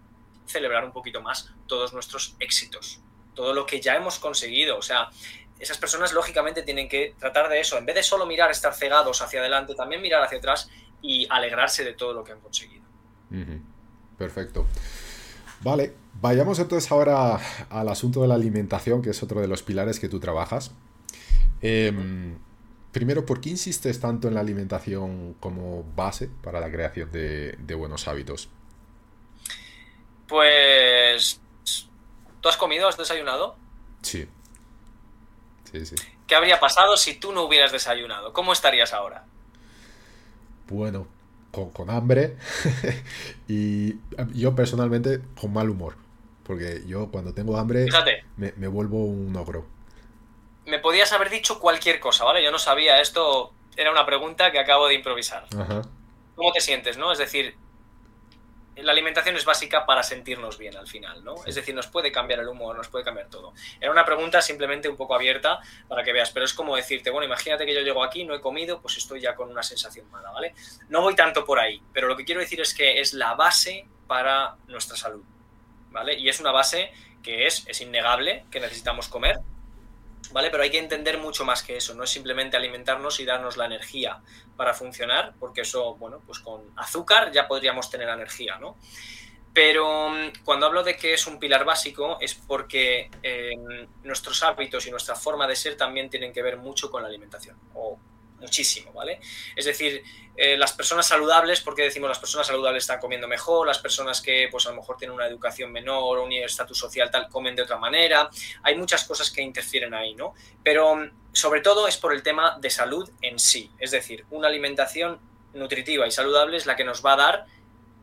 celebrar 0.48 0.84
un 0.84 0.92
poquito 0.92 1.20
más 1.22 1.52
todos 1.66 1.92
nuestros 1.92 2.34
éxitos 2.40 3.00
todo 3.38 3.54
lo 3.54 3.64
que 3.66 3.80
ya 3.80 3.94
hemos 3.94 4.18
conseguido. 4.18 4.76
O 4.76 4.82
sea, 4.82 5.10
esas 5.60 5.78
personas 5.78 6.12
lógicamente 6.12 6.62
tienen 6.62 6.88
que 6.88 7.14
tratar 7.20 7.48
de 7.48 7.60
eso, 7.60 7.78
en 7.78 7.86
vez 7.86 7.94
de 7.94 8.02
solo 8.02 8.26
mirar, 8.26 8.50
estar 8.50 8.74
cegados 8.74 9.22
hacia 9.22 9.38
adelante, 9.38 9.76
también 9.76 10.02
mirar 10.02 10.24
hacia 10.24 10.38
atrás 10.38 10.68
y 11.00 11.24
alegrarse 11.30 11.84
de 11.84 11.92
todo 11.92 12.12
lo 12.14 12.24
que 12.24 12.32
han 12.32 12.40
conseguido. 12.40 12.82
Perfecto. 14.18 14.66
Vale, 15.60 15.94
vayamos 16.20 16.58
entonces 16.58 16.90
ahora 16.90 17.38
al 17.70 17.88
asunto 17.88 18.22
de 18.22 18.26
la 18.26 18.34
alimentación, 18.34 19.02
que 19.02 19.10
es 19.10 19.22
otro 19.22 19.40
de 19.40 19.46
los 19.46 19.62
pilares 19.62 20.00
que 20.00 20.08
tú 20.08 20.18
trabajas. 20.18 20.72
Em, 21.62 22.38
primero, 22.90 23.24
¿por 23.24 23.40
qué 23.40 23.50
insistes 23.50 24.00
tanto 24.00 24.26
en 24.26 24.34
la 24.34 24.40
alimentación 24.40 25.34
como 25.38 25.84
base 25.94 26.28
para 26.42 26.58
la 26.58 26.72
creación 26.72 27.12
de, 27.12 27.56
de 27.56 27.74
buenos 27.76 28.08
hábitos? 28.08 28.48
Pues... 30.28 31.40
¿Tú 32.40 32.48
has 32.48 32.56
comido? 32.56 32.86
¿Has 32.86 32.96
desayunado? 32.96 33.56
Sí. 34.02 34.28
¿Qué 36.26 36.34
habría 36.34 36.60
pasado 36.60 36.96
si 36.96 37.14
tú 37.14 37.32
no 37.32 37.42
hubieras 37.42 37.72
desayunado? 37.72 38.32
¿Cómo 38.32 38.52
estarías 38.52 38.92
ahora? 38.92 39.24
Bueno, 40.68 41.08
con, 41.50 41.90
hambre 41.90 42.36
y 43.48 43.94
yo 44.34 44.54
personalmente 44.54 45.20
con 45.40 45.52
mal 45.52 45.70
humor. 45.70 45.96
Porque 46.44 46.82
yo 46.86 47.10
cuando 47.10 47.34
tengo 47.34 47.58
hambre 47.58 47.86
me, 48.36 48.52
me, 48.56 48.68
vuelvo 48.68 49.04
un 49.04 49.36
ogro. 49.36 49.66
Me 50.66 50.78
podías 50.78 51.12
haber 51.12 51.28
dicho 51.28 51.58
cualquier 51.60 52.00
cosa, 52.00 52.24
¿vale? 52.24 52.42
Yo 52.42 52.50
no 52.50 52.58
sabía 52.58 53.00
esto. 53.00 53.52
Era 53.76 53.90
una 53.90 54.06
pregunta 54.06 54.50
que 54.50 54.58
acabo 54.58 54.88
de 54.88 54.94
improvisar. 54.94 55.46
Ajá. 55.58 55.82
¿Cómo 56.34 56.52
te 56.52 56.60
sientes, 56.60 56.96
no? 56.96 57.12
Es 57.12 57.18
decir, 57.18 57.54
la 58.82 58.92
alimentación 58.92 59.36
es 59.36 59.44
básica 59.44 59.86
para 59.86 60.02
sentirnos 60.02 60.58
bien 60.58 60.76
al 60.76 60.86
final, 60.86 61.24
¿no? 61.24 61.36
Es 61.46 61.54
decir, 61.54 61.74
nos 61.74 61.86
puede 61.86 62.12
cambiar 62.12 62.40
el 62.40 62.48
humor, 62.48 62.76
nos 62.76 62.88
puede 62.88 63.04
cambiar 63.04 63.28
todo. 63.28 63.52
Era 63.80 63.90
una 63.90 64.04
pregunta 64.04 64.40
simplemente 64.42 64.88
un 64.88 64.96
poco 64.96 65.14
abierta 65.14 65.60
para 65.88 66.02
que 66.02 66.12
veas, 66.12 66.30
pero 66.30 66.44
es 66.44 66.54
como 66.54 66.76
decirte, 66.76 67.10
bueno, 67.10 67.26
imagínate 67.26 67.66
que 67.66 67.74
yo 67.74 67.80
llego 67.80 68.02
aquí, 68.02 68.24
no 68.24 68.34
he 68.34 68.40
comido, 68.40 68.80
pues 68.80 68.96
estoy 68.96 69.20
ya 69.20 69.34
con 69.34 69.50
una 69.50 69.62
sensación 69.62 70.10
mala, 70.10 70.30
¿vale? 70.30 70.54
No 70.88 71.02
voy 71.02 71.14
tanto 71.14 71.44
por 71.44 71.58
ahí, 71.58 71.82
pero 71.92 72.08
lo 72.08 72.16
que 72.16 72.24
quiero 72.24 72.40
decir 72.40 72.60
es 72.60 72.74
que 72.74 73.00
es 73.00 73.12
la 73.14 73.34
base 73.34 73.86
para 74.06 74.56
nuestra 74.66 74.96
salud, 74.96 75.24
¿vale? 75.90 76.14
Y 76.14 76.28
es 76.28 76.40
una 76.40 76.52
base 76.52 76.92
que 77.22 77.46
es, 77.46 77.64
es 77.66 77.80
innegable, 77.80 78.44
que 78.50 78.60
necesitamos 78.60 79.08
comer, 79.08 79.36
¿vale? 80.32 80.50
Pero 80.50 80.62
hay 80.62 80.70
que 80.70 80.78
entender 80.78 81.18
mucho 81.18 81.44
más 81.44 81.62
que 81.62 81.76
eso, 81.76 81.94
no 81.94 82.04
es 82.04 82.10
simplemente 82.10 82.56
alimentarnos 82.56 83.20
y 83.20 83.24
darnos 83.24 83.56
la 83.56 83.66
energía 83.66 84.20
para 84.56 84.74
funcionar, 84.74 85.34
porque 85.38 85.62
eso, 85.62 85.96
bueno, 85.96 86.20
pues 86.26 86.38
con 86.40 86.62
azúcar 86.76 87.32
ya 87.32 87.46
podríamos 87.48 87.90
tener 87.90 88.08
energía, 88.08 88.58
¿no? 88.58 88.76
Pero 89.52 90.10
mm, 90.10 90.44
cuando 90.44 90.66
hablo 90.66 90.82
de 90.82 90.96
que 90.96 91.14
es 91.14 91.26
un 91.26 91.38
pilar 91.38 91.64
básico 91.64 92.18
es 92.20 92.34
porque 92.34 93.10
em, 93.22 93.88
nuestros 94.04 94.42
hábitos 94.42 94.86
y 94.86 94.90
nuestra 94.90 95.14
forma 95.14 95.46
de 95.46 95.56
ser 95.56 95.76
también 95.76 96.10
tienen 96.10 96.32
que 96.32 96.42
ver 96.42 96.56
mucho 96.58 96.90
con 96.90 97.02
la 97.02 97.08
alimentación, 97.08 97.56
o 97.74 97.98
muchísimo, 98.40 98.92
¿vale? 98.92 99.20
Es 99.56 99.64
decir, 99.64 100.02
eh, 100.36 100.56
las 100.56 100.72
personas 100.72 101.06
saludables, 101.06 101.60
porque 101.60 101.82
decimos 101.82 102.08
las 102.08 102.20
personas 102.20 102.46
saludables 102.46 102.84
están 102.84 103.00
comiendo 103.00 103.26
mejor, 103.26 103.66
las 103.66 103.80
personas 103.80 104.20
que 104.20 104.48
pues 104.50 104.66
a 104.66 104.70
lo 104.70 104.76
mejor 104.76 104.96
tienen 104.96 105.16
una 105.16 105.26
educación 105.26 105.72
menor 105.72 106.18
o 106.18 106.24
un 106.24 106.32
estatus 106.32 106.78
social 106.78 107.10
tal 107.10 107.28
comen 107.28 107.56
de 107.56 107.62
otra 107.62 107.76
manera, 107.76 108.30
hay 108.62 108.76
muchas 108.76 109.04
cosas 109.04 109.30
que 109.30 109.42
interfieren 109.42 109.94
ahí, 109.94 110.14
¿no? 110.14 110.34
Pero 110.62 110.94
mm, 110.94 111.10
sobre 111.32 111.60
todo 111.60 111.88
es 111.88 111.96
por 111.96 112.12
el 112.12 112.22
tema 112.22 112.56
de 112.60 112.70
salud 112.70 113.10
en 113.20 113.38
sí, 113.38 113.70
es 113.78 113.90
decir, 113.90 114.24
una 114.30 114.46
alimentación 114.48 115.18
nutritiva 115.54 116.06
y 116.06 116.12
saludable 116.12 116.56
es 116.56 116.66
la 116.66 116.76
que 116.76 116.84
nos 116.84 117.04
va 117.04 117.14
a 117.14 117.16
dar 117.16 117.46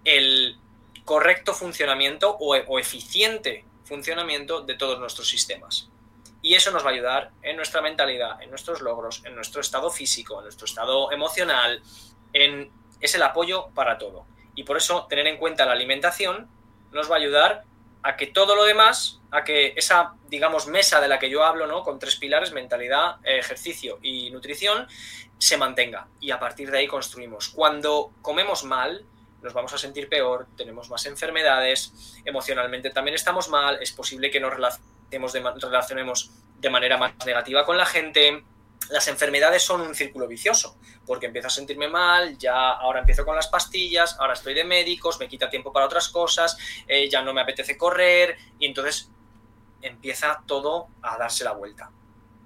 el 0.04 0.58
correcto 1.06 1.54
funcionamiento 1.54 2.36
o, 2.38 2.56
o 2.56 2.80
eficiente 2.80 3.63
funcionamiento 3.86 4.62
de 4.62 4.76
todos 4.76 5.00
nuestros 5.00 5.30
sistemas. 5.30 5.89
Y 6.45 6.53
eso 6.53 6.69
nos 6.69 6.86
va 6.86 6.91
a 6.91 6.93
ayudar 6.93 7.31
en 7.41 7.55
nuestra 7.55 7.81
mentalidad, 7.81 8.39
en 8.39 8.51
nuestros 8.51 8.79
logros, 8.79 9.23
en 9.25 9.34
nuestro 9.34 9.62
estado 9.62 9.89
físico, 9.89 10.38
en 10.38 10.43
nuestro 10.43 10.65
estado 10.65 11.12
emocional, 11.12 11.81
en, 12.34 12.71
es 13.01 13.15
el 13.15 13.23
apoyo 13.23 13.69
para 13.73 13.97
todo. 13.97 14.27
Y 14.53 14.63
por 14.63 14.77
eso 14.77 15.08
tener 15.10 15.25
en 15.25 15.38
cuenta 15.38 15.65
la 15.65 15.71
alimentación 15.71 16.47
nos 16.91 17.10
va 17.10 17.15
a 17.15 17.17
ayudar 17.17 17.63
a 18.03 18.15
que 18.15 18.27
todo 18.27 18.55
lo 18.55 18.63
demás, 18.63 19.21
a 19.31 19.43
que 19.43 19.73
esa, 19.75 20.13
digamos, 20.27 20.67
mesa 20.67 21.01
de 21.01 21.08
la 21.08 21.17
que 21.17 21.31
yo 21.31 21.43
hablo, 21.43 21.65
¿no? 21.65 21.81
Con 21.81 21.97
tres 21.97 22.15
pilares, 22.15 22.51
mentalidad, 22.51 23.15
ejercicio 23.23 23.97
y 24.03 24.29
nutrición, 24.29 24.88
se 25.39 25.58
mantenga. 25.58 26.10
Y 26.19 26.29
a 26.29 26.39
partir 26.39 26.69
de 26.69 26.77
ahí 26.77 26.88
construimos. 26.88 27.49
Cuando 27.49 28.12
comemos 28.21 28.63
mal, 28.63 29.03
nos 29.41 29.53
vamos 29.53 29.73
a 29.73 29.79
sentir 29.79 30.10
peor, 30.10 30.45
tenemos 30.55 30.91
más 30.91 31.08
enfermedades, 31.08 32.21
emocionalmente 32.23 32.91
también 32.91 33.15
estamos 33.15 33.49
mal, 33.49 33.79
es 33.81 33.91
posible 33.91 34.29
que 34.29 34.39
nos 34.39 34.53
relacionemos 34.53 34.94
relacionemos 35.12 36.32
de 36.60 36.70
manera 36.70 36.98
más 36.98 37.13
negativa 37.26 37.65
con 37.65 37.78
la 37.78 37.86
gente. 37.86 38.44
Las 38.89 39.08
enfermedades 39.08 39.63
son 39.63 39.82
un 39.82 39.96
círculo 39.96 40.28
vicioso, 40.28 40.78
porque 41.06 41.26
empiezo 41.26 41.48
a 41.48 41.52
sentirme 41.52 41.88
mal, 41.88 42.38
ya 42.38 42.72
ahora 42.72 43.00
empiezo 43.00 43.26
con 43.26 43.36
las 43.36 43.48
pastillas, 43.48 44.18
ahora 44.20 44.34
estoy 44.34 44.54
de 44.54 44.63
médicos, 44.63 45.20
me 45.20 45.28
quita 45.28 45.50
tiempo 45.50 45.74
para 45.74 45.86
otras 45.86 46.10
cosas, 46.10 46.58
eh, 46.88 47.10
ya 47.10 47.22
no 47.22 47.34
me 47.34 47.41
apetece 47.41 47.78
correr, 47.78 48.38
y 48.60 48.68
entonces 48.68 49.10
empieza 49.82 50.41
todo 50.46 50.88
a 51.02 51.18
darse 51.18 51.44
la 51.44 51.54
vuelta. 51.54 51.89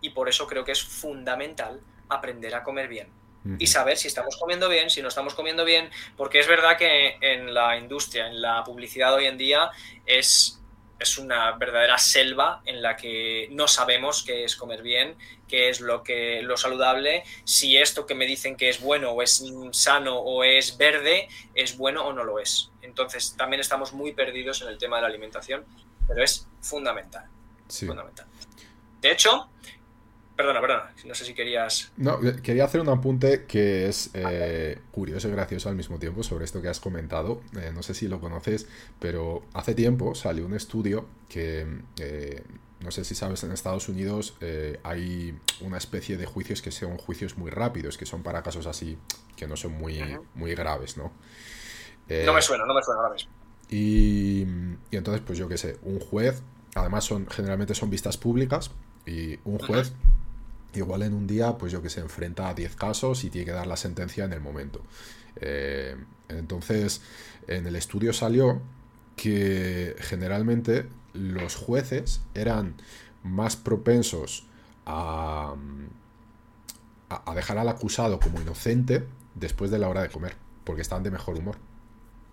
Y 0.02 0.12
por 0.12 0.30
eso 0.30 0.48
creo 0.48 0.64
que 0.64 0.72
es 0.72 0.82
fundamental 0.82 1.82
aprender 2.08 2.56
a 2.56 2.64
comer 2.64 2.88
bien 2.88 3.20
y 3.58 3.68
saber 3.68 3.98
si 3.98 4.08
estamos 4.08 4.38
comiendo 4.38 4.68
bien, 4.68 4.90
si 4.90 5.02
no 5.02 5.08
estamos 5.08 5.34
comiendo 5.34 5.64
bien, 5.64 5.90
porque 6.18 6.40
es 6.40 6.48
verdad 6.48 6.78
que 6.78 7.18
en 7.22 7.54
la 7.54 7.78
industria, 7.78 8.28
en 8.28 8.42
la 8.42 8.64
publicidad 8.64 9.14
hoy 9.14 9.28
en 9.28 9.38
día, 9.38 9.72
es 10.06 10.59
es 11.00 11.18
una 11.18 11.52
verdadera 11.54 11.98
selva 11.98 12.62
en 12.66 12.82
la 12.82 12.96
que 12.96 13.48
no 13.52 13.68
sabemos 13.68 14.24
qué 14.24 14.44
es 14.44 14.56
comer 14.56 14.82
bien, 14.82 15.16
qué 15.48 15.70
es 15.70 15.80
lo 15.80 16.04
que 16.04 16.42
lo 16.42 16.58
saludable, 16.58 17.24
si 17.46 17.78
esto 17.78 18.06
que 18.06 18.16
me 18.16 18.26
dicen 18.26 18.56
que 18.56 18.70
es 18.70 18.82
bueno 18.82 19.12
o 19.12 19.22
es 19.22 19.44
sano 19.72 20.20
o 20.20 20.44
es 20.44 20.78
verde 20.78 21.30
es 21.56 21.78
bueno 21.78 22.06
o 22.06 22.14
no 22.14 22.24
lo 22.24 22.40
es. 22.40 22.70
Entonces 22.82 23.36
también 23.38 23.62
estamos 23.62 23.94
muy 23.94 24.14
perdidos 24.14 24.62
en 24.62 24.68
el 24.68 24.78
tema 24.78 24.98
de 24.98 25.04
la 25.04 25.08
alimentación, 25.08 25.66
pero 26.08 26.24
es 26.24 26.48
fundamental. 26.62 27.26
Fundamental. 27.70 28.26
De 29.02 29.12
hecho, 29.12 29.50
Perdona, 30.40 30.62
perdona, 30.62 30.94
no 31.04 31.14
sé 31.16 31.26
si 31.26 31.34
querías... 31.34 31.92
No, 31.98 32.18
quería 32.42 32.64
hacer 32.64 32.80
un 32.80 32.88
apunte 32.88 33.44
que 33.44 33.90
es 33.90 34.10
eh, 34.14 34.80
curioso 34.90 35.28
y 35.28 35.32
gracioso 35.32 35.68
al 35.68 35.76
mismo 35.76 36.00
tiempo 36.00 36.24
sobre 36.24 36.46
esto 36.46 36.62
que 36.62 36.70
has 36.70 36.80
comentado. 36.80 37.42
Eh, 37.58 37.72
no 37.76 37.84
sé 37.84 37.94
si 37.94 38.08
lo 38.08 38.22
conoces, 38.22 38.66
pero 39.02 39.44
hace 39.54 39.76
tiempo 39.76 40.16
salió 40.16 40.46
un 40.46 40.54
estudio 40.54 41.08
que, 41.28 41.68
eh, 42.00 42.42
no 42.80 42.90
sé 42.90 43.04
si 43.04 43.16
sabes, 43.16 43.44
en 43.44 43.52
Estados 43.52 43.90
Unidos 43.90 44.38
hay 44.84 45.38
una 45.60 45.78
especie 45.78 46.16
de 46.16 46.26
juicios 46.26 46.62
que 46.62 46.72
son 46.72 46.98
juicios 46.98 47.38
muy 47.38 47.52
rápidos, 47.52 47.98
que 47.98 48.06
son 48.06 48.24
para 48.24 48.42
casos 48.42 48.66
así, 48.66 48.98
que 49.36 49.46
no 49.46 49.58
son 49.58 49.74
muy, 49.74 50.02
muy 50.36 50.56
graves, 50.56 50.96
¿no? 50.96 51.12
no 52.08 52.34
me 52.34 52.42
suena, 52.42 52.66
no 52.66 52.74
me 52.74 52.82
suena 52.82 53.02
ahora 53.02 53.14
mismo. 53.14 53.30
Y, 53.70 54.46
y 54.90 54.96
entonces, 54.96 55.22
pues 55.28 55.38
yo 55.38 55.50
qué 55.50 55.58
sé, 55.58 55.76
un 55.82 56.00
juez, 56.00 56.42
además 56.76 57.04
son 57.04 57.28
generalmente 57.28 57.76
son 57.76 57.90
vistas 57.90 58.16
públicas, 58.16 58.72
y 59.06 59.40
un 59.44 59.58
juez 59.60 59.94
igual 60.74 61.04
en 61.04 61.14
un 61.14 61.28
día, 61.28 61.58
pues 61.58 61.72
yo 61.72 61.82
que 61.82 61.90
se 61.90 62.00
enfrenta 62.00 62.50
a 62.50 62.54
10 62.54 62.76
casos 62.76 63.24
y 63.24 63.30
tiene 63.30 63.46
que 63.46 63.52
dar 63.52 63.68
la 63.68 63.78
sentencia 63.78 64.26
en 64.26 64.34
el 64.34 64.42
momento. 64.42 64.82
Eh, 65.38 65.96
entonces, 66.28 67.02
en 67.48 67.66
el 67.66 67.76
estudio 67.76 68.14
salió 68.14 68.62
que 69.16 69.96
generalmente 70.00 70.88
los 71.14 71.56
jueces 71.56 72.22
eran 72.34 72.76
más 73.24 73.56
propensos 73.56 74.46
a, 74.86 75.56
a 77.10 77.36
dejar 77.36 77.58
al 77.58 77.68
acusado 77.68 78.20
como 78.20 78.42
inocente 78.42 79.06
después 79.36 79.72
de 79.72 79.80
la 79.80 79.90
hora 79.90 80.04
de 80.04 80.10
comer, 80.10 80.36
porque 80.64 80.82
estaban 80.82 81.04
de 81.04 81.12
mejor 81.12 81.38
humor. 81.38 81.58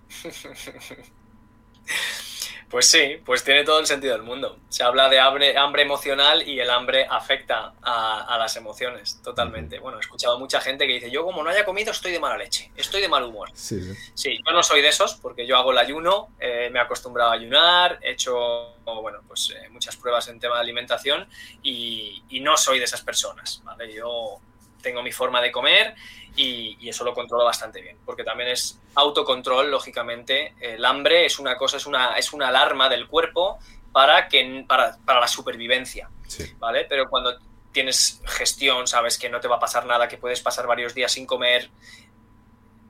Pues 2.70 2.88
sí, 2.88 3.20
pues 3.24 3.44
tiene 3.44 3.64
todo 3.64 3.78
el 3.78 3.86
sentido 3.86 4.14
del 4.14 4.22
mundo. 4.22 4.58
Se 4.68 4.82
habla 4.82 5.08
de 5.08 5.20
hambre, 5.20 5.56
hambre 5.56 5.82
emocional 5.82 6.46
y 6.46 6.58
el 6.58 6.68
hambre 6.70 7.06
afecta 7.08 7.74
a, 7.80 8.36
las 8.38 8.56
emociones, 8.56 9.20
totalmente. 9.22 9.78
Bueno, 9.78 9.98
he 9.98 10.00
escuchado 10.00 10.36
a 10.36 10.38
mucha 10.38 10.60
gente 10.60 10.86
que 10.86 10.94
dice, 10.94 11.10
yo 11.10 11.24
como 11.24 11.42
no 11.42 11.50
haya 11.50 11.64
comido 11.64 11.92
estoy 11.92 12.12
de 12.12 12.18
mala 12.18 12.36
leche, 12.36 12.72
estoy 12.76 13.00
de 13.00 13.08
mal 13.08 13.22
humor. 13.22 13.50
Sí, 13.54 13.80
sí. 14.14 14.38
yo 14.44 14.52
no 14.52 14.62
soy 14.62 14.82
de 14.82 14.88
esos 14.88 15.14
porque 15.14 15.46
yo 15.46 15.56
hago 15.56 15.70
el 15.70 15.78
ayuno, 15.78 16.30
eh, 16.40 16.68
me 16.72 16.78
he 16.78 16.82
acostumbrado 16.82 17.30
a 17.30 17.34
ayunar, 17.34 17.98
he 18.02 18.12
hecho 18.12 18.74
bueno, 18.84 19.20
pues, 19.26 19.50
eh, 19.50 19.68
muchas 19.70 19.96
pruebas 19.96 20.28
en 20.28 20.40
tema 20.40 20.56
de 20.56 20.62
alimentación 20.62 21.28
y, 21.62 22.22
y 22.28 22.40
no 22.40 22.56
soy 22.56 22.78
de 22.78 22.84
esas 22.84 23.02
personas. 23.02 23.60
¿vale? 23.64 23.92
Yo 23.92 24.40
tengo 24.82 25.02
mi 25.02 25.12
forma 25.12 25.40
de 25.40 25.52
comer 25.52 25.94
y, 26.36 26.88
eso 26.88 27.04
lo 27.04 27.14
controlo 27.14 27.44
bastante 27.44 27.80
bien, 27.80 27.98
porque 28.04 28.22
también 28.22 28.50
es 28.50 28.78
autocontrol, 28.94 29.70
lógicamente. 29.70 30.54
El 30.60 30.84
hambre 30.84 31.26
es 31.26 31.38
una 31.38 31.56
cosa, 31.56 31.78
es 31.78 31.86
una, 31.86 32.16
es 32.16 32.32
una 32.32 32.48
alarma 32.48 32.88
del 32.88 33.08
cuerpo 33.08 33.58
para, 33.92 34.28
que, 34.28 34.64
para, 34.68 34.98
para 35.04 35.20
la 35.20 35.28
supervivencia, 35.28 36.10
¿vale? 36.58 36.84
Pero 36.88 37.08
cuando 37.08 37.38
tienes 37.72 38.22
gestión, 38.24 38.86
sabes 38.86 39.18
que 39.18 39.28
no 39.28 39.40
te 39.40 39.48
va 39.48 39.56
a 39.56 39.60
pasar 39.60 39.86
nada, 39.86 40.08
que 40.08 40.18
puedes 40.18 40.40
pasar 40.40 40.66
varios 40.66 40.94
días 40.94 41.12
sin 41.12 41.26
comer, 41.26 41.70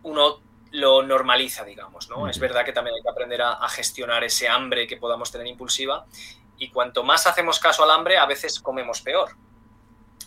uno 0.03 0.41
lo 0.73 1.03
normaliza, 1.03 1.65
digamos, 1.65 2.09
¿no? 2.11 2.29
Es 2.29 2.39
verdad 2.39 2.65
que 2.65 2.73
también 2.73 2.97
hay 2.97 3.03
que 3.03 3.09
aprender 3.09 3.41
a, 3.43 3.55
a, 3.55 3.69
gestionar 3.69 4.25
ese 4.25 4.49
hambre 4.49 4.87
que 4.87 4.97
podamos 4.97 5.31
tener 5.31 5.47
impulsiva 5.47 6.07
y 6.59 6.71
cuanto 6.71 7.03
más 7.03 7.27
hacemos 7.27 7.59
caso 7.59 7.85
al 7.85 7.91
hambre, 7.91 8.19
a 8.19 8.27
veces 8.27 8.61
comemos 8.61 9.01
peor, 9.01 9.31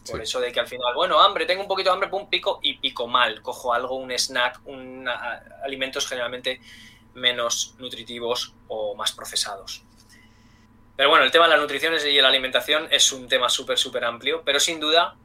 por 0.09 0.21
eso 0.21 0.39
de 0.39 0.51
que 0.51 0.59
al 0.59 0.67
final, 0.67 0.93
bueno, 0.95 1.19
hambre, 1.19 1.45
tengo 1.45 1.61
un 1.61 1.67
poquito 1.67 1.89
de 1.89 1.93
hambre, 1.93 2.09
pum, 2.09 2.29
pico 2.29 2.59
y 2.61 2.77
pico 2.77 3.07
mal. 3.07 3.41
Cojo 3.41 3.73
algo, 3.73 3.95
un 3.95 4.11
snack, 4.11 4.61
un, 4.65 5.07
alimentos 5.63 6.07
generalmente 6.07 6.61
menos 7.13 7.75
nutritivos 7.79 8.53
o 8.67 8.95
más 8.95 9.11
procesados. 9.11 9.83
Pero 10.95 11.09
bueno, 11.09 11.23
el 11.23 11.31
tema 11.31 11.45
de 11.45 11.51
la 11.51 11.57
nutrición 11.57 11.93
y 11.93 12.21
la 12.21 12.27
alimentación 12.27 12.87
es 12.91 13.11
un 13.13 13.27
tema 13.27 13.49
súper, 13.49 13.77
súper 13.77 14.03
amplio, 14.03 14.41
pero 14.43 14.59
sin 14.59 14.79
duda, 14.79 15.15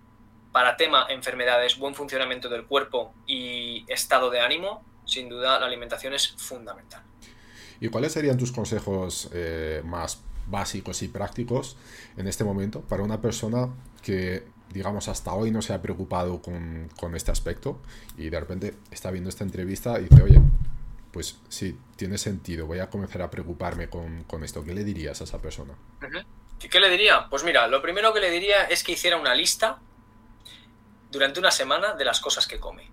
para 0.53 0.77
tema 0.77 1.07
enfermedades, 1.09 1.79
buen 1.79 1.97
funcionamiento 1.97 2.49
del 2.49 2.65
cuerpo 2.65 3.13
y 3.27 3.85
estado 3.89 4.31
de 4.31 4.41
ánimo, 4.41 4.85
sin 5.05 5.29
duda 5.29 5.59
la 5.59 5.67
alimentación 5.67 6.15
es 6.15 6.29
fundamental. 6.29 7.03
¿Y 7.81 7.89
cuáles 7.89 8.13
serían 8.13 8.39
tus 8.39 8.53
consejos 8.53 9.29
eh, 9.33 9.83
más 9.85 10.23
básicos 10.47 11.03
y 11.03 11.09
prácticos 11.09 11.77
en 12.17 12.29
este 12.29 12.45
momento 12.45 12.83
para 12.83 13.03
una 13.03 13.21
persona 13.21 13.69
que 14.03 14.45
digamos, 14.71 15.09
hasta 15.09 15.33
hoy 15.33 15.51
no 15.51 15.63
se 15.63 15.73
ha 15.73 15.81
preocupado 15.81 16.43
con, 16.43 17.15
este 17.15 17.31
aspecto 17.31 17.81
y 18.17 18.31
de 18.31 18.41
repente 18.41 18.75
está 18.91 19.11
viendo 19.11 19.31
esta 19.31 19.45
entrevista 19.45 20.01
y 20.01 20.05
dice, 20.05 20.23
oye, 20.23 20.41
pues 21.13 21.39
sí, 21.49 21.79
tiene 21.97 22.19
sentido, 22.19 22.67
voy 22.67 22.81
a 22.81 22.91
comenzar 22.91 23.23
a 23.23 23.31
preocuparme 23.31 23.89
con, 23.89 24.43
esto. 24.43 24.65
¿Qué 24.65 24.75
le 24.75 24.85
dirías 24.85 25.21
a 25.21 25.25
esa 25.25 25.41
persona? 25.41 25.75
¿Qué 26.59 26.81
le 26.81 26.91
diría? 26.91 27.29
Pues 27.29 27.45
mira, 27.45 27.69
lo 27.69 27.81
primero 27.81 28.13
que 28.13 28.21
le 28.21 28.31
diría 28.31 28.65
es 28.65 28.83
que 28.83 28.93
hiciera 28.93 29.17
una 29.17 29.35
lista 29.35 29.79
durante 31.11 31.39
una 31.39 31.51
semana 31.51 31.95
de 31.95 32.05
las 32.05 32.21
cosas 32.21 32.47
que 32.47 32.59
come. 32.59 32.91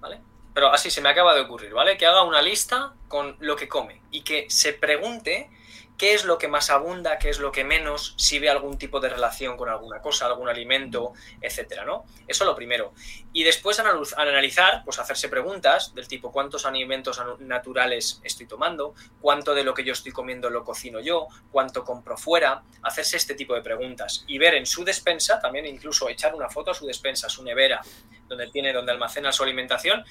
¿Vale? 0.00 0.20
Pero 0.54 0.72
así 0.72 0.90
se 0.90 1.00
me 1.00 1.08
acaba 1.08 1.34
de 1.34 1.40
ocurrir, 1.40 1.72
¿vale? 1.72 1.96
Que 1.96 2.06
haga 2.06 2.22
una 2.22 2.42
lista 2.42 2.94
con 3.08 3.36
lo 3.40 3.56
que 3.56 3.68
come 3.68 4.02
y 4.10 4.22
que 4.22 4.46
se 4.48 4.72
pregunte 4.72 5.50
qué 5.98 6.14
es 6.14 6.24
lo 6.24 6.38
que 6.38 6.46
más 6.46 6.70
abunda, 6.70 7.18
qué 7.18 7.28
es 7.28 7.40
lo 7.40 7.50
que 7.50 7.64
menos, 7.64 8.14
si 8.16 8.38
ve 8.38 8.48
algún 8.48 8.78
tipo 8.78 9.00
de 9.00 9.08
relación 9.08 9.56
con 9.56 9.68
alguna 9.68 10.00
cosa, 10.00 10.26
algún 10.26 10.48
alimento, 10.48 11.12
etcétera, 11.40 11.84
¿no? 11.84 12.06
Eso 12.28 12.44
lo 12.44 12.54
primero. 12.54 12.94
Y 13.32 13.42
después 13.42 13.80
analizar, 13.80 14.82
pues 14.84 15.00
hacerse 15.00 15.28
preguntas 15.28 15.92
del 15.96 16.06
tipo 16.06 16.30
cuántos 16.30 16.64
alimentos 16.64 17.20
naturales 17.40 18.20
estoy 18.22 18.46
tomando, 18.46 18.94
cuánto 19.20 19.54
de 19.54 19.64
lo 19.64 19.74
que 19.74 19.84
yo 19.84 19.92
estoy 19.92 20.12
comiendo 20.12 20.48
lo 20.50 20.64
cocino 20.64 21.00
yo, 21.00 21.26
cuánto 21.50 21.84
compro 21.84 22.16
fuera, 22.16 22.62
hacerse 22.82 23.16
este 23.16 23.34
tipo 23.34 23.54
de 23.54 23.62
preguntas 23.62 24.24
y 24.28 24.38
ver 24.38 24.54
en 24.54 24.66
su 24.66 24.84
despensa, 24.84 25.40
también 25.40 25.66
incluso 25.66 26.08
echar 26.08 26.32
una 26.32 26.48
foto 26.48 26.70
a 26.70 26.74
su 26.74 26.86
despensa, 26.86 27.28
su 27.28 27.42
nevera, 27.42 27.80
donde 28.28 28.46
tiene, 28.46 28.72
donde 28.72 28.92
almacena 28.92 29.32
su 29.32 29.42
alimentación 29.42 30.04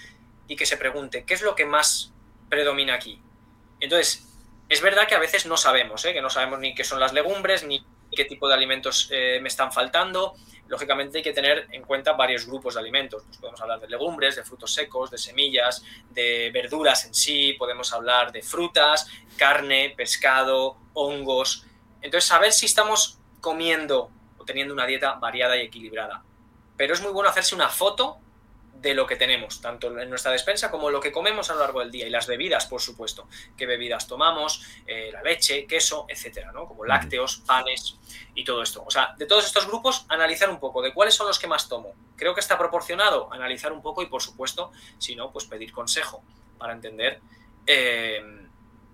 y 0.50 0.58
que 0.58 0.66
se 0.66 0.76
pregunte 0.76 1.24
qué 1.24 1.34
es 1.34 1.42
lo 1.42 1.56
que 1.56 1.66
más 1.66 2.12
predomina 2.50 2.94
aquí. 2.94 3.22
Entonces, 3.80 4.28
es 4.70 4.82
verdad 4.82 5.08
que 5.08 5.16
a 5.16 5.20
veces 5.20 5.46
no 5.46 5.56
sabemos, 5.56 6.04
¿eh? 6.06 6.14
que 6.14 6.22
no 6.22 6.30
sabemos 6.30 6.60
ni 6.60 6.76
qué 6.76 6.84
son 6.84 7.00
las 7.00 7.14
legumbres, 7.14 7.64
ni 7.64 7.86
qué 8.14 8.26
tipo 8.26 8.48
de 8.48 8.54
alimentos 8.54 9.10
eh, 9.12 9.40
me 9.42 9.48
están 9.48 9.72
faltando. 9.72 10.36
Lógicamente 10.68 11.20
hay 11.20 11.24
que 11.24 11.32
tener 11.32 11.68
en 11.72 11.84
cuenta 11.84 12.14
varios 12.14 12.46
grupos 12.46 12.74
de 12.74 12.82
alimentos. 12.82 13.24
Pues 13.26 13.38
podemos 13.38 13.62
hablar 13.62 13.80
de 13.80 13.88
legumbres, 13.88 14.36
de 14.36 14.44
frutos 14.44 14.74
secos, 14.74 15.10
de 15.10 15.18
semillas, 15.18 15.84
de 16.10 16.52
verduras 16.54 17.06
en 17.06 17.14
sí, 17.14 17.54
podemos 17.54 17.94
hablar 17.94 18.34
de 18.34 18.42
frutas, 18.42 19.10
carne, 19.38 19.94
pescado, 19.96 20.78
hongos. 20.94 21.66
Entonces, 22.02 22.28
saber 22.28 22.52
si 22.52 22.66
estamos 22.66 23.20
comiendo 23.40 24.12
o 24.38 24.44
teniendo 24.44 24.74
una 24.74 24.86
dieta 24.86 25.14
variada 25.14 25.56
y 25.56 25.62
equilibrada. 25.62 26.24
Pero 26.76 26.94
es 26.94 27.02
muy 27.02 27.12
bueno 27.12 27.30
hacerse 27.30 27.56
una 27.56 27.70
foto 27.70 28.18
de 28.82 28.94
lo 28.94 29.08
que 29.08 29.16
tenemos, 29.16 29.60
tanto 29.60 29.98
en 30.00 30.10
nuestra 30.10 30.32
despensa 30.32 30.70
como 30.70 30.90
lo 30.90 31.00
que 31.00 31.12
comemos 31.12 31.50
a 31.50 31.54
lo 31.54 31.62
largo 31.62 31.80
del 31.80 31.92
día 31.92 32.06
y 32.06 32.10
las 32.10 32.28
bebidas, 32.28 32.68
por 32.68 32.80
supuesto, 32.80 33.28
qué 33.56 33.66
bebidas 33.66 34.08
tomamos, 34.08 34.64
eh, 34.86 35.10
la 35.12 35.22
leche, 35.24 35.66
queso, 35.66 36.06
etcétera, 36.08 36.52
¿no? 36.52 36.68
Como 36.68 36.86
lácteos, 36.86 37.42
panes 37.46 37.98
y 38.36 38.44
todo 38.44 38.62
esto. 38.62 38.84
O 38.86 38.92
sea, 38.92 39.16
de 39.18 39.26
todos 39.26 39.46
estos 39.46 39.68
grupos, 39.68 40.06
analizar 40.10 40.50
un 40.50 40.60
poco 40.60 40.82
de 40.82 40.94
cuáles 40.94 41.16
son 41.16 41.28
los 41.28 41.40
que 41.40 41.48
más 41.48 41.68
tomo. 41.68 41.94
Creo 42.16 42.34
que 42.34 42.40
está 42.40 42.58
proporcionado, 42.58 43.32
analizar 43.34 43.72
un 43.72 43.82
poco 43.82 44.04
y, 44.04 44.06
por 44.06 44.22
supuesto, 44.22 44.72
si 45.00 45.16
no, 45.16 45.32
pues 45.32 45.46
pedir 45.46 45.72
consejo 45.72 46.24
para 46.58 46.74
entender 46.74 47.20
eh, 47.66 48.22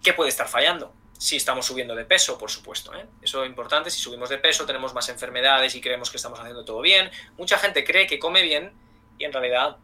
qué 0.02 0.14
puede 0.14 0.30
estar 0.30 0.48
fallando. 0.48 0.94
Si 1.18 1.38
estamos 1.38 1.66
subiendo 1.66 1.96
de 1.96 2.06
peso, 2.06 2.38
por 2.38 2.50
supuesto. 2.50 2.94
¿eh? 2.96 3.06
Eso 3.22 3.44
es 3.44 3.50
importante. 3.50 3.90
Si 3.90 4.00
subimos 4.00 4.30
de 4.30 4.38
peso, 4.38 4.66
tenemos 4.66 4.94
más 4.94 5.08
enfermedades 5.10 5.76
y 5.76 5.82
creemos 5.82 6.10
que 6.10 6.18
estamos 6.18 6.40
haciendo 6.40 6.66
todo 6.66 6.82
bien. 6.82 7.12
Mucha 7.38 7.58
gente 7.58 7.84
cree 7.84 8.08
que 8.08 8.20
come 8.20 8.42
bien 8.42 8.74
y 9.24 9.26
en 9.26 9.32
realidad 9.32 9.78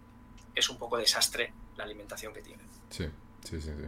es 0.54 0.70
un 0.70 0.78
poco 0.78 0.98
desastre 0.98 1.54
la 1.78 1.86
alimentación 1.86 2.34
que 2.34 2.42
tienen. 2.42 2.68
Sí, 2.90 3.06
sí, 3.42 3.62
sí, 3.62 3.72
sí. 3.72 3.88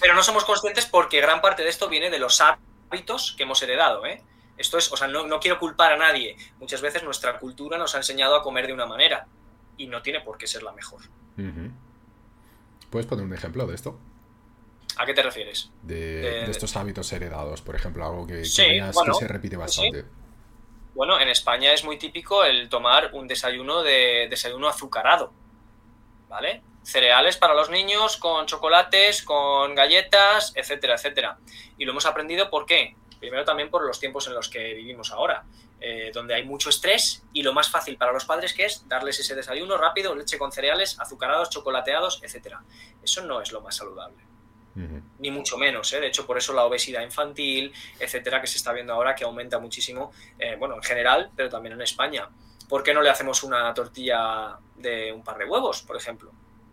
Pero 0.00 0.14
no 0.14 0.22
somos 0.22 0.44
conscientes 0.44 0.86
porque 0.86 1.20
gran 1.20 1.40
parte 1.40 1.64
de 1.64 1.68
esto 1.68 1.88
viene 1.88 2.10
de 2.10 2.20
los 2.20 2.40
hábitos 2.40 3.34
que 3.36 3.42
hemos 3.42 3.60
heredado, 3.62 4.06
¿eh? 4.06 4.22
Esto 4.56 4.78
es, 4.78 4.92
o 4.92 4.96
sea, 4.96 5.08
no, 5.08 5.40
quiero 5.40 5.58
culpar 5.58 5.94
a 5.94 5.96
nadie. 5.96 6.36
Muchas 6.60 6.80
veces 6.80 7.02
nuestra 7.02 7.40
cultura 7.40 7.76
nos 7.76 7.96
ha 7.96 7.98
enseñado 7.98 8.36
a 8.36 8.42
comer 8.44 8.68
de 8.68 8.72
una 8.72 8.86
manera 8.86 9.26
y 9.76 9.88
no 9.88 10.00
tiene 10.00 10.20
por 10.20 10.38
qué 10.38 10.46
ser 10.46 10.62
la 10.62 10.70
mejor. 10.72 11.02
¿Puedes 12.90 13.06
poner 13.06 13.24
un 13.24 13.34
ejemplo 13.34 13.66
de 13.66 13.74
esto? 13.74 13.98
¿A 14.96 15.06
qué 15.06 15.12
te 15.12 15.24
refieres? 15.24 15.72
De, 15.82 16.48
estos 16.48 16.76
hábitos 16.76 17.12
heredados, 17.12 17.62
por 17.62 17.74
ejemplo, 17.74 18.04
algo 18.04 18.28
que, 18.28 18.42
que, 18.42 18.44
se 18.44 19.26
repite 19.26 19.56
bastante. 19.56 20.04
Bueno, 20.94 21.18
en 21.18 21.28
España 21.28 21.72
es 21.72 21.82
muy 21.82 21.98
típico 21.98 22.44
el 22.44 22.68
tomar 22.68 23.10
un 23.14 23.26
desayuno 23.26 23.82
de 23.82 24.28
desayuno 24.30 24.68
azucarado, 24.68 25.32
¿vale? 26.28 26.62
Cereales 26.84 27.36
para 27.36 27.52
los 27.52 27.68
niños 27.68 28.16
con 28.16 28.46
chocolates, 28.46 29.24
con 29.24 29.74
galletas, 29.74 30.52
etcétera, 30.54 30.94
etcétera. 30.94 31.38
Y 31.78 31.84
lo 31.84 31.90
hemos 31.90 32.06
aprendido 32.06 32.48
¿por 32.48 32.64
qué? 32.64 32.94
Primero 33.18 33.44
también 33.44 33.70
por 33.70 33.84
los 33.84 33.98
tiempos 33.98 34.28
en 34.28 34.34
los 34.34 34.48
que 34.48 34.74
vivimos 34.74 35.10
ahora, 35.10 35.44
eh, 35.80 36.12
donde 36.14 36.34
hay 36.34 36.44
mucho 36.44 36.70
estrés 36.70 37.24
y 37.32 37.42
lo 37.42 37.52
más 37.52 37.68
fácil 37.70 37.96
para 37.96 38.12
los 38.12 38.24
padres 38.24 38.54
que 38.54 38.66
es 38.66 38.88
darles 38.88 39.18
ese 39.18 39.34
desayuno 39.34 39.76
rápido, 39.76 40.14
leche 40.14 40.38
con 40.38 40.52
cereales, 40.52 41.00
azucarados, 41.00 41.50
chocolateados, 41.50 42.22
etcétera. 42.22 42.62
Eso 43.02 43.22
no 43.22 43.40
es 43.40 43.50
lo 43.50 43.62
más 43.62 43.74
saludable 43.74 44.33
ni 45.18 45.30
mucho 45.30 45.56
menos. 45.56 45.92
¿eh? 45.92 46.00
De 46.00 46.08
hecho, 46.08 46.26
por 46.26 46.36
eso 46.38 46.52
la 46.52 46.64
obesidad 46.64 47.02
infantil, 47.02 47.72
etcétera, 47.98 48.40
que 48.40 48.46
se 48.46 48.58
está 48.58 48.72
viendo 48.72 48.92
ahora 48.92 49.14
que 49.14 49.24
aumenta 49.24 49.58
muchísimo, 49.58 50.12
eh, 50.38 50.56
bueno, 50.58 50.74
en 50.76 50.82
general, 50.82 51.30
pero 51.36 51.48
también 51.48 51.74
en 51.74 51.82
España. 51.82 52.28
¿Por 52.68 52.82
qué 52.82 52.94
no 52.94 53.02
le 53.02 53.10
hacemos 53.10 53.42
una 53.42 53.72
tortilla 53.74 54.58
de 54.76 55.12
un 55.12 55.22
par 55.22 55.38
de 55.38 55.44
huevos, 55.44 55.82
por 55.82 55.96
ejemplo? 55.96 56.32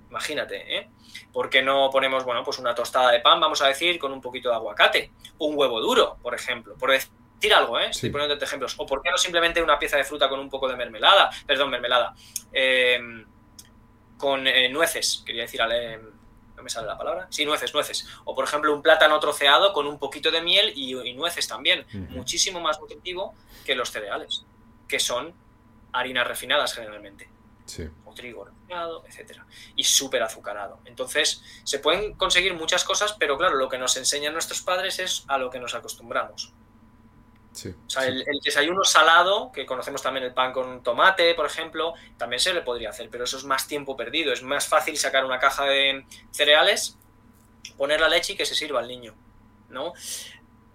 Imagínate, 0.09 0.77
¿eh? 0.77 0.89
¿Por 1.31 1.49
qué 1.49 1.61
no 1.61 1.89
ponemos, 1.89 2.23
bueno, 2.25 2.43
pues 2.43 2.59
una 2.59 2.75
tostada 2.75 3.11
de 3.11 3.19
pan, 3.19 3.39
vamos 3.39 3.61
a 3.61 3.67
decir, 3.67 3.97
con 3.97 4.11
un 4.11 4.21
poquito 4.21 4.49
de 4.49 4.55
aguacate? 4.55 5.11
Un 5.37 5.57
huevo 5.57 5.79
duro, 5.79 6.17
por 6.21 6.33
ejemplo. 6.35 6.75
Por 6.77 6.91
decir 6.91 7.53
algo, 7.53 7.79
¿eh? 7.79 7.87
Estoy 7.89 8.09
poniendo 8.09 8.35
ejemplos. 8.35 8.75
O 8.77 8.85
¿por 8.85 9.01
qué 9.01 9.09
no 9.09 9.17
simplemente 9.17 9.61
una 9.61 9.79
pieza 9.79 9.97
de 9.97 10.03
fruta 10.03 10.27
con 10.27 10.39
un 10.39 10.49
poco 10.49 10.67
de 10.67 10.75
mermelada? 10.75 11.29
Perdón, 11.45 11.69
mermelada. 11.69 12.13
Em, 12.51 13.25
con 14.17 14.45
eh, 14.47 14.69
nueces, 14.69 15.23
quería 15.25 15.43
decir, 15.43 15.61
me 16.61 16.69
sale 16.69 16.87
la 16.87 16.97
palabra, 16.97 17.27
sí, 17.29 17.45
nueces, 17.45 17.73
nueces. 17.73 18.07
O 18.25 18.35
por 18.35 18.45
ejemplo 18.45 18.73
un 18.73 18.81
plátano 18.81 19.19
troceado 19.19 19.73
con 19.73 19.87
un 19.87 19.99
poquito 19.99 20.31
de 20.31 20.41
miel 20.41 20.73
y, 20.75 21.13
nueces 21.13 21.47
también, 21.47 21.85
muchísimo 22.09 22.59
más 22.59 22.79
nutritivo 22.79 23.33
que 23.65 23.75
los 23.75 23.91
cereales, 23.91 24.45
que 24.87 24.99
son 24.99 25.33
harinas 25.93 26.27
refinadas 26.27 26.73
generalmente. 26.73 27.29
Sí. 27.65 27.87
O 28.05 28.13
trigo 28.13 28.43
refinado, 28.43 29.05
etcétera. 29.07 29.45
Y 29.75 29.83
súper 29.83 30.23
azucarado. 30.23 30.79
Entonces, 30.85 31.41
se 31.63 31.79
pueden 31.79 32.15
conseguir 32.15 32.53
muchas 32.53 32.83
cosas, 32.83 33.15
pero 33.17 33.37
claro, 33.37 33.55
lo 33.55 33.69
que 33.69 33.77
nos 33.77 33.95
enseñan 33.97 34.33
nuestros 34.33 34.61
padres 34.61 34.99
es 34.99 35.23
a 35.27 35.37
lo 35.37 35.49
que 35.49 35.59
nos 35.59 35.73
acostumbramos. 35.73 36.53
O 37.53 37.89
sea, 37.89 38.05
el, 38.05 38.23
desayuno 38.43 38.83
salado, 38.83 39.51
que 39.51 39.65
conocemos 39.65 40.01
también 40.01 40.25
el 40.25 40.33
pan 40.33 40.53
con 40.53 40.81
tomate, 40.83 41.33
por 41.35 41.45
ejemplo, 41.45 41.93
también 42.17 42.39
se 42.39 42.53
le 42.53 42.61
podría 42.61 42.89
hacer, 42.89 43.09
pero 43.09 43.25
eso 43.25 43.37
es 43.37 43.43
más 43.43 43.67
tiempo 43.67 43.97
perdido. 43.97 44.31
Es 44.31 44.41
más 44.41 44.67
fácil 44.67 44.97
sacar 44.97 45.25
una 45.25 45.39
caja 45.39 45.65
de 45.65 46.05
cereales, 46.31 46.97
poner 47.77 47.99
la 47.99 48.07
leche 48.07 48.33
y 48.33 48.35
que 48.37 48.45
se 48.45 48.55
sirva 48.55 48.79
al 48.79 48.87
niño, 48.87 49.15
¿no? 49.69 49.93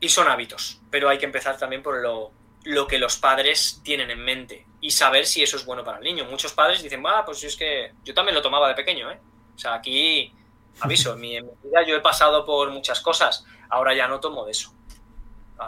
Y 0.00 0.08
son 0.10 0.28
hábitos, 0.28 0.80
pero 0.90 1.08
hay 1.08 1.18
que 1.18 1.24
empezar 1.24 1.56
también 1.56 1.82
por 1.82 2.02
lo, 2.02 2.32
lo 2.64 2.86
que 2.86 2.98
los 2.98 3.16
padres 3.16 3.80
tienen 3.82 4.10
en 4.10 4.22
mente 4.22 4.66
y 4.80 4.90
saber 4.90 5.26
si 5.26 5.42
eso 5.42 5.56
es 5.56 5.64
bueno 5.64 5.82
para 5.82 5.98
el 5.98 6.04
niño. 6.04 6.26
Muchos 6.26 6.52
padres 6.52 6.82
dicen, 6.82 7.02
ah, 7.06 7.22
pues 7.24 7.42
es 7.44 7.56
que 7.56 7.92
yo 8.04 8.12
también 8.12 8.34
lo 8.34 8.42
tomaba 8.42 8.68
de 8.68 8.74
pequeño, 8.74 9.10
¿eh? 9.10 9.18
O 9.54 9.58
sea, 9.58 9.74
aquí, 9.74 10.32
aviso, 10.80 11.14
en 11.14 11.20
mi 11.20 11.40
vida 11.40 11.86
yo 11.86 11.96
he 11.96 12.00
pasado 12.00 12.44
por 12.44 12.70
muchas 12.70 13.00
cosas, 13.00 13.46
ahora 13.70 13.94
ya 13.94 14.06
no 14.06 14.20
tomo 14.20 14.44
de 14.44 14.52
eso. 14.52 14.75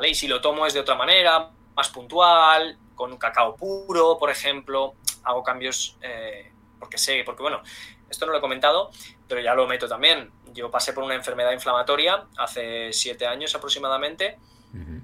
Y 0.09 0.15
si 0.15 0.29
lo 0.29 0.41
tomo 0.41 0.67
es 0.67 0.75
de 0.75 0.81
otra 0.81 0.95
manera, 0.95 1.51
más 1.75 1.89
puntual, 1.89 2.79
con 2.95 3.13
un 3.13 3.19
cacao 3.19 3.57
puro, 3.57 4.19
por 4.19 4.31
ejemplo, 4.31 4.95
hago 5.25 5.43
cambios 5.43 5.97
eh, 6.03 6.53
porque 6.79 6.99
sé, 6.99 7.23
porque 7.25 7.43
bueno, 7.43 7.63
esto 8.11 8.27
no 8.27 8.33
lo 8.33 8.39
he 8.39 8.41
comentado, 8.41 8.91
pero 9.27 9.41
ya 9.41 9.55
lo 9.55 9.67
meto 9.67 9.89
también. 9.89 10.31
Yo 10.53 10.71
pasé 10.71 10.93
por 10.93 11.05
una 11.05 11.15
enfermedad 11.15 11.53
inflamatoria 11.53 12.25
hace 12.37 12.93
siete 12.93 13.27
años 13.27 13.55
aproximadamente 13.55 14.39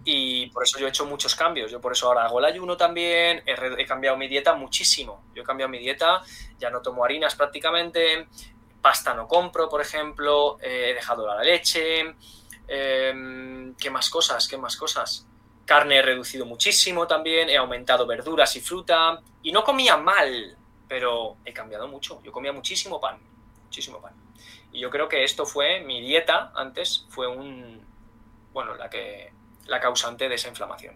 y 0.07 0.47
por 0.51 0.65
eso 0.65 0.79
yo 0.79 0.87
he 0.87 0.91
hecho 0.91 1.07
muchos 1.07 1.35
cambios. 1.35 1.71
Yo 1.71 1.81
por 1.81 1.93
eso 1.93 2.09
ahora 2.09 2.25
hago 2.25 2.39
el 2.39 2.45
ayuno 2.45 2.77
también, 2.77 3.43
he, 3.47 3.87
cambiado 3.87 4.17
mi 4.17 4.29
dieta 4.29 4.55
muchísimo. 4.55 5.25
Yo 5.35 5.43
he 5.43 5.45
cambiado 5.45 5.71
mi 5.71 5.79
dieta, 5.79 6.23
ya 6.59 6.71
no 6.71 6.83
tomo 6.83 7.05
harinas 7.05 7.35
prácticamente, 7.35 8.29
pasta 8.83 9.15
no 9.15 9.27
compro, 9.27 9.69
por 9.69 9.81
ejemplo, 9.81 10.59
eh, 10.61 10.91
he 10.91 10.95
dejado 10.95 11.27
la 11.27 11.43
leche, 11.43 12.15
Em, 12.69 13.75
¿Qué 13.75 13.91
más 13.91 14.09
cosas? 14.11 14.49
¿Qué 14.49 14.57
más 14.57 14.77
cosas? 14.77 15.27
Carne 15.65 15.97
he 15.97 16.03
reducido 16.03 16.45
muchísimo 16.47 17.07
también, 17.07 17.49
he 17.49 17.57
aumentado 17.57 18.07
verduras 18.07 18.55
y 18.57 18.61
fruta 18.61 19.21
y 19.43 19.53
no 19.53 19.65
comía 19.65 19.97
mal, 19.97 20.57
pero 20.89 21.37
he 21.45 21.53
cambiado 21.53 21.89
mucho. 21.89 22.23
Yo 22.23 22.33
comía 22.33 22.53
muchísimo 22.53 23.01
pan, 23.01 23.19
muchísimo 23.65 24.01
pan. 24.01 24.13
Y 24.73 24.81
yo 24.81 24.91
creo 24.91 25.09
que 25.09 25.25
esto 25.25 25.47
fue 25.47 25.81
mi 25.81 26.01
dieta 26.01 26.53
antes, 26.55 27.07
fue 27.09 27.29
un, 27.29 27.81
bueno, 28.53 28.75
la 28.75 28.91
que 28.91 29.33
la 29.67 29.81
causante 29.81 30.29
de 30.29 30.35
esa 30.35 30.49
inflamación. 30.49 30.95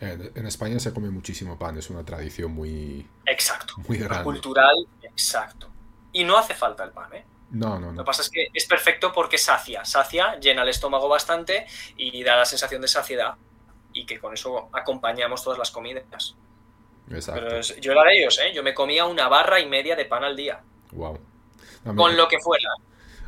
En 0.00 0.46
España 0.46 0.78
se 0.78 0.92
come 0.92 1.10
muchísimo 1.10 1.58
pan, 1.58 1.78
es 1.78 1.88
una 1.90 2.04
tradición 2.04 2.52
muy 2.52 3.06
exacto, 3.26 3.74
muy 3.88 3.98
cultural, 4.22 4.74
exacto. 5.02 5.70
Y 6.12 6.24
no 6.24 6.36
hace 6.36 6.54
falta 6.54 6.84
el 6.84 6.90
pan, 6.90 7.12
¿eh? 7.14 7.24
No, 7.54 7.78
no, 7.78 7.86
no. 7.86 7.92
Lo 7.92 8.02
que 8.02 8.06
pasa 8.06 8.22
es 8.22 8.30
que 8.30 8.48
es 8.52 8.66
perfecto 8.66 9.12
porque 9.12 9.38
sacia, 9.38 9.84
sacia, 9.84 10.38
llena 10.38 10.62
el 10.62 10.68
estómago 10.68 11.08
bastante 11.08 11.66
y 11.96 12.22
da 12.22 12.36
la 12.36 12.44
sensación 12.44 12.82
de 12.82 12.88
saciedad 12.88 13.34
y 13.92 14.04
que 14.04 14.18
con 14.18 14.34
eso 14.34 14.68
acompañamos 14.72 15.42
todas 15.42 15.58
las 15.58 15.70
comidas. 15.70 16.36
Pero 17.08 17.60
yo 17.60 17.92
era 17.92 18.02
de 18.04 18.18
ellos, 18.18 18.40
¿eh? 18.40 18.52
Yo 18.54 18.62
me 18.62 18.74
comía 18.74 19.04
una 19.04 19.28
barra 19.28 19.60
y 19.60 19.66
media 19.66 19.94
de 19.94 20.04
pan 20.04 20.24
al 20.24 20.36
día. 20.36 20.60
Wow. 20.92 21.18
con 21.96 22.16
lo 22.16 22.28
que 22.28 22.38
fuera. 22.40 22.68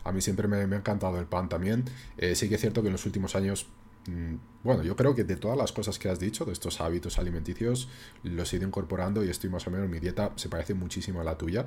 A 0.04 0.12
mí 0.12 0.20
siempre 0.20 0.48
me, 0.48 0.58
ha 0.58 0.78
encantado 0.78 1.18
el 1.18 1.26
pan 1.26 1.48
también. 1.48 1.84
Eh, 2.16 2.34
sí 2.34 2.48
que 2.48 2.56
es 2.56 2.60
cierto 2.60 2.80
que 2.80 2.88
en 2.88 2.92
los 2.92 3.06
últimos 3.06 3.34
años 3.36 3.66
Mm, 4.06 4.36
bueno, 4.66 4.82
yo 4.82 4.96
creo 4.96 5.14
que 5.14 5.24
de 5.24 5.36
todas 5.36 5.56
las 5.56 5.72
cosas 5.72 5.98
que 5.98 6.08
has 6.08 6.18
dicho, 6.18 6.44
de 6.44 6.52
estos 6.52 6.80
hábitos 6.80 7.18
alimenticios, 7.18 7.88
los 8.22 8.52
he 8.52 8.56
ido 8.56 8.66
incorporando 8.66 9.24
y 9.24 9.30
estoy 9.30 9.48
más 9.48 9.66
o 9.66 9.70
menos, 9.70 9.88
mi 9.88 10.00
dieta 10.00 10.32
se 10.36 10.48
parece 10.48 10.74
muchísimo 10.74 11.20
a 11.20 11.24
la 11.24 11.38
tuya. 11.38 11.66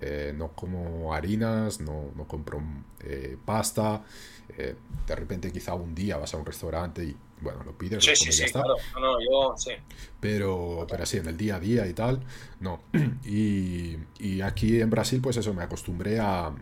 Eh, 0.00 0.34
no 0.36 0.48
como 0.52 1.14
harinas, 1.14 1.80
no, 1.80 2.12
compro 2.28 2.62
eh, 3.00 3.36
pasta. 3.44 4.04
Eh, 4.58 4.74
de 5.06 5.16
repente 5.16 5.50
quizá 5.50 5.74
un 5.74 5.94
día 5.94 6.18
vas 6.18 6.34
a 6.34 6.36
un 6.36 6.44
restaurante 6.44 7.02
y, 7.04 7.16
bueno, 7.40 7.64
lo 7.64 7.72
pides. 7.72 8.04
Sí, 8.04 8.14
sí, 8.14 8.30
sí, 8.30 8.44
claro. 8.52 8.76
No, 9.00 9.18
yo, 9.20 9.54
sí. 9.56 9.72
Pero, 10.20 10.86
pero 10.88 11.06
sí, 11.06 11.16
en 11.16 11.26
el 11.26 11.36
día 11.36 11.56
a 11.56 11.60
día 11.60 11.86
y 11.86 11.94
tal, 11.94 12.20
no. 12.60 12.80
Y, 13.24 13.96
y 14.18 14.42
aquí 14.42 14.80
en 14.80 14.90
Brasil, 14.90 15.20
pues 15.22 15.38
eso, 15.38 15.54
me 15.54 15.62
acostumbré 15.62 16.20
a, 16.20 16.52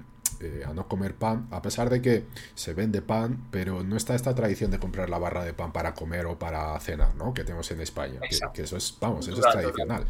eh, 0.43 0.64
a 0.66 0.72
no 0.72 0.88
comer 0.88 1.14
pan, 1.14 1.47
a 1.51 1.62
pesar 1.62 1.88
de 1.88 2.03
que 2.03 2.24
se 2.55 2.74
vende 2.74 3.01
pan, 3.01 3.47
pero 3.51 3.84
no 3.84 3.97
está 3.97 4.14
esta 4.14 4.34
tradición 4.34 4.70
de 4.70 4.78
comprar 4.78 5.09
la 5.09 5.18
barra 5.18 5.45
de 5.45 5.55
pan 5.55 5.72
para 5.72 5.95
comer 5.95 6.26
o 6.26 6.38
para 6.38 6.78
cenar, 6.80 7.14
¿no? 7.14 7.32
Que 7.32 7.45
tenemos 7.45 7.70
en 7.70 7.80
España, 7.80 8.20
que, 8.53 8.62
eso 8.62 8.76
es, 8.76 8.97
vamos, 9.01 9.28
eso 9.28 9.38
es 9.38 9.53
tradicional. 9.53 10.07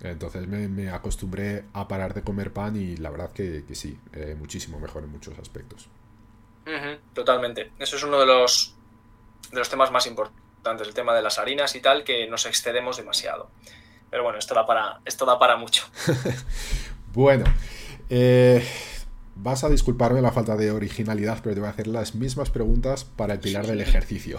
Entonces 0.00 0.46
me, 0.46 0.90
acostumbré 0.90 1.64
a 1.72 1.88
parar 1.88 2.14
de 2.14 2.22
comer 2.22 2.52
pan 2.52 2.76
y 2.76 2.96
la 2.96 3.10
verdad 3.10 3.32
que, 3.32 3.64
sí, 3.72 3.98
eh, 4.12 4.36
muchísimo 4.38 4.78
mejor 4.78 5.02
en 5.04 5.10
muchos 5.10 5.38
aspectos. 5.38 5.88
Totalmente. 7.12 7.72
Eso 7.78 7.96
es 7.96 8.04
uno 8.04 8.20
de 8.20 8.26
los, 8.26 8.76
de 9.50 9.58
los 9.58 9.68
temas 9.68 9.90
más 9.90 10.06
importantes, 10.06 10.86
el 10.86 10.94
tema 10.94 11.12
de 11.14 11.22
las 11.22 11.38
harinas 11.38 11.74
y 11.74 11.80
tal, 11.80 12.04
que 12.04 12.28
nos 12.28 12.46
excedemos 12.46 12.96
demasiado. 12.96 13.50
Pero 14.10 14.22
bueno, 14.22 14.38
esto 14.38 14.54
da 14.54 14.66
para, 14.66 15.00
esto 15.04 15.24
da 15.24 15.38
para 15.38 15.56
mucho. 15.56 15.84
bueno, 17.14 17.44
eh, 18.10 18.62
Vas 19.34 19.64
a 19.64 19.68
disculparme 19.68 20.20
la 20.20 20.30
falta 20.30 20.56
de 20.56 20.70
originalidad, 20.70 21.40
pero 21.42 21.54
te 21.54 21.60
voy 21.60 21.68
a 21.68 21.72
hacer 21.72 21.86
las 21.86 22.14
mismas 22.14 22.50
preguntas 22.50 23.04
para 23.04 23.34
el 23.34 23.40
pilar 23.40 23.66
del 23.66 23.80
ejercicio. 23.80 24.38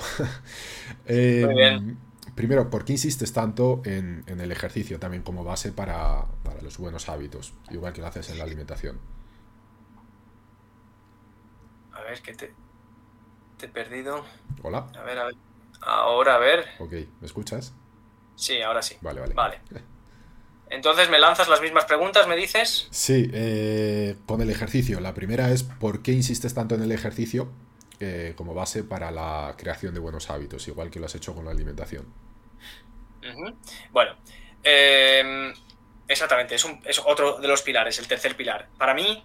Em, 1.05 1.45
Muy 1.45 1.55
bien. 1.55 1.97
Primero, 2.35 2.69
¿por 2.69 2.83
qué 2.83 2.93
insistes 2.93 3.31
tanto 3.31 3.81
en, 3.85 4.23
el 4.27 4.51
ejercicio 4.51 4.99
también 4.99 5.21
como 5.21 5.43
base 5.43 5.71
para, 5.71 6.25
los 6.61 6.77
buenos 6.77 7.09
hábitos, 7.09 7.53
igual 7.69 7.93
que 7.93 8.01
lo 8.01 8.07
haces 8.07 8.29
en 8.29 8.39
la 8.39 8.43
alimentación? 8.43 8.99
A 11.91 12.01
ver, 12.01 12.21
que 12.21 12.33
te, 12.33 12.53
te 13.57 13.65
he 13.67 13.69
perdido. 13.69 14.25
Hola. 14.63 14.87
A 14.97 15.03
ver, 15.03 15.19
a 15.19 15.25
ver. 15.25 15.35
Ahora, 15.81 16.35
a 16.35 16.39
ver. 16.39 16.65
Ok, 16.79 16.93
¿me 17.19 17.27
escuchas? 17.27 17.73
Sí, 18.35 18.61
ahora 18.61 18.81
sí. 18.81 18.95
Vale, 19.01 19.19
vale. 19.19 19.33
Vale. 19.33 19.61
Entonces, 20.69 21.09
¿me 21.09 21.19
lanzas 21.19 21.47
las 21.49 21.61
mismas 21.61 21.85
preguntas, 21.85 22.27
me 22.27 22.35
dices? 22.35 22.87
Sí, 22.89 23.29
eh, 23.33 24.15
con 24.25 24.41
el 24.41 24.49
ejercicio. 24.49 24.99
La 24.99 25.13
primera 25.13 25.51
es, 25.51 25.63
¿por 25.63 26.01
qué 26.01 26.11
insistes 26.11 26.53
tanto 26.53 26.75
en 26.75 26.81
el 26.81 26.91
ejercicio 26.91 27.51
eh, 27.99 28.33
como 28.35 28.53
base 28.53 28.83
para 28.83 29.11
la 29.11 29.53
creación 29.57 29.93
de 29.93 29.99
buenos 29.99 30.29
hábitos, 30.29 30.67
igual 30.67 30.89
que 30.89 30.99
lo 30.99 31.05
has 31.05 31.15
hecho 31.15 31.35
con 31.35 31.45
la 31.45 31.51
alimentación? 31.51 32.05
Bueno, 33.91 34.17
em, 34.63 35.53
exactamente, 36.07 36.55
es, 36.55 36.65
es 36.85 36.99
otro 37.05 37.39
de 37.39 37.47
los 37.47 37.61
pilares, 37.61 37.99
el 37.99 38.07
tercer 38.07 38.35
pilar. 38.35 38.67
Para 38.77 38.93
mí, 38.93 39.23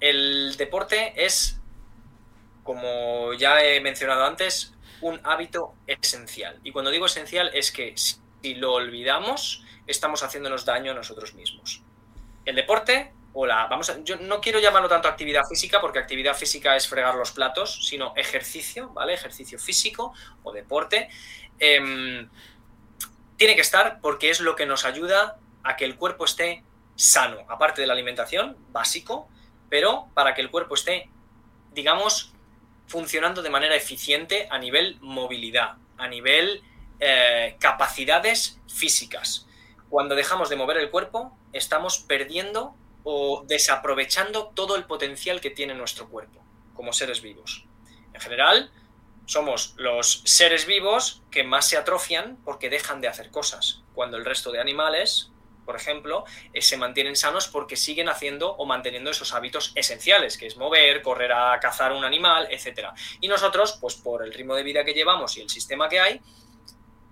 el 0.00 0.56
deporte 0.56 1.12
es, 1.16 1.60
como 2.64 3.34
ya 3.34 3.62
he 3.62 3.80
mencionado 3.80 4.24
antes, 4.24 4.74
un 5.00 5.20
hábito 5.24 5.74
esencial. 5.86 6.58
Y 6.64 6.72
cuando 6.72 6.90
digo 6.90 7.06
esencial 7.06 7.50
es 7.54 7.70
que 7.70 7.94
si 7.96 8.54
lo 8.54 8.74
olvidamos, 8.74 9.65
estamos 9.86 10.22
haciéndonos 10.22 10.64
daño 10.64 10.92
a 10.92 10.94
nosotros 10.94 11.34
mismos. 11.34 11.82
El 12.44 12.56
deporte, 12.56 13.12
o 13.32 13.46
la, 13.46 13.66
vamos 13.66 13.92
yo 14.04 14.16
no 14.16 14.40
quiero 14.40 14.60
llamarlo 14.60 14.88
tanto 14.88 15.08
actividad 15.08 15.44
física, 15.48 15.80
porque 15.80 15.98
actividad 15.98 16.34
física 16.36 16.76
es 16.76 16.88
fregar 16.88 17.14
los 17.14 17.32
platos, 17.32 17.86
sino 17.86 18.12
ejercicio, 18.16 18.90
¿vale? 18.90 19.14
Ejercicio 19.14 19.58
físico 19.58 20.14
o 20.42 20.52
deporte. 20.52 21.08
Em, 21.58 22.28
tiene 23.36 23.54
que 23.54 23.60
estar 23.60 24.00
porque 24.00 24.30
es 24.30 24.40
lo 24.40 24.56
que 24.56 24.66
nos 24.66 24.84
ayuda 24.84 25.38
a 25.62 25.76
que 25.76 25.84
el 25.84 25.96
cuerpo 25.96 26.24
esté 26.24 26.64
sano, 26.94 27.44
aparte 27.48 27.80
de 27.80 27.86
la 27.86 27.92
alimentación, 27.92 28.56
básico, 28.70 29.28
pero 29.68 30.08
para 30.14 30.34
que 30.34 30.40
el 30.40 30.50
cuerpo 30.50 30.74
esté, 30.74 31.10
digamos, 31.72 32.32
funcionando 32.86 33.42
de 33.42 33.50
manera 33.50 33.74
eficiente 33.74 34.48
a 34.50 34.58
nivel 34.58 34.98
movilidad, 35.00 35.76
a 35.98 36.08
nivel 36.08 36.62
eh, 37.00 37.56
capacidades 37.58 38.58
físicas. 38.72 39.46
Cuando 39.88 40.14
dejamos 40.14 40.48
de 40.48 40.56
mover 40.56 40.78
el 40.78 40.90
cuerpo, 40.90 41.36
estamos 41.52 41.98
perdiendo 41.98 42.74
o 43.04 43.44
desaprovechando 43.46 44.48
todo 44.48 44.76
el 44.76 44.84
potencial 44.84 45.40
que 45.40 45.50
tiene 45.50 45.74
nuestro 45.74 46.08
cuerpo 46.08 46.42
como 46.74 46.92
seres 46.92 47.22
vivos. 47.22 47.64
En 48.12 48.20
general, 48.20 48.70
somos 49.26 49.74
los 49.76 50.22
seres 50.24 50.66
vivos 50.66 51.22
que 51.30 51.42
más 51.42 51.68
se 51.68 51.76
atrofian 51.76 52.38
porque 52.44 52.70
dejan 52.70 53.00
de 53.00 53.08
hacer 53.08 53.30
cosas, 53.30 53.82
cuando 53.94 54.16
el 54.16 54.24
resto 54.24 54.52
de 54.52 54.60
animales, 54.60 55.30
por 55.64 55.74
ejemplo, 55.74 56.24
eh, 56.52 56.62
se 56.62 56.76
mantienen 56.76 57.16
sanos 57.16 57.48
porque 57.48 57.76
siguen 57.76 58.08
haciendo 58.08 58.52
o 58.52 58.66
manteniendo 58.66 59.10
esos 59.10 59.32
hábitos 59.32 59.72
esenciales, 59.74 60.38
que 60.38 60.46
es 60.46 60.56
mover, 60.56 61.02
correr 61.02 61.32
a 61.32 61.58
cazar 61.58 61.92
un 61.92 62.04
animal, 62.04 62.46
etc. 62.50 62.90
Y 63.20 63.26
nosotros, 63.26 63.78
pues 63.80 63.96
por 63.96 64.24
el 64.24 64.32
ritmo 64.32 64.54
de 64.54 64.62
vida 64.62 64.84
que 64.84 64.94
llevamos 64.94 65.36
y 65.36 65.40
el 65.40 65.50
sistema 65.50 65.88
que 65.88 65.98
hay, 65.98 66.20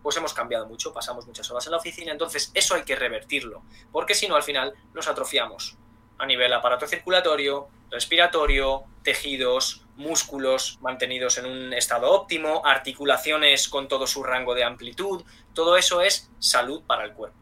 pues 0.04 0.18
hemos 0.18 0.34
cambiado 0.34 0.66
mucho, 0.66 0.92
pasamos 0.92 1.26
muchas 1.26 1.50
horas 1.50 1.64
en 1.66 1.72
la 1.72 1.78
oficina, 1.78 2.12
entonces 2.12 2.50
eso 2.52 2.74
hay 2.74 2.82
que 2.82 2.94
revertirlo, 2.94 3.62
porque 3.90 4.14
si 4.14 4.28
no 4.28 4.36
al 4.36 4.42
final 4.42 4.74
nos 4.92 5.08
atrofiamos 5.08 5.78
a 6.18 6.26
nivel 6.26 6.52
aparato 6.52 6.86
circulatorio, 6.86 7.68
respiratorio, 7.90 8.84
tejidos, 9.02 9.86
músculos 9.96 10.78
mantenidos 10.82 11.38
en 11.38 11.46
un 11.46 11.72
estado 11.72 12.12
óptimo, 12.12 12.60
articulaciones 12.66 13.66
con 13.66 13.88
todo 13.88 14.06
su 14.06 14.22
rango 14.22 14.54
de 14.54 14.64
amplitud, 14.64 15.24
todo 15.54 15.78
eso 15.78 16.02
es 16.02 16.30
salud 16.38 16.82
para 16.86 17.04
el 17.04 17.14
cuerpo. 17.14 17.38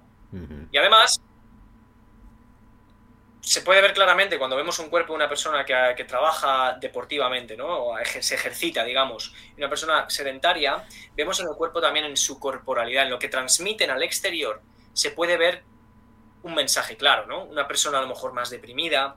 Y 0.71 0.79
además, 0.79 1.21
se 3.43 3.63
puede 3.63 3.83
ver 3.83 3.93
claramente 3.93 4.39
cuando 4.39 4.57
vemos 4.57 4.79
un 4.79 4.89
cuerpo 4.89 5.13
de 5.13 5.17
una 5.17 5.29
persona 5.29 5.65
que, 5.65 6.05
trabaja 6.05 6.79
deportivamente, 6.81 7.57
¿no? 7.57 7.87
O 7.87 7.97
se 8.21 8.37
ejercita, 8.37 8.85
digamos, 8.85 9.35
y 9.57 9.61
una 9.61 9.69
persona 9.69 10.09
sedentaria, 10.09 10.85
vemos 11.17 11.41
en 11.41 11.49
el 11.49 11.57
cuerpo 11.57 11.81
también 11.81 12.05
en 12.05 12.17
su 12.17 12.39
corporalidad, 12.39 13.05
en 13.05 13.11
lo 13.11 13.19
que 13.19 13.29
transmiten 13.29 13.91
al 13.91 14.03
exterior, 14.05 14.63
se 14.93 15.11
puede 15.11 15.37
ver 15.37 15.65
un 16.45 16.55
mensaje 16.55 16.97
claro, 16.97 17.27
¿no? 17.27 17.43
Una 17.45 17.67
persona 17.67 17.99
a 17.99 18.03
lo 18.03 18.09
mejor 18.09 18.33
más 18.33 18.49
deprimida, 18.49 19.17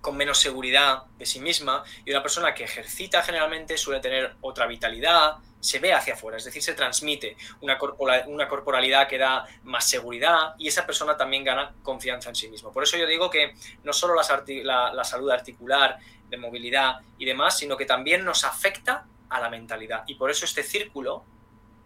con 0.00 0.16
menos 0.16 0.38
seguridad 0.38 1.04
de 1.16 1.24
sí 1.24 1.38
misma, 1.38 1.84
y 2.04 2.10
una 2.10 2.22
persona 2.22 2.54
que 2.54 2.64
ejercita 2.64 3.22
generalmente 3.22 3.78
suele 3.78 4.00
tener 4.00 4.34
otra 4.40 4.66
vitalidad, 4.66 5.36
se 5.62 5.78
ve 5.78 5.94
hacia 5.94 6.14
afuera, 6.14 6.36
es 6.36 6.44
decir, 6.44 6.60
se 6.60 6.74
transmite 6.74 7.36
una, 7.60 7.78
una 8.26 8.48
corporalidad 8.48 9.06
que 9.06 9.16
da 9.16 9.46
más 9.62 9.88
seguridad 9.88 10.54
y 10.58 10.66
esa 10.66 10.84
persona 10.84 11.16
también 11.16 11.44
gana 11.44 11.72
confianza 11.82 12.30
en 12.30 12.34
sí 12.34 12.48
mismo. 12.48 12.72
Por 12.72 12.82
eso 12.82 12.96
yo 12.96 13.06
digo 13.06 13.30
que 13.30 13.54
no 13.84 13.92
solo 13.92 14.14
la, 14.14 14.92
la 14.92 15.04
salud 15.04 15.30
articular, 15.30 15.98
de 16.32 16.38
movilidad 16.38 16.96
y 17.18 17.26
demás, 17.26 17.58
sino 17.58 17.76
que 17.76 17.84
también 17.84 18.24
nos 18.24 18.44
afecta 18.44 19.04
a 19.28 19.38
la 19.38 19.50
mentalidad. 19.50 20.02
Y 20.06 20.14
por 20.14 20.30
eso 20.30 20.46
este 20.46 20.62
círculo 20.62 21.24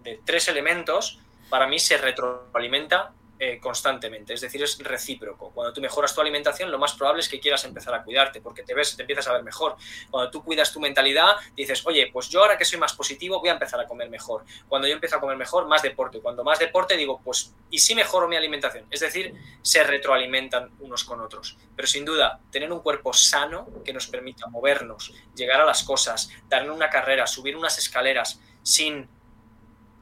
de 0.02 0.20
tres 0.24 0.48
elementos 0.48 1.18
para 1.50 1.66
mí 1.66 1.78
se 1.80 1.98
retroalimenta 1.98 3.12
eh, 3.38 3.58
constantemente, 3.60 4.32
es 4.32 4.40
decir, 4.40 4.62
es 4.62 4.78
recíproco. 4.78 5.50
Cuando 5.50 5.72
tú 5.72 5.80
mejoras 5.80 6.14
tu 6.14 6.20
alimentación, 6.20 6.70
lo 6.70 6.78
más 6.78 6.94
probable 6.94 7.20
es 7.20 7.28
que 7.28 7.38
quieras 7.38 7.64
empezar 7.64 7.94
a 7.94 8.02
cuidarte, 8.02 8.40
porque 8.40 8.62
te 8.62 8.74
ves, 8.74 8.96
te 8.96 9.02
empiezas 9.02 9.28
a 9.28 9.32
ver 9.34 9.42
mejor. 9.42 9.76
Cuando 10.10 10.30
tú 10.30 10.42
cuidas 10.42 10.72
tu 10.72 10.80
mentalidad, 10.80 11.36
dices, 11.54 11.86
oye, 11.86 12.08
pues 12.12 12.28
yo 12.28 12.40
ahora 12.40 12.56
que 12.56 12.64
soy 12.64 12.78
más 12.78 12.94
positivo, 12.94 13.40
voy 13.40 13.50
a 13.50 13.52
empezar 13.52 13.78
a 13.78 13.86
comer 13.86 14.08
mejor. 14.08 14.44
Cuando 14.68 14.88
yo 14.88 14.94
empiezo 14.94 15.16
a 15.16 15.20
comer 15.20 15.36
mejor, 15.36 15.66
más 15.66 15.82
deporte. 15.82 16.20
Cuando 16.20 16.44
más 16.44 16.58
deporte, 16.58 16.96
digo, 16.96 17.20
pues, 17.22 17.54
¿y 17.70 17.78
si 17.78 17.94
mejoro 17.94 18.26
mi 18.26 18.36
alimentación? 18.36 18.86
Es 18.90 19.00
decir, 19.00 19.34
se 19.62 19.84
retroalimentan 19.84 20.70
unos 20.80 21.04
con 21.04 21.20
otros. 21.20 21.58
Pero 21.74 21.86
sin 21.86 22.04
duda, 22.04 22.40
tener 22.50 22.72
un 22.72 22.80
cuerpo 22.80 23.12
sano 23.12 23.68
que 23.84 23.92
nos 23.92 24.06
permita 24.06 24.46
movernos, 24.46 25.12
llegar 25.34 25.60
a 25.60 25.64
las 25.64 25.82
cosas, 25.82 26.30
dar 26.48 26.70
una 26.70 26.88
carrera, 26.88 27.26
subir 27.26 27.56
unas 27.56 27.78
escaleras 27.78 28.40
sin 28.62 29.08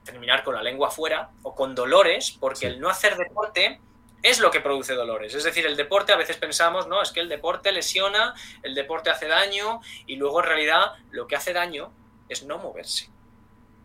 terminar 0.05 0.45
con 0.45 0.55
la 0.55 0.63
lengua 0.63 0.91
fuera 0.91 1.31
o 1.43 1.55
con 1.55 1.75
dolores, 1.75 2.37
porque 2.39 2.67
el 2.67 2.81
no 2.81 2.89
hacer 2.89 3.17
deporte 3.17 3.81
es 4.23 4.41
lo 4.41 4.51
que 4.51 4.61
produce 4.61 4.95
dolores. 4.95 5.35
Es 5.35 5.45
decir, 5.45 5.67
el 5.67 5.77
deporte 5.77 6.13
a 6.13 6.17
veces 6.17 6.37
pensamos, 6.37 6.87
no, 6.87 7.03
es 7.03 7.13
que 7.13 7.21
el 7.21 7.29
deporte 7.29 7.73
lesiona, 7.73 8.35
el 8.63 8.75
deporte 8.75 9.11
hace 9.11 9.29
daño 9.29 9.81
y 10.07 10.17
luego 10.17 10.41
en 10.41 10.47
realidad 10.47 10.93
lo 11.11 11.27
que 11.27 11.37
hace 11.37 11.53
daño 11.53 11.93
es 12.29 12.43
no 12.43 12.59
moverse. 12.59 13.11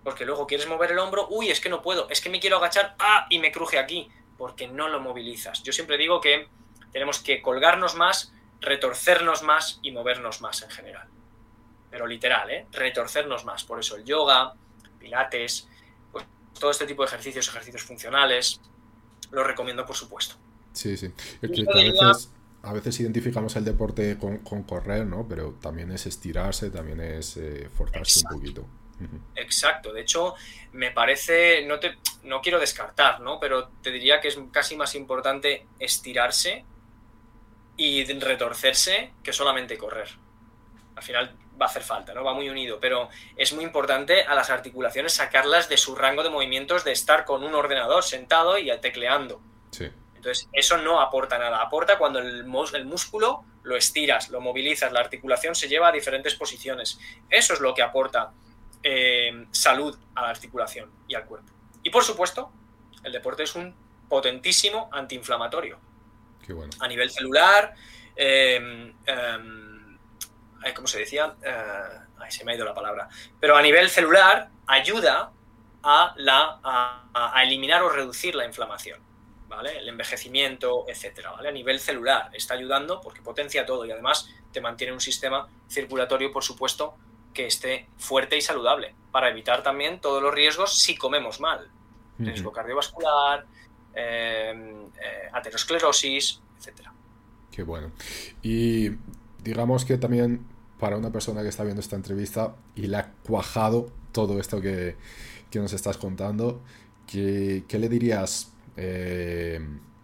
Porque 0.04 0.26
luego 0.26 0.48
quieres 0.48 0.68
mover 0.68 0.92
el 0.92 1.00
hombro, 1.00 1.28
uy, 1.30 1.50
es 1.50 1.60
que 1.60 1.68
no 1.68 1.82
puedo, 1.82 2.10
es 2.10 2.22
que 2.22 2.30
me 2.30 2.40
quiero 2.40 2.58
agachar, 2.58 2.96
ah, 3.00 3.28
y 3.30 3.40
me 3.40 3.52
cruje 3.52 3.78
aquí, 3.78 4.10
porque 4.38 4.68
no 4.68 4.88
lo 4.88 5.02
movilizas. 5.02 5.62
Yo 5.62 5.74
siempre 5.74 5.98
digo 5.98 6.22
que 6.22 6.48
tenemos 6.94 7.20
que 7.20 7.42
colgarnos 7.42 7.96
más, 7.96 8.34
retorcernos 8.62 9.44
más 9.44 9.80
y 9.82 9.92
movernos 9.92 10.40
más 10.40 10.62
en 10.62 10.70
general. 10.70 11.10
Pero 11.92 12.08
literal, 12.08 12.50
¿eh? 12.50 12.66
Retorcernos 12.72 13.44
más. 13.44 13.66
Por 13.66 13.80
eso 13.80 13.98
el 13.98 14.06
yoga, 14.06 14.54
pilates, 15.00 15.68
todo 16.58 16.72
este 16.72 16.86
tipo 16.86 17.04
de 17.04 17.08
ejercicios, 17.08 17.48
ejercicios 17.48 17.84
funcionales, 17.84 18.62
lo 19.32 19.44
recomiendo 19.44 19.86
por 19.86 19.96
supuesto. 19.96 20.36
Sí, 20.74 20.96
sí. 20.98 21.12
a, 21.42 21.48
veces, 21.48 22.32
a, 22.64 22.74
veces, 22.74 23.00
identificamos 23.00 23.56
el 23.56 23.66
deporte 23.66 24.18
con, 24.18 24.64
correr, 24.64 25.06
¿no? 25.06 25.28
Pero 25.28 25.54
también 25.62 25.92
es 25.92 26.06
estirarse, 26.06 26.70
también 26.70 27.02
es 27.02 27.38
eh, 27.38 27.70
forzarse 27.76 28.22
un 28.26 28.40
poquito. 28.40 28.66
Exacto, 29.36 29.94
de 29.94 30.02
hecho, 30.02 30.36
me 30.74 30.92
parece, 30.92 31.66
no, 31.66 31.80
te, 31.80 31.98
no 32.24 32.42
quiero 32.42 32.60
descartar, 32.60 33.22
¿no? 33.22 33.40
Pero 33.40 33.70
te 33.82 33.92
diría 33.92 34.20
que 34.20 34.28
es 34.28 34.38
casi 34.52 34.76
más 34.76 34.96
importante 34.96 35.66
estirarse 35.80 36.66
y 37.78 38.04
retorcerse 38.04 39.14
que 39.24 39.32
solamente 39.32 39.78
correr. 39.78 40.10
Al 40.96 41.04
final 41.04 41.36
va 41.60 41.66
a 41.66 41.70
hacer 41.70 41.84
falta, 41.84 42.14
¿no? 42.14 42.24
Va 42.24 42.34
muy 42.34 42.50
unido, 42.50 42.80
pero 42.80 43.10
es 43.36 43.54
muy 43.54 43.64
importante 43.64 44.24
a 44.24 44.36
las 44.36 44.50
articulaciones 44.50 45.14
sacarlas 45.14 45.70
de 45.70 45.78
su 45.78 45.96
rango 45.96 46.24
de 46.24 46.30
movimientos 46.30 46.84
de 46.84 46.92
estar 46.92 47.26
con 47.26 47.44
un 47.44 47.54
ordenador 47.54 48.04
sentado 48.04 48.58
y 48.58 48.72
tecleando. 48.80 49.42
Sí. 49.72 49.90
Entonces, 50.16 50.50
eso 50.52 50.78
no 50.78 51.00
aporta 51.00 51.38
nada. 51.38 51.62
Aporta 51.62 51.98
cuando 51.98 52.20
el, 52.20 52.46
el 52.74 52.86
músculo 52.86 53.46
lo 53.64 53.76
estiras, 53.78 54.30
lo 54.30 54.42
movilizas, 54.42 54.92
la 54.92 55.00
articulación 55.00 55.56
se 55.56 55.68
lleva 55.68 55.90
a 55.90 55.92
diferentes 55.92 56.36
posiciones. 56.36 57.00
Eso 57.30 57.54
es 57.54 57.62
lo 57.62 57.74
que 57.74 57.82
aporta 57.82 58.32
eh, 58.84 59.46
salud 59.52 59.98
a 60.16 60.24
la 60.24 60.30
articulación 60.30 60.92
y 61.08 61.16
al 61.16 61.26
cuerpo. 61.26 61.52
Y 61.84 61.90
por 61.90 62.04
supuesto, 62.04 62.52
el 63.04 63.12
deporte 63.12 63.44
es 63.44 63.56
un 63.56 63.74
potentísimo 64.10 64.90
antiinflamatorio. 64.92 65.80
Qué 66.46 66.54
bueno. 66.54 66.72
A 66.80 66.88
nivel 66.88 67.12
celular, 67.12 67.76
eh, 68.16 68.94
em, 70.64 70.74
¿cómo 70.74 70.88
se 70.88 71.00
decía? 71.00 71.36
Eh, 71.42 72.30
se 72.30 72.44
me 72.46 72.52
ha 72.52 72.56
ido 72.56 72.66
la 72.66 72.74
palabra. 72.74 73.10
Pero 73.40 73.56
a 73.56 73.62
nivel 73.62 73.90
celular 73.90 74.50
ayuda 74.68 75.32
a, 75.84 76.14
la, 76.18 76.60
a, 76.64 77.44
eliminar 77.44 77.82
o 77.84 77.90
reducir 77.90 78.36
la 78.36 78.46
inflamación, 78.46 79.00
¿vale? 79.48 79.78
El 79.78 79.90
envejecimiento, 79.90 80.86
etcétera, 80.88 81.32
¿vale? 81.32 81.50
A 81.50 81.52
nivel 81.52 81.80
celular 81.80 82.30
está 82.34 82.54
ayudando 82.54 83.02
porque 83.02 83.22
potencia 83.22 83.66
todo 83.66 83.86
y 83.86 83.92
además 83.92 84.30
te 84.52 84.62
mantiene 84.62 84.94
un 84.94 85.02
sistema 85.02 85.48
circulatorio, 85.70 86.32
por 86.32 86.44
supuesto, 86.44 86.96
que 87.34 87.46
esté 87.46 87.88
fuerte 87.98 88.38
y 88.38 88.42
saludable, 88.42 88.96
para 89.12 89.30
evitar 89.30 89.64
también 89.64 90.02
todos 90.02 90.22
los 90.22 90.34
riesgos 90.34 90.82
si 90.82 90.98
comemos 90.98 91.40
mal. 91.40 91.70
Riesgo 92.18 92.52
cardiovascular, 92.52 93.46
eh, 93.94 94.54
eh, 95.02 95.30
aterosclerosis, 95.32 96.42
etcétera. 96.58 96.92
Qué 97.50 97.64
bueno. 97.64 97.92
Y 98.42 98.90
digamos 99.50 99.84
que 99.84 99.98
también 99.98 100.46
para 100.80 100.96
una 100.96 101.12
persona 101.12 101.42
que 101.42 101.50
está 101.50 101.64
viendo 101.64 101.82
esta 101.82 101.96
entrevista 101.96 102.56
y 102.76 102.86
le 102.86 102.98
ha 102.98 103.12
cuajado 103.26 103.92
todo 104.12 104.40
esto 104.40 104.62
que, 104.62 104.96
nos 105.56 105.74
estás 105.74 105.98
contando, 105.98 106.62
¿qué, 107.08 107.66
le 107.68 107.90
dirías 107.90 108.54
eh, 108.78 109.60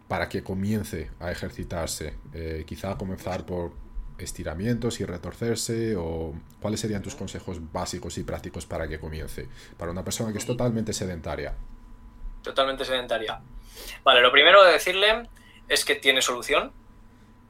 para 0.08 0.28
que 0.28 0.42
comience 0.42 1.12
a 1.20 1.32
ejercitarse? 1.32 2.16
Eh, 2.34 2.64
quizá 2.66 2.98
comenzar 2.98 3.46
por 3.46 3.72
estiramientos 4.18 5.00
y 5.00 5.06
retorcerse 5.06 5.96
o 5.96 6.34
cuáles 6.60 6.80
serían 6.80 7.04
tus 7.04 7.16
consejos 7.16 7.60
básicos 7.72 8.18
y 8.18 8.24
prácticos 8.24 8.66
para 8.66 8.88
que 8.88 9.00
comience 9.00 9.48
para 9.78 9.92
una 9.92 10.04
persona 10.04 10.32
que 10.32 10.40
es 10.40 10.46
totalmente 10.46 10.92
sedentaria. 10.92 11.54
Totalmente 12.42 12.84
sedentaria. 12.84 13.40
Vale 14.04 14.22
lo 14.22 14.32
primero 14.32 14.64
de 14.64 14.74
decirle 14.74 15.30
es 15.68 15.86
que 15.86 15.96
tiene 15.96 16.22
solución 16.24 16.72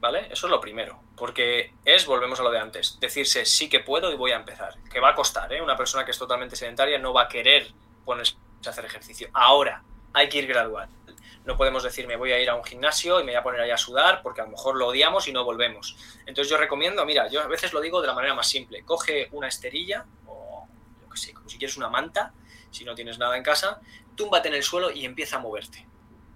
¿vale? 0.05 0.27
Eso 0.29 0.45
es 0.45 0.51
lo 0.51 0.61
primero, 0.61 0.99
porque 1.17 1.73
es, 1.83 2.05
volvemos 2.05 2.39
a 2.39 2.43
lo 2.43 2.51
de 2.51 2.59
antes, 2.59 2.99
decirse 2.99 3.43
sí 3.43 3.67
que 3.69 3.79
puedo 3.79 4.11
y 4.11 4.15
voy 4.15 4.31
a 4.31 4.35
empezar, 4.35 4.75
que 4.91 4.99
va 4.99 5.09
a 5.09 5.15
costar, 5.15 5.51
¿eh? 5.51 5.59
Una 5.63 5.75
persona 5.75 6.05
que 6.05 6.11
es 6.11 6.19
totalmente 6.19 6.55
sedentaria 6.55 6.99
no 6.99 7.11
va 7.11 7.23
a 7.23 7.27
querer 7.27 7.71
ponerse 8.05 8.35
a 8.67 8.69
hacer 8.69 8.85
ejercicio. 8.85 9.29
Ahora, 9.33 9.83
hay 10.13 10.29
que 10.29 10.37
ir 10.37 10.45
gradual. 10.45 10.89
No 11.43 11.57
podemos 11.57 11.81
decir 11.81 12.05
me 12.05 12.17
voy 12.17 12.31
a 12.31 12.39
ir 12.39 12.51
a 12.51 12.55
un 12.55 12.63
gimnasio 12.63 13.19
y 13.19 13.23
me 13.23 13.31
voy 13.31 13.39
a 13.39 13.43
poner 13.43 13.61
ahí 13.61 13.71
a 13.71 13.77
sudar 13.77 14.21
porque 14.21 14.41
a 14.41 14.43
lo 14.43 14.51
mejor 14.51 14.75
lo 14.75 14.87
odiamos 14.87 15.27
y 15.27 15.33
no 15.33 15.43
volvemos. 15.43 15.95
Entonces 16.27 16.51
yo 16.51 16.57
recomiendo, 16.57 17.03
mira, 17.03 17.27
yo 17.27 17.41
a 17.41 17.47
veces 17.47 17.73
lo 17.73 17.81
digo 17.81 17.99
de 17.99 18.07
la 18.07 18.13
manera 18.13 18.35
más 18.35 18.47
simple, 18.47 18.83
coge 18.83 19.29
una 19.31 19.47
esterilla 19.47 20.05
o 20.27 20.67
yo 21.01 21.09
qué 21.09 21.17
sé, 21.17 21.33
como 21.33 21.49
si 21.49 21.57
quieres 21.57 21.77
una 21.77 21.89
manta, 21.89 22.31
si 22.69 22.83
no 22.85 22.93
tienes 22.93 23.17
nada 23.17 23.37
en 23.37 23.43
casa, 23.43 23.81
túmbate 24.15 24.49
en 24.49 24.53
el 24.53 24.61
suelo 24.61 24.91
y 24.91 25.03
empieza 25.03 25.37
a 25.37 25.39
moverte. 25.39 25.87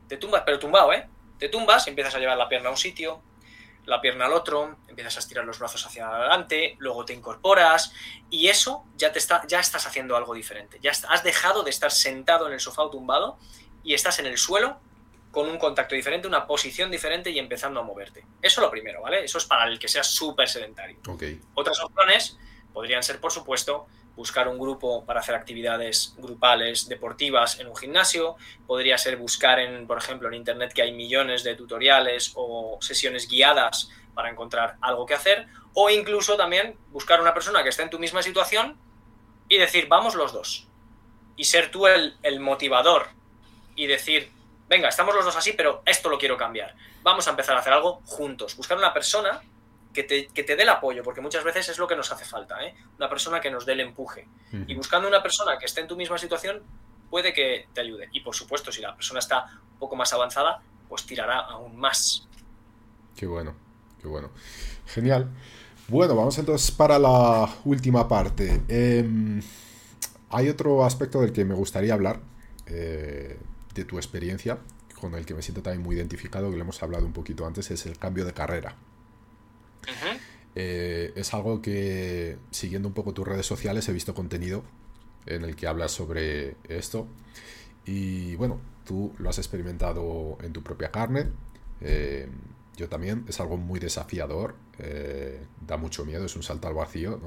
Te 0.08 0.18
tumbas, 0.18 0.42
pero 0.44 0.58
tumbado, 0.58 0.92
¿eh? 0.92 1.08
Te 1.38 1.50
tumbas, 1.50 1.88
empiezas 1.88 2.16
a 2.16 2.20
llevar 2.20 2.38
la 2.38 2.50
pierna 2.50 2.70
a 2.70 2.72
un 2.72 2.78
sitio, 2.78 3.22
la 3.90 4.00
pierna 4.02 4.26
al 4.26 4.34
otro, 4.34 4.78
empiezas 4.88 5.18
a 5.18 5.20
estirar 5.20 5.44
los 5.46 5.58
brazos 5.58 5.86
hacia 5.86 6.08
adelante, 6.08 6.76
luego 6.78 7.06
te 7.06 7.14
incorporas 7.14 7.92
y 8.30 8.48
eso 8.48 8.86
ya, 8.96 9.12
te 9.12 9.18
está, 9.18 9.46
ya 9.48 9.60
estás 9.60 9.88
haciendo 9.88 10.16
algo 10.16 10.36
diferente. 10.36 10.80
Ya 10.82 10.92
has 10.92 11.24
dejado 11.24 11.64
de 11.64 11.72
estar 11.72 11.92
sentado 11.92 12.48
en 12.48 12.54
el 12.54 12.60
sofá 12.60 12.84
o 12.84 12.90
tumbado 12.92 13.40
y 13.84 13.96
estás 13.96 14.20
en 14.20 14.28
el 14.28 14.38
suelo 14.38 14.80
con 15.32 15.50
un 15.50 15.58
contacto 15.58 15.96
diferente, 15.96 16.28
una 16.28 16.46
posición 16.46 16.92
diferente 16.92 17.32
y 17.32 17.40
empezando 17.40 17.80
a 17.80 17.84
moverte. 17.84 18.22
Eso 18.42 18.62
es 18.62 18.66
lo 18.66 18.70
primero, 18.70 19.02
¿vale? 19.02 19.24
Eso 19.24 19.40
es 19.40 19.46
para 19.46 19.66
el 19.66 19.80
que 19.80 19.88
sea 19.88 20.04
súper 20.04 20.48
sedentario. 20.48 21.00
Otras 21.56 21.80
opciones 21.82 22.38
podrían 22.72 23.02
ser, 23.02 23.20
por 23.20 23.32
supuesto, 23.32 23.88
buscar 24.20 24.50
un 24.50 24.60
grupo 24.60 25.06
para 25.06 25.22
hacer 25.22 25.34
actividades 25.34 26.14
grupales 26.18 26.90
deportivas 26.90 27.58
en 27.62 27.68
un 27.68 27.76
gimnasio, 27.78 28.36
podría 28.68 28.98
ser 28.98 29.16
buscar 29.16 29.60
en, 29.60 29.88
por 29.88 29.98
ejemplo, 29.98 30.28
en 30.28 30.34
internet 30.34 30.74
que 30.74 30.82
hay 30.82 30.92
millones 30.92 31.46
de 31.46 31.56
tutoriales 31.56 32.34
o 32.36 32.78
sesiones 32.82 33.30
guiadas 33.30 33.90
para 34.14 34.30
encontrar 34.30 34.76
algo 34.82 35.06
que 35.06 35.14
hacer, 35.14 35.48
o 35.74 35.90
incluso 35.90 36.36
también 36.36 36.76
buscar 36.90 37.22
una 37.22 37.34
persona 37.34 37.64
que 37.64 37.70
esté 37.70 37.84
en 37.84 37.90
tu 37.90 37.98
misma 37.98 38.22
situación 38.22 38.78
y 39.48 39.58
decir, 39.58 39.88
vamos 39.88 40.16
los 40.16 40.34
dos. 40.34 40.68
Y 41.38 41.46
ser 41.46 41.72
tú 41.72 41.88
el, 41.88 42.18
el 42.22 42.42
motivador 42.42 43.08
y 43.78 43.88
decir, 43.88 44.34
venga, 44.68 44.90
estamos 44.90 45.16
los 45.16 45.24
dos 45.24 45.38
así, 45.38 45.54
pero 45.54 45.82
esto 45.86 46.10
lo 46.10 46.18
quiero 46.18 46.36
cambiar. 46.36 46.76
Vamos 47.04 47.26
a 47.28 47.30
empezar 47.30 47.56
a 47.56 47.62
hacer 47.62 47.72
algo 47.72 48.02
juntos. 48.04 48.58
Buscar 48.58 48.78
una 48.78 48.94
persona 48.94 49.42
que 49.94 50.04
te, 50.04 50.56
dé 50.56 50.64
el 50.64 50.70
apoyo, 50.70 51.04
porque 51.04 51.22
muchas 51.22 51.44
veces 51.44 51.70
es 51.70 51.78
lo 51.78 51.88
que 51.88 51.96
nos 51.96 52.12
hace 52.12 52.26
falta, 52.26 52.64
¿eh? 52.64 52.76
una 52.98 53.10
persona 53.10 53.42
que 53.42 53.50
nos 53.50 53.66
dé 53.66 53.74
el 53.74 53.82
empuje. 53.82 54.28
Y 54.68 54.76
buscando 54.76 55.08
una 55.08 55.22
persona 55.22 55.58
que 55.58 55.66
esté 55.66 55.82
en 55.82 55.88
tu 55.88 55.96
misma 55.96 56.18
situación, 56.18 56.62
puede 57.10 57.34
que 57.34 57.68
te 57.74 57.82
ayude. 57.82 58.10
Y 58.12 58.22
por 58.22 58.36
supuesto, 58.36 58.72
si 58.72 58.82
la 58.82 58.96
persona 58.96 59.20
está 59.20 59.46
un 59.74 59.80
poco 59.80 59.96
más 59.96 60.14
avanzada, 60.14 60.62
pues 60.88 61.06
tirará 61.06 61.40
aún 61.40 61.76
más. 61.76 62.28
Qué 63.16 63.26
bueno, 63.26 63.56
qué 64.02 64.08
bueno. 64.08 64.32
Genial. 64.86 65.30
Bueno, 65.88 66.16
vamos 66.16 66.38
entonces 66.38 66.72
para 66.72 67.00
la 67.00 67.50
última 67.66 68.08
parte. 68.08 68.62
Em, 68.68 69.42
hay 70.30 70.50
otro 70.50 70.86
aspecto 70.86 71.22
del 71.22 71.34
que 71.34 71.46
me 71.46 71.56
gustaría 71.56 71.94
hablar, 71.96 72.22
eh, 72.68 73.40
de 73.74 73.86
tu 73.86 73.98
experiencia, 73.98 74.60
con 75.00 75.16
el 75.16 75.26
que 75.26 75.34
me 75.34 75.42
siento 75.42 75.64
también 75.64 75.82
muy 75.82 75.96
identificado, 75.96 76.52
que 76.52 76.58
lo 76.58 76.62
hemos 76.62 76.82
hablado 76.84 77.06
un 77.06 77.14
poquito 77.14 77.46
antes, 77.48 77.72
es 77.72 77.86
el 77.88 77.98
cambio 77.98 78.26
de 78.26 78.34
carrera. 78.34 78.76
Eh, 80.56 81.14
es 81.16 81.34
algo 81.34 81.62
que, 81.62 82.38
siguiendo 82.52 82.88
un 82.88 82.94
poco 82.94 83.14
tus 83.14 83.28
redes 83.28 83.46
sociales, 83.46 83.88
he 83.88 83.94
visto 83.94 84.14
contenido 84.14 84.64
en 85.26 85.44
el 85.44 85.56
que 85.56 85.68
hablas 85.68 85.92
sobre 85.92 86.56
esto. 86.68 87.08
Y 87.86 88.36
bueno, 88.36 88.60
tú 88.86 89.14
lo 89.20 89.30
has 89.30 89.38
experimentado 89.38 90.38
en 90.42 90.54
tu 90.54 90.64
propia 90.64 90.92
carne. 90.92 91.28
Eh, 91.82 92.28
yo 92.76 92.90
también. 92.90 93.26
Es 93.28 93.40
algo 93.40 93.58
muy 93.58 93.80
desafiador. 93.80 94.56
Eh, 94.80 95.46
da 95.66 95.78
mucho 95.78 96.06
miedo, 96.06 96.26
es 96.26 96.36
un 96.36 96.44
salto 96.44 96.68
al 96.68 96.74
vacío, 96.74 97.20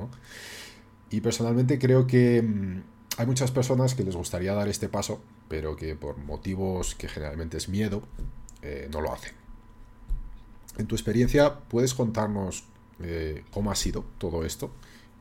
Y 1.10 1.20
personalmente 1.20 1.78
creo 1.78 2.06
que 2.06 2.42
mm, 2.42 2.82
hay 3.18 3.26
muchas 3.26 3.50
personas 3.50 3.94
que 3.94 4.02
les 4.02 4.16
gustaría 4.16 4.54
dar 4.54 4.68
este 4.68 4.88
paso, 4.88 5.22
pero 5.48 5.76
que 5.76 5.94
por 5.94 6.18
motivos 6.18 6.94
que 6.94 7.08
generalmente 7.08 7.56
es 7.56 7.68
miedo, 7.68 8.02
no 8.90 9.00
lo 9.00 9.12
hacen. 9.12 9.41
En 10.78 10.86
tu 10.86 10.94
experiencia, 10.94 11.54
¿puedes 11.54 11.94
contarnos 11.94 12.64
eh, 13.02 13.44
cómo 13.50 13.70
ha 13.70 13.74
sido 13.74 14.04
todo 14.18 14.44
esto? 14.44 14.72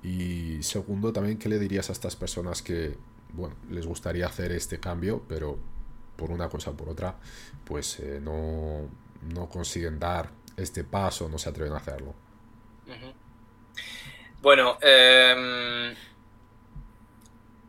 Y 0.03 0.63
segundo, 0.63 1.13
también, 1.13 1.37
¿qué 1.37 1.49
le 1.49 1.59
dirías 1.59 1.89
a 1.89 1.93
estas 1.93 2.15
personas 2.15 2.61
que, 2.61 2.95
bueno, 3.33 3.55
les 3.69 3.85
gustaría 3.85 4.25
hacer 4.25 4.51
este 4.51 4.79
cambio, 4.79 5.23
pero 5.27 5.59
por 6.15 6.31
una 6.31 6.49
cosa 6.49 6.71
o 6.71 6.77
por 6.77 6.89
otra, 6.89 7.15
pues 7.65 7.99
eh, 7.99 8.19
no, 8.21 8.89
consiguen 9.49 9.99
dar 9.99 10.29
este 10.57 10.83
paso, 10.83 11.29
no 11.29 11.37
se 11.37 11.49
atreven 11.49 11.73
a 11.73 11.77
hacerlo? 11.77 12.15
Bueno, 14.41 14.77
em, 14.81 15.95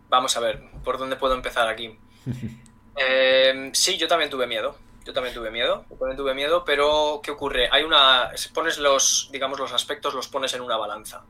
vamos 0.09 0.37
a 0.37 0.41
ver, 0.41 0.63
¿por 0.83 0.99
dónde 0.99 1.17
puedo 1.17 1.35
empezar 1.35 1.69
aquí? 1.69 1.99
Em, 2.95 3.73
sí, 3.73 3.97
yo 3.97 4.07
también 4.07 4.29
tuve 4.31 4.47
miedo. 4.47 4.77
Yo 5.05 5.13
también 5.13 5.35
tuve 5.35 5.51
miedo, 5.51 5.85
yo 5.91 5.97
también 5.97 6.17
tuve 6.17 6.35
miedo, 6.35 6.65
pero 6.65 7.21
¿qué 7.23 7.33
ocurre? 7.33 7.69
Hay 7.73 7.83
una, 7.83 8.31
pones 8.55 8.79
los, 8.79 9.29
digamos, 9.33 9.59
los 9.59 9.73
aspectos, 9.73 10.15
los 10.15 10.29
pones 10.29 10.55
en 10.55 10.61
una 10.61 10.77
balanza. 10.77 11.25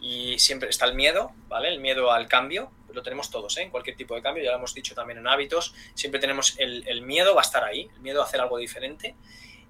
Y 0.00 0.38
siempre 0.38 0.68
está 0.68 0.84
el 0.84 0.94
miedo, 0.94 1.32
¿vale? 1.48 1.68
El 1.68 1.80
miedo 1.80 2.12
al 2.12 2.28
cambio, 2.28 2.70
lo 2.92 3.02
tenemos 3.02 3.30
todos, 3.30 3.56
¿eh? 3.56 3.62
En 3.62 3.70
cualquier 3.70 3.96
tipo 3.96 4.14
de 4.14 4.22
cambio, 4.22 4.44
ya 4.44 4.50
lo 4.50 4.58
hemos 4.58 4.74
dicho 4.74 4.94
también 4.94 5.18
en 5.18 5.26
hábitos, 5.26 5.74
siempre 5.94 6.20
tenemos 6.20 6.54
el, 6.58 7.02
miedo, 7.02 7.34
va 7.34 7.42
a 7.42 7.44
estar 7.44 7.64
ahí, 7.64 7.90
el 7.94 8.00
miedo 8.00 8.22
a 8.22 8.24
hacer 8.24 8.40
algo 8.40 8.58
diferente, 8.58 9.16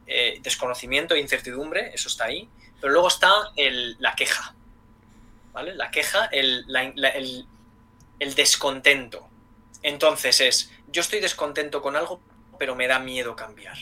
eh, 0.06 0.38
desconocimiento 0.42 1.14
e 1.14 1.20
incertidumbre, 1.20 1.92
eso 1.94 2.08
está 2.08 2.26
ahí, 2.26 2.48
pero 2.80 2.92
luego 2.92 3.08
está 3.08 3.32
la 3.56 4.14
queja, 4.14 4.54
¿vale? 5.52 5.74
La 5.74 5.90
queja, 5.90 6.26
el, 6.26 6.66
el 8.18 8.34
descontento. 8.34 9.28
Entonces 9.82 10.40
es, 10.40 10.72
yo 10.88 11.00
estoy 11.00 11.20
descontento 11.20 11.82
con 11.82 11.96
algo, 11.96 12.20
pero 12.58 12.74
me 12.74 12.86
da 12.86 12.98
miedo 12.98 13.36
cambiar. 13.36 13.76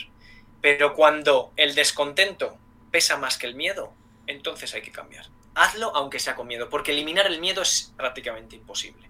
Pero 0.61 0.93
cuando 0.93 1.51
el 1.55 1.75
descontento 1.75 2.57
pesa 2.91 3.17
más 3.17 3.37
que 3.37 3.47
el 3.47 3.55
miedo, 3.55 3.93
entonces 4.27 4.73
hay 4.73 4.81
que 4.81 4.91
cambiar. 4.91 5.27
Hazlo 5.53 5.95
aunque 5.95 6.19
sea 6.19 6.35
con 6.35 6.47
miedo, 6.47 6.69
porque 6.69 6.91
eliminar 6.91 7.27
el 7.27 7.39
miedo 7.39 7.61
es 7.61 7.93
prácticamente 7.95 8.55
imposible. 8.55 9.09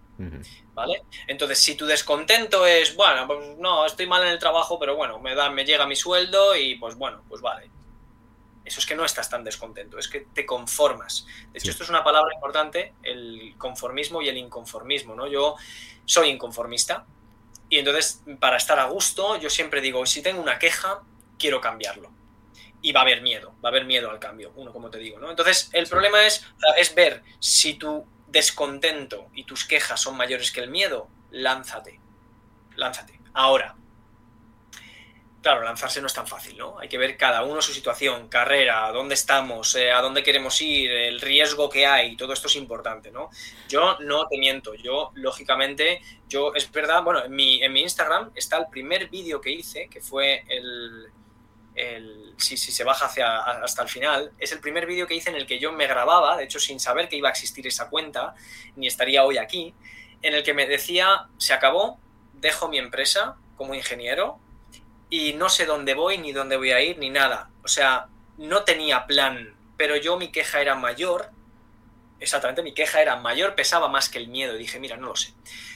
¿Vale? 0.74 1.04
Entonces, 1.28 1.60
si 1.60 1.76
tu 1.76 1.86
descontento 1.86 2.66
es, 2.66 2.96
bueno, 2.96 3.28
pues 3.28 3.58
no, 3.58 3.86
estoy 3.86 4.08
mal 4.08 4.24
en 4.24 4.30
el 4.30 4.40
trabajo, 4.40 4.80
pero 4.80 4.96
bueno, 4.96 5.20
me, 5.20 5.36
da, 5.36 5.50
me 5.50 5.66
llega 5.66 5.86
mi 5.88 5.96
sueldo 5.96 6.56
y 6.56 6.76
pues 6.76 6.96
bueno, 6.96 7.24
pues 7.28 7.42
vale. 7.42 7.70
Eso 8.64 8.80
es 8.80 8.86
que 8.86 8.96
no 8.96 9.06
estás 9.06 9.30
tan 9.30 9.44
descontento, 9.44 10.00
es 10.00 10.08
que 10.08 10.22
te 10.34 10.46
conformas. 10.46 11.28
De 11.52 11.60
hecho, 11.60 11.72
esto 11.72 11.84
es 11.84 11.90
una 11.90 12.04
palabra 12.04 12.34
importante, 12.34 12.94
el 13.04 13.54
conformismo 13.58 14.22
y 14.22 14.30
el 14.30 14.38
inconformismo, 14.38 15.16
¿no? 15.16 15.28
Yo 15.28 15.56
soy 16.06 16.30
inconformista 16.30 17.06
y 17.70 17.80
entonces, 17.80 18.22
para 18.40 18.58
estar 18.58 18.80
a 18.80 18.86
gusto, 18.86 19.38
yo 19.38 19.50
siempre 19.50 19.82
digo, 19.82 20.06
si 20.06 20.22
tengo 20.22 20.42
una 20.42 20.60
queja, 20.60 21.02
quiero 21.40 21.62
cambiarlo. 21.62 22.12
Y 22.82 22.92
va 22.92 23.00
a 23.00 23.04
haber 23.04 23.22
miedo, 23.22 23.56
va 23.64 23.70
a 23.70 23.72
haber 23.72 23.86
miedo 23.86 24.12
al 24.12 24.20
cambio, 24.20 24.52
uno 24.56 24.72
como 24.72 24.92
te 24.92 25.00
digo, 25.00 25.20
¿no? 25.20 25.30
Entonces, 25.30 25.70
el 25.74 25.88
problema 25.88 26.24
es, 26.24 26.46
es 26.78 26.94
ver 26.94 27.24
si 27.40 27.74
tu 27.76 28.06
descontento 28.28 29.30
y 29.34 29.46
tus 29.46 29.66
quejas 29.66 30.00
son 30.00 30.16
mayores 30.16 30.52
que 30.52 30.60
el 30.62 30.70
miedo, 30.70 31.10
lánzate, 31.32 32.00
lánzate. 32.76 33.20
Ahora, 33.34 33.76
claro, 35.46 35.62
lanzarse 35.62 36.02
no 36.02 36.08
es 36.08 36.14
tan 36.16 36.26
fácil, 36.26 36.58
¿no? 36.58 36.80
Hay 36.80 36.90
que 36.90 36.98
ver 36.98 37.18
cada 37.18 37.44
uno 37.44 37.62
su 37.62 37.72
situación, 37.72 38.30
carrera, 38.30 38.92
dónde 38.92 39.14
estamos, 39.14 39.76
eh, 39.76 39.92
a 39.92 40.02
dónde 40.02 40.24
queremos 40.24 40.60
ir, 40.60 40.90
el 40.90 41.22
riesgo 41.22 41.70
que 41.70 41.86
hay, 41.86 42.18
todo 42.18 42.34
esto 42.34 42.48
es 42.48 42.56
importante, 42.56 43.12
¿no? 43.12 43.30
Yo 43.70 43.96
no 44.00 44.28
te 44.28 44.40
miento, 44.40 44.74
yo, 44.74 45.12
lógicamente, 45.14 46.02
yo, 46.28 46.52
es 46.56 46.72
verdad, 46.72 47.04
bueno, 47.04 47.24
en 47.24 47.32
mi, 47.32 47.62
en 47.62 47.74
mi 47.74 47.84
Instagram 47.84 48.32
está 48.34 48.58
el 48.58 48.66
primer 48.72 49.08
vídeo 49.12 49.40
que 49.40 49.52
hice, 49.52 49.88
que 49.88 50.02
fue 50.02 50.44
el, 50.48 51.12
el 51.76 52.34
si, 52.38 52.58
si, 52.58 52.72
se 52.72 52.84
baja 52.84 53.06
hacia, 53.06 53.38
hasta 53.38 53.84
el 53.84 53.90
final, 53.90 54.32
es 54.40 54.52
el 54.52 54.60
primer 54.60 54.88
vídeo 54.88 55.06
que 55.06 55.14
hice 55.14 55.30
en 55.30 55.36
el 55.36 55.46
que 55.46 55.60
yo 55.60 55.72
me 55.72 55.86
grababa, 55.86 56.38
de 56.38 56.46
hecho 56.46 56.60
sin 56.60 56.80
saber 56.80 57.08
que 57.08 57.18
iba 57.18 57.30
a 57.30 57.32
existir 57.32 57.68
esa 57.68 57.88
cuenta, 57.92 58.34
ni 58.78 58.88
estaría 58.88 59.24
hoy 59.24 59.38
aquí, 59.38 59.76
en 60.24 60.34
el 60.34 60.42
que 60.42 60.56
me 60.56 60.66
decía, 60.66 61.28
se 61.38 61.54
acabó, 61.54 62.00
dejo 62.34 62.68
mi 62.68 62.80
empresa 62.80 63.38
como 63.56 63.76
ingeniero, 63.76 64.40
y 65.10 65.34
no 65.34 65.50
sé 65.50 65.66
dónde 65.66 65.94
voy, 65.94 66.18
ni 66.18 66.32
dónde 66.32 66.58
voy 66.58 66.72
a 66.72 66.82
ir, 66.82 66.98
ni 66.98 67.10
nada. 67.10 67.50
O 67.64 67.68
sea, 67.68 68.08
no 68.38 68.64
tenía 68.64 69.06
plan, 69.06 69.56
pero 69.78 69.96
yo 69.96 70.18
mi 70.18 70.32
queja 70.32 70.62
era 70.62 70.76
mayor. 70.76 71.30
Exactamente, 72.20 72.64
mi 72.64 72.74
queja 72.74 73.02
era 73.02 73.16
mayor, 73.18 73.56
pesaba 73.56 73.88
más 73.88 74.10
que 74.10 74.18
el 74.18 74.28
miedo. 74.28 74.56
Y 74.56 74.60
dije, 74.60 74.80
mira, 74.80 74.98
no 74.98 75.08
lo 75.08 75.16
sé. 75.16 75.34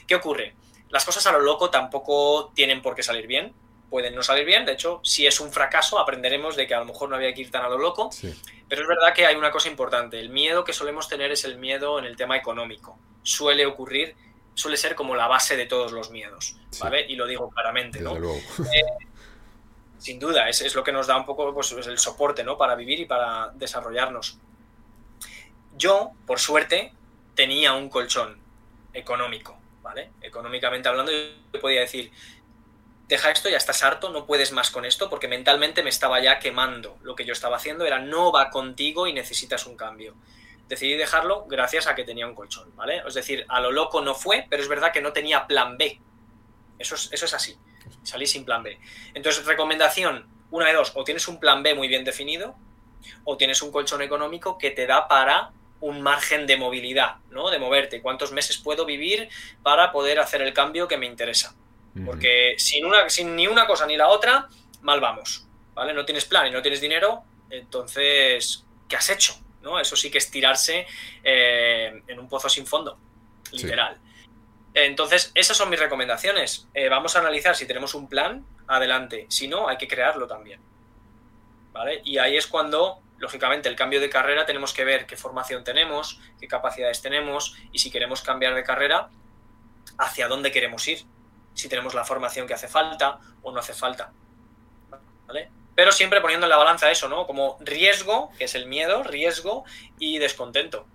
¿Qué 0.07 0.15
ocurre? 0.15 0.55
Las 0.89 1.05
cosas 1.05 1.25
a 1.27 1.31
lo 1.31 1.39
loco 1.39 1.69
tampoco 1.69 2.51
tienen 2.55 2.81
por 2.81 2.95
qué 2.95 3.03
salir 3.03 3.27
bien. 3.27 3.53
Pueden 3.89 4.15
no 4.15 4.23
salir 4.23 4.45
bien. 4.45 4.65
De 4.65 4.73
hecho, 4.73 5.01
si 5.03 5.25
es 5.25 5.39
un 5.39 5.51
fracaso, 5.51 5.99
aprenderemos 5.99 6.55
de 6.55 6.67
que 6.67 6.75
a 6.75 6.79
lo 6.79 6.85
mejor 6.85 7.09
no 7.09 7.15
había 7.15 7.33
que 7.33 7.41
ir 7.41 7.51
tan 7.51 7.63
a 7.63 7.69
lo 7.69 7.77
loco. 7.77 8.09
Pero 8.67 8.81
es 8.83 8.87
verdad 8.87 9.13
que 9.13 9.25
hay 9.25 9.35
una 9.35 9.51
cosa 9.51 9.67
importante. 9.67 10.19
El 10.19 10.29
miedo 10.29 10.63
que 10.63 10.73
solemos 10.73 11.07
tener 11.07 11.31
es 11.31 11.43
el 11.43 11.57
miedo 11.57 11.97
en 11.99 12.05
el 12.05 12.15
tema 12.15 12.37
económico. 12.37 12.97
Suele 13.23 13.65
ocurrir, 13.65 14.15
suele 14.53 14.77
ser 14.77 14.95
como 14.95 15.15
la 15.15 15.27
base 15.27 15.57
de 15.57 15.65
todos 15.65 15.91
los 15.91 16.11
miedos. 16.11 16.55
¿Vale? 16.79 17.05
Y 17.07 17.15
lo 17.15 17.25
digo 17.25 17.49
claramente, 17.49 17.99
¿no? 17.99 18.15
Eh, 18.15 19.07
sin 19.99 20.17
duda, 20.17 20.49
es, 20.49 20.61
es, 20.61 20.73
lo 20.75 20.83
que 20.83 20.91
nos 20.91 21.07
da 21.07 21.17
un 21.17 21.25
poco 21.25 21.53
pues, 21.53 21.71
el 21.71 21.99
soporte 21.99 22.43
¿no? 22.43 22.57
para 22.57 22.75
vivir 22.75 22.99
y 23.01 23.05
para 23.05 23.51
desarrollarnos. 23.53 24.39
Yo, 25.77 26.11
por 26.25 26.39
suerte, 26.39 26.93
tenía 27.35 27.73
un 27.73 27.89
colchón 27.89 28.39
económico, 28.93 29.57
¿vale? 29.81 30.11
Económicamente 30.21 30.89
hablando, 30.89 31.11
yo 31.11 31.61
podía 31.61 31.81
decir, 31.81 32.11
deja 33.07 33.31
esto, 33.31 33.49
ya 33.49 33.57
estás 33.57 33.83
harto, 33.83 34.09
no 34.09 34.25
puedes 34.25 34.51
más 34.51 34.71
con 34.71 34.85
esto, 34.85 35.09
porque 35.09 35.27
mentalmente 35.27 35.83
me 35.83 35.89
estaba 35.89 36.21
ya 36.21 36.39
quemando. 36.39 36.97
Lo 37.01 37.15
que 37.15 37.25
yo 37.25 37.33
estaba 37.33 37.57
haciendo 37.57 37.85
era 37.85 37.99
no 37.99 38.31
va 38.31 38.49
contigo 38.49 39.07
y 39.07 39.13
necesitas 39.13 39.65
un 39.65 39.75
cambio. 39.75 40.15
Decidí 40.67 40.95
dejarlo 40.95 41.45
gracias 41.45 41.87
a 41.87 41.95
que 41.95 42.03
tenía 42.03 42.27
un 42.27 42.35
colchón, 42.35 42.75
¿vale? 42.75 43.01
Es 43.05 43.15
decir, 43.15 43.45
a 43.49 43.59
lo 43.59 43.71
loco 43.71 44.01
no 44.01 44.15
fue, 44.15 44.45
pero 44.49 44.61
es 44.61 44.69
verdad 44.69 44.93
que 44.93 45.01
no 45.01 45.11
tenía 45.11 45.47
plan 45.47 45.77
B. 45.77 45.99
Eso 46.77 46.95
es, 46.95 47.09
eso 47.11 47.25
es 47.25 47.33
así. 47.33 47.57
Salí 48.03 48.27
sin 48.27 48.45
plan 48.45 48.63
B. 48.63 48.79
Entonces, 49.13 49.45
recomendación, 49.45 50.27
una 50.51 50.67
de 50.67 50.73
dos, 50.73 50.91
o 50.95 51.03
tienes 51.03 51.27
un 51.27 51.39
plan 51.39 51.63
B 51.63 51.75
muy 51.75 51.87
bien 51.87 52.03
definido, 52.03 52.55
o 53.23 53.37
tienes 53.37 53.61
un 53.61 53.71
colchón 53.71 54.01
económico 54.01 54.57
que 54.57 54.71
te 54.71 54.87
da 54.87 55.07
para 55.07 55.51
un 55.81 56.01
margen 56.01 56.45
de 56.45 56.57
movilidad, 56.57 57.17
¿no? 57.29 57.49
De 57.49 57.59
moverte. 57.59 58.01
¿Cuántos 58.01 58.31
meses 58.31 58.57
puedo 58.57 58.85
vivir 58.85 59.29
para 59.63 59.91
poder 59.91 60.19
hacer 60.19 60.41
el 60.41 60.53
cambio 60.53 60.87
que 60.87 60.97
me 60.97 61.05
interesa? 61.05 61.55
Porque 62.05 62.55
sin, 62.57 62.85
una, 62.85 63.09
sin 63.09 63.35
ni 63.35 63.47
una 63.47 63.65
cosa 63.65 63.85
ni 63.85 63.97
la 63.97 64.07
otra, 64.07 64.47
mal 64.81 64.99
vamos, 64.99 65.45
¿vale? 65.73 65.93
No 65.93 66.05
tienes 66.05 66.25
plan 66.25 66.47
y 66.47 66.51
no 66.51 66.61
tienes 66.61 66.81
dinero, 66.81 67.23
entonces, 67.49 68.63
¿qué 68.87 68.95
has 68.95 69.09
hecho? 69.09 69.33
¿No? 69.61 69.79
Eso 69.79 69.95
sí 69.95 70.09
que 70.09 70.19
es 70.19 70.31
tirarse 70.31 70.85
eh, 71.23 72.03
en 72.07 72.19
un 72.19 72.29
pozo 72.29 72.47
sin 72.47 72.65
fondo, 72.65 72.97
literal. 73.51 73.97
Entonces, 74.73 75.31
esas 75.35 75.57
son 75.57 75.69
mis 75.69 75.79
recomendaciones. 75.79 76.67
Eh, 76.73 76.89
vamos 76.89 77.15
a 77.15 77.19
analizar 77.19 77.55
si 77.55 77.65
tenemos 77.65 77.95
un 77.95 78.07
plan, 78.07 78.45
adelante. 78.67 79.25
Si 79.29 79.47
no, 79.47 79.67
hay 79.67 79.77
que 79.77 79.87
crearlo 79.87 80.27
también. 80.27 80.61
¿Vale? 81.71 82.01
Y 82.03 82.17
ahí 82.17 82.37
es 82.37 82.47
cuando, 82.47 83.01
lógicamente, 83.17 83.69
el 83.69 83.75
cambio 83.75 83.99
de 83.99 84.09
carrera 84.09 84.45
tenemos 84.45 84.73
que 84.73 84.83
ver 84.83 85.05
qué 85.05 85.17
formación 85.17 85.63
tenemos, 85.63 86.19
qué 86.39 86.47
capacidades 86.47 87.01
tenemos 87.01 87.57
y 87.71 87.79
si 87.79 87.91
queremos 87.91 88.21
cambiar 88.21 88.55
de 88.55 88.63
carrera, 88.63 89.09
hacia 89.97 90.27
dónde 90.27 90.51
queremos 90.51 90.87
ir. 90.87 91.03
Si 91.53 91.67
tenemos 91.67 91.93
la 91.93 92.05
formación 92.05 92.47
que 92.47 92.53
hace 92.53 92.67
falta 92.67 93.19
o 93.41 93.51
no 93.51 93.59
hace 93.59 93.73
falta. 93.73 94.11
¿Vale? 95.27 95.51
Pero 95.75 95.91
siempre 95.91 96.21
poniendo 96.21 96.45
en 96.45 96.49
la 96.51 96.57
balanza 96.57 96.91
eso, 96.91 97.07
¿no? 97.09 97.25
Como 97.25 97.57
riesgo, 97.61 98.31
que 98.37 98.45
es 98.45 98.55
el 98.55 98.65
miedo, 98.65 99.03
riesgo 99.03 99.63
y 99.97 100.17
descontento. 100.17 100.85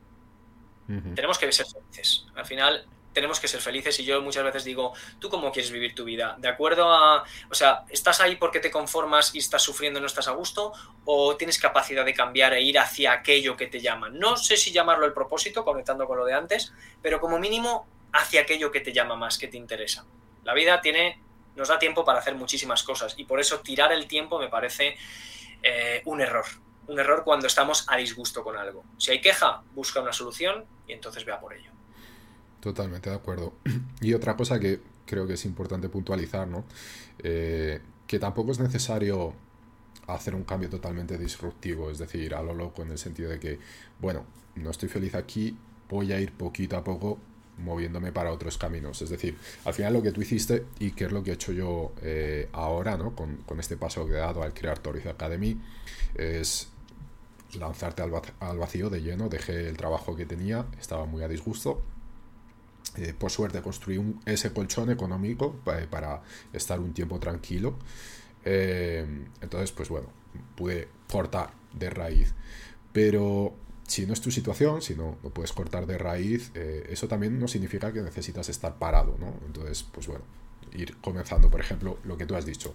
Tenemos 1.14 1.38
que 1.38 1.50
ser 1.50 1.64
felices. 1.66 2.26
Al 2.34 2.44
final, 2.44 2.86
tenemos 3.14 3.40
que 3.40 3.48
ser 3.48 3.60
felices 3.60 3.98
y 4.00 4.04
yo 4.04 4.20
muchas 4.20 4.44
veces 4.44 4.64
digo, 4.64 4.92
¿tú 5.18 5.30
cómo 5.30 5.52
quieres 5.52 5.70
vivir 5.70 5.94
tu 5.94 6.04
vida? 6.04 6.36
¿De 6.38 6.48
acuerdo 6.48 6.92
a, 6.92 7.24
o 7.48 7.54
sea, 7.54 7.84
estás 7.88 8.20
ahí 8.20 8.36
porque 8.36 8.60
te 8.60 8.70
conformas 8.70 9.34
y 9.34 9.38
estás 9.38 9.62
sufriendo 9.62 9.98
y 9.98 10.02
no 10.02 10.06
estás 10.06 10.28
a 10.28 10.32
gusto 10.32 10.72
o 11.04 11.36
tienes 11.36 11.58
capacidad 11.58 12.04
de 12.04 12.12
cambiar 12.12 12.52
e 12.52 12.60
ir 12.60 12.78
hacia 12.78 13.12
aquello 13.12 13.56
que 13.56 13.68
te 13.68 13.80
llama? 13.80 14.10
No 14.10 14.36
sé 14.36 14.56
si 14.56 14.72
llamarlo 14.72 15.06
el 15.06 15.14
propósito, 15.14 15.64
conectando 15.64 16.06
con 16.06 16.18
lo 16.18 16.26
de 16.26 16.34
antes, 16.34 16.74
pero 17.00 17.20
como 17.20 17.38
mínimo 17.38 17.86
hacia 18.12 18.42
aquello 18.42 18.70
que 18.70 18.80
te 18.80 18.92
llama 18.92 19.16
más, 19.16 19.38
que 19.38 19.48
te 19.48 19.56
interesa. 19.56 20.04
La 20.42 20.52
vida 20.52 20.80
tiene, 20.80 21.22
nos 21.54 21.68
da 21.68 21.78
tiempo 21.78 22.04
para 22.04 22.18
hacer 22.18 22.34
muchísimas 22.34 22.82
cosas 22.82 23.14
y 23.16 23.24
por 23.24 23.40
eso 23.40 23.60
tirar 23.60 23.92
el 23.92 24.06
tiempo 24.08 24.38
me 24.38 24.48
parece 24.48 24.96
eh, 25.62 26.02
un 26.04 26.20
error. 26.20 26.44
Un 26.86 26.98
error 26.98 27.22
cuando 27.24 27.46
estamos 27.46 27.86
a 27.88 27.96
disgusto 27.96 28.42
con 28.44 28.58
algo. 28.58 28.84
Si 28.98 29.12
hay 29.12 29.20
queja, 29.20 29.62
busca 29.72 30.00
una 30.00 30.12
solución 30.12 30.66
y 30.86 30.92
entonces 30.92 31.24
vea 31.24 31.40
por 31.40 31.54
ello. 31.54 31.73
Totalmente 32.64 33.10
de 33.10 33.16
acuerdo. 33.16 33.52
Y 34.00 34.14
otra 34.14 34.38
cosa 34.38 34.58
que 34.58 34.80
creo 35.04 35.26
que 35.26 35.34
es 35.34 35.44
importante 35.44 35.90
puntualizar, 35.90 36.48
¿no? 36.48 36.64
Eh, 37.18 37.78
que 38.06 38.18
tampoco 38.18 38.52
es 38.52 38.58
necesario 38.58 39.34
hacer 40.06 40.34
un 40.34 40.44
cambio 40.44 40.70
totalmente 40.70 41.18
disruptivo, 41.18 41.90
es 41.90 41.98
decir, 41.98 42.34
a 42.34 42.42
lo 42.42 42.54
loco 42.54 42.80
en 42.80 42.90
el 42.90 42.96
sentido 42.96 43.28
de 43.28 43.38
que, 43.38 43.58
bueno, 44.00 44.24
no 44.54 44.70
estoy 44.70 44.88
feliz 44.88 45.14
aquí, 45.14 45.58
voy 45.90 46.12
a 46.12 46.20
ir 46.20 46.32
poquito 46.32 46.78
a 46.78 46.84
poco 46.84 47.18
moviéndome 47.58 48.12
para 48.12 48.32
otros 48.32 48.56
caminos. 48.56 49.02
Es 49.02 49.10
decir, 49.10 49.36
al 49.66 49.74
final 49.74 49.92
lo 49.92 50.02
que 50.02 50.12
tú 50.12 50.22
hiciste 50.22 50.64
y 50.78 50.92
que 50.92 51.04
es 51.04 51.12
lo 51.12 51.22
que 51.22 51.32
he 51.32 51.34
hecho 51.34 51.52
yo 51.52 51.92
eh, 52.00 52.48
ahora, 52.52 52.96
¿no? 52.96 53.14
Con, 53.14 53.44
este 53.58 53.76
paso 53.76 54.06
que 54.06 54.12
he 54.12 54.16
dado 54.16 54.42
al 54.42 54.54
crear 54.54 54.78
Toriz 54.78 55.04
Academy, 55.04 55.60
es 56.14 56.68
lanzarte 57.58 58.02
al, 58.02 58.10
al 58.40 58.58
vacío 58.58 58.88
de 58.88 59.02
lleno. 59.02 59.28
Dejé 59.28 59.68
el 59.68 59.76
trabajo 59.76 60.16
que 60.16 60.24
tenía, 60.24 60.64
estaba 60.80 61.04
muy 61.04 61.22
a 61.22 61.28
disgusto 61.28 61.82
eh, 62.96 63.14
por 63.16 63.30
suerte 63.30 63.60
construí 63.60 64.00
ese 64.24 64.52
colchón 64.52 64.90
económico 64.90 65.56
eh, 65.66 65.86
para, 65.90 66.22
estar 66.52 66.80
un 66.80 66.92
tiempo 66.92 67.18
tranquilo. 67.18 67.76
Eh, 68.44 69.26
entonces, 69.40 69.72
pues 69.72 69.88
bueno, 69.88 70.08
pude 70.56 70.88
cortar 71.10 71.52
de 71.72 71.90
raíz. 71.90 72.34
Pero 72.92 73.54
si 73.86 74.06
no 74.06 74.12
es 74.12 74.20
tu 74.20 74.30
situación, 74.30 74.82
si 74.82 74.94
no 74.94 75.18
lo 75.22 75.30
puedes 75.30 75.52
cortar 75.52 75.86
de 75.86 75.98
raíz, 75.98 76.52
eso 76.54 77.08
también 77.08 77.38
no 77.38 77.48
significa 77.48 77.92
que 77.92 78.02
necesitas 78.02 78.48
estar 78.48 78.78
parado, 78.78 79.16
¿no? 79.18 79.34
Entonces, 79.46 79.82
pues 79.82 80.06
bueno, 80.06 80.24
ir 80.72 80.96
comenzando, 80.98 81.50
por 81.50 81.60
ejemplo, 81.60 81.98
lo 82.04 82.16
que 82.16 82.26
tú 82.26 82.36
has 82.36 82.46
dicho. 82.46 82.74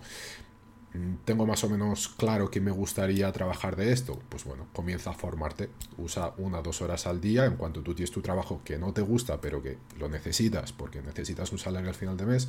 Tengo 1.23 1.45
más 1.45 1.63
o 1.63 1.69
menos 1.69 2.07
claro 2.07 2.49
que 2.49 2.61
me 2.61 2.71
gustaría 2.71 3.31
trabajar 3.31 3.75
de 3.75 3.91
esto, 3.91 4.19
pues 4.27 4.43
bueno, 4.43 4.65
comienza 4.73 5.11
a 5.11 5.13
formarte, 5.13 5.69
usa 5.97 6.33
una 6.37 6.59
o 6.59 6.63
dos 6.63 6.81
horas 6.81 7.05
al 7.05 7.21
día 7.21 7.45
en 7.45 7.57
cuanto 7.57 7.83
tú 7.83 7.93
tienes 7.93 8.09
tu 8.11 8.21
trabajo 8.21 8.61
que 8.65 8.79
no 8.79 8.91
te 8.91 9.01
gusta, 9.01 9.39
pero 9.39 9.61
que 9.61 9.77
lo 9.99 10.09
necesitas 10.09 10.73
porque 10.73 11.03
necesitas 11.03 11.51
un 11.51 11.59
salario 11.59 11.89
al 11.89 11.95
final 11.95 12.17
de 12.17 12.25
mes, 12.25 12.47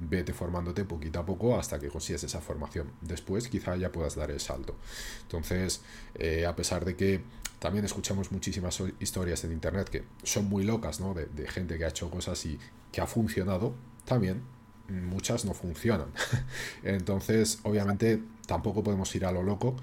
vete 0.00 0.34
formándote 0.34 0.84
poquito 0.84 1.18
a 1.18 1.24
poco 1.24 1.58
hasta 1.58 1.78
que 1.78 1.88
consigues 1.88 2.22
esa 2.24 2.42
formación. 2.42 2.90
Después 3.00 3.48
quizá 3.48 3.74
ya 3.76 3.90
puedas 3.90 4.16
dar 4.16 4.30
el 4.30 4.40
salto. 4.40 4.76
Entonces, 5.22 5.80
eh, 6.14 6.44
a 6.44 6.54
pesar 6.54 6.84
de 6.84 6.94
que 6.94 7.22
también 7.58 7.86
escuchamos 7.86 8.30
muchísimas 8.32 8.82
historias 9.00 9.44
en 9.44 9.52
internet 9.52 9.88
que 9.88 10.04
son 10.24 10.44
muy 10.44 10.62
locas, 10.62 11.00
¿no? 11.00 11.14
De, 11.14 11.24
de 11.24 11.48
gente 11.48 11.78
que 11.78 11.86
ha 11.86 11.88
hecho 11.88 12.10
cosas 12.10 12.44
y 12.44 12.58
que 12.92 13.00
ha 13.00 13.06
funcionado, 13.06 13.74
también 14.04 14.42
muchas 14.88 15.44
no 15.44 15.54
funcionan. 15.54 16.12
Entonces, 16.82 17.60
obviamente, 17.62 18.20
tampoco 18.46 18.82
podemos 18.82 19.14
ir 19.14 19.24
a 19.24 19.32
lo 19.32 19.42
loco. 19.42 19.76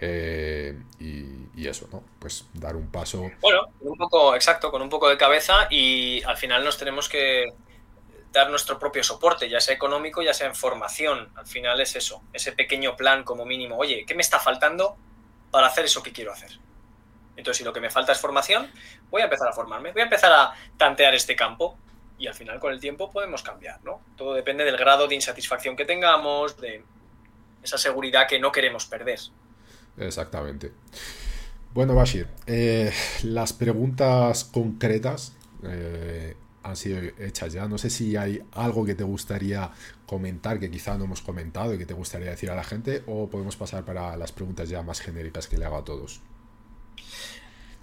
Eh, 0.00 0.78
y, 0.98 1.66
eso, 1.66 1.88
¿no? 1.92 2.02
Pues 2.18 2.46
dar 2.54 2.76
un 2.76 2.88
paso. 2.88 3.30
Bueno, 3.40 3.60
un 3.80 3.96
poco, 3.96 4.34
exacto, 4.34 4.70
con 4.70 4.80
un 4.80 4.88
poco 4.88 5.08
de 5.08 5.18
cabeza 5.18 5.66
y 5.70 6.22
al 6.22 6.36
final 6.36 6.64
nos 6.64 6.78
tenemos 6.78 7.08
que 7.08 7.52
dar 8.32 8.48
nuestro 8.50 8.78
propio 8.78 9.02
soporte, 9.02 9.48
ya 9.48 9.60
sea 9.60 9.74
económico, 9.74 10.22
ya 10.22 10.32
sea 10.32 10.46
en 10.46 10.54
formación. 10.54 11.30
Al 11.34 11.46
final 11.46 11.80
es 11.80 11.96
eso, 11.96 12.22
ese 12.32 12.52
pequeño 12.52 12.96
plan 12.96 13.24
como 13.24 13.44
mínimo. 13.44 13.76
Oye, 13.76 14.04
¿qué 14.06 14.14
me 14.14 14.22
está 14.22 14.38
faltando 14.38 14.96
para 15.50 15.66
hacer 15.66 15.84
eso 15.84 16.02
que 16.02 16.12
quiero 16.12 16.32
hacer? 16.32 16.58
Entonces, 17.36 17.58
si 17.58 17.64
lo 17.64 17.72
que 17.72 17.80
me 17.80 17.90
falta 17.90 18.12
es 18.12 18.18
formación, 18.18 18.70
voy 19.10 19.22
a 19.22 19.24
empezar 19.24 19.48
a 19.48 19.52
formarme, 19.52 19.92
voy 19.92 20.00
a 20.00 20.04
empezar 20.04 20.32
a 20.32 20.54
tantear 20.76 21.14
este 21.14 21.36
campo 21.36 21.78
y 22.18 22.26
al 22.26 22.34
final 22.34 22.58
con 22.58 22.72
el 22.72 22.80
tiempo 22.80 23.10
podemos 23.10 23.42
cambiar, 23.42 23.82
¿no? 23.84 24.00
Todo 24.16 24.34
depende 24.34 24.64
del 24.64 24.76
grado 24.76 25.06
de 25.06 25.14
insatisfacción 25.14 25.76
que 25.76 25.84
tengamos, 25.84 26.60
de 26.60 26.82
esa 27.62 27.78
seguridad 27.78 28.26
que 28.26 28.38
no 28.38 28.50
queremos 28.50 28.86
perder. 28.86 29.18
Exactamente. 29.96 30.72
Bueno, 31.72 31.94
Bashir, 31.94 32.26
eh, 32.46 32.92
las 33.22 33.52
preguntas 33.52 34.44
concretas 34.44 35.36
eh, 35.62 36.34
han 36.62 36.76
sido 36.76 37.00
hechas 37.18 37.52
ya. 37.52 37.68
No 37.68 37.78
sé 37.78 37.90
si 37.90 38.16
hay 38.16 38.42
algo 38.52 38.84
que 38.84 38.94
te 38.94 39.04
gustaría 39.04 39.70
comentar 40.06 40.58
que 40.58 40.70
quizá 40.70 40.96
no 40.96 41.04
hemos 41.04 41.20
comentado 41.20 41.74
y 41.74 41.78
que 41.78 41.86
te 41.86 41.94
gustaría 41.94 42.30
decir 42.30 42.50
a 42.50 42.56
la 42.56 42.64
gente 42.64 43.02
o 43.06 43.28
podemos 43.28 43.56
pasar 43.56 43.84
para 43.84 44.16
las 44.16 44.32
preguntas 44.32 44.68
ya 44.68 44.82
más 44.82 45.00
genéricas 45.00 45.46
que 45.46 45.58
le 45.58 45.66
hago 45.66 45.76
a 45.76 45.84
todos. 45.84 46.20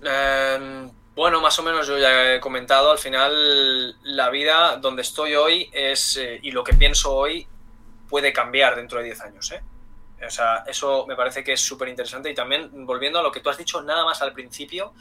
Em, 0.02 0.90
bueno, 1.16 1.40
más 1.42 1.58
o 1.60 1.64
menos 1.64 1.88
yo 1.88 1.98
ya 1.98 2.36
he 2.36 2.40
comentado, 2.40 2.92
al 2.92 2.98
final 2.98 3.96
la 4.04 4.30
vida 4.30 4.78
donde 4.78 5.02
estoy 5.02 5.36
hoy 5.36 5.70
es, 5.72 6.18
eh, 6.18 6.40
y 6.44 6.52
lo 6.52 6.64
que 6.64 6.74
pienso 6.74 7.16
hoy 7.16 7.48
puede 8.10 8.34
cambiar 8.34 8.76
dentro 8.76 9.00
de 9.00 9.06
10 9.06 9.22
años. 9.22 9.52
¿eh? 9.52 9.62
O 10.26 10.30
sea, 10.30 10.64
eso 10.68 11.06
me 11.08 11.16
parece 11.16 11.44
que 11.44 11.54
es 11.54 11.62
súper 11.62 11.88
interesante 11.88 12.30
y 12.30 12.36
también 12.36 12.86
volviendo 12.86 13.20
a 13.20 13.24
lo 13.24 13.32
que 13.32 13.40
tú 13.40 13.50
has 13.50 13.58
dicho 13.58 13.82
nada 13.82 14.04
más 14.04 14.22
al 14.22 14.34
principio, 14.34 14.94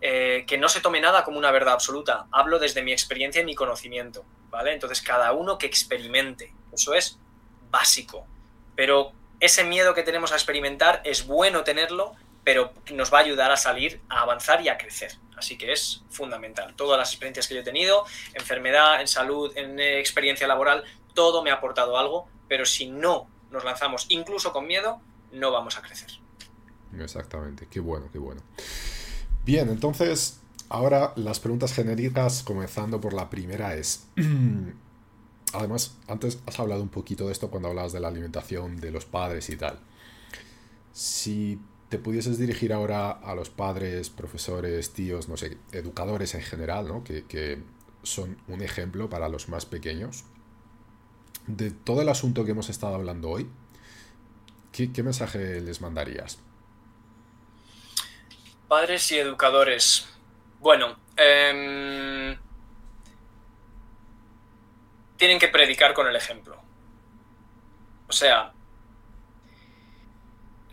eh, 0.00 0.44
que 0.46 0.58
no 0.58 0.68
se 0.68 0.80
tome 0.80 1.00
nada 1.00 1.24
como 1.24 1.38
una 1.38 1.50
verdad 1.52 1.74
absoluta. 1.74 2.26
Hablo 2.32 2.58
desde 2.58 2.82
mi 2.82 2.92
experiencia 2.92 3.40
y 3.40 3.44
mi 3.44 3.54
conocimiento, 3.54 4.24
¿vale? 4.50 4.72
Entonces 4.72 5.02
cada 5.02 5.32
uno 5.32 5.56
que 5.56 5.66
experimente, 5.66 6.52
eso 6.72 6.94
es 6.94 7.18
básico. 7.70 8.26
Pero 8.74 9.12
ese 9.40 9.64
miedo 9.64 9.94
que 9.94 10.02
tenemos 10.02 10.32
a 10.32 10.34
experimentar 10.34 11.00
es 11.04 11.26
bueno 11.26 11.64
tenerlo, 11.64 12.14
pero 12.44 12.72
nos 12.92 13.12
va 13.12 13.18
a 13.18 13.22
ayudar 13.22 13.50
a 13.50 13.56
salir, 13.56 14.00
a 14.08 14.20
avanzar 14.20 14.60
y 14.60 14.68
a 14.68 14.76
crecer. 14.76 15.16
Así 15.36 15.58
que 15.58 15.72
es 15.72 16.02
fundamental. 16.10 16.74
Todas 16.76 16.98
las 16.98 17.10
experiencias 17.10 17.48
que 17.48 17.54
yo 17.54 17.60
he 17.60 17.64
tenido, 17.64 18.04
enfermedad, 18.34 19.00
en 19.00 19.08
salud, 19.08 19.50
en 19.56 19.80
experiencia 19.80 20.46
laboral, 20.46 20.84
todo 21.14 21.42
me 21.42 21.50
ha 21.50 21.54
aportado 21.54 21.98
algo, 21.98 22.28
pero 22.48 22.66
si 22.66 22.90
no 22.90 23.26
nos 23.50 23.64
lanzamos 23.64 24.06
incluso 24.10 24.52
con 24.52 24.66
miedo, 24.66 25.00
no 25.32 25.50
vamos 25.50 25.76
a 25.78 25.82
crecer. 25.82 26.10
Exactamente, 26.98 27.66
qué 27.70 27.80
bueno, 27.80 28.08
qué 28.12 28.18
bueno. 28.18 28.42
Bien, 29.44 29.68
entonces, 29.68 30.40
ahora 30.68 31.12
las 31.16 31.40
preguntas 31.40 31.72
genéricas, 31.72 32.42
comenzando 32.42 33.00
por 33.00 33.14
la 33.14 33.30
primera 33.30 33.74
es... 33.74 34.06
Además, 35.52 35.96
antes 36.08 36.40
has 36.46 36.58
hablado 36.58 36.82
un 36.82 36.88
poquito 36.88 37.26
de 37.26 37.32
esto 37.32 37.48
cuando 37.48 37.68
hablabas 37.68 37.92
de 37.92 38.00
la 38.00 38.08
alimentación 38.08 38.80
de 38.80 38.90
los 38.90 39.04
padres 39.04 39.48
y 39.50 39.56
tal. 39.56 39.78
Si 40.92 41.60
te 41.94 42.00
pudieses 42.00 42.38
dirigir 42.38 42.72
ahora 42.72 43.12
a 43.12 43.36
los 43.36 43.50
padres, 43.50 44.10
profesores, 44.10 44.92
tíos, 44.92 45.28
no 45.28 45.36
sé, 45.36 45.58
educadores 45.70 46.34
en 46.34 46.42
general, 46.42 46.88
¿no? 46.88 47.04
que, 47.04 47.24
que 47.24 47.62
son 48.02 48.36
un 48.48 48.62
ejemplo 48.62 49.08
para 49.08 49.28
los 49.28 49.48
más 49.48 49.64
pequeños, 49.64 50.24
de 51.46 51.70
todo 51.70 52.02
el 52.02 52.08
asunto 52.08 52.44
que 52.44 52.50
hemos 52.50 52.68
estado 52.68 52.96
hablando 52.96 53.30
hoy, 53.30 53.48
¿qué, 54.72 54.90
mensaje 55.04 55.60
les 55.60 55.80
mandarías? 55.80 56.40
Padres 58.66 59.12
y 59.12 59.18
educadores. 59.18 60.08
Bueno, 60.58 60.98
em, 61.16 62.36
tienen 65.16 65.38
que 65.38 65.46
predicar 65.46 65.94
con 65.94 66.08
el 66.08 66.16
ejemplo. 66.16 66.60
O 68.08 68.12
sea, 68.12 68.52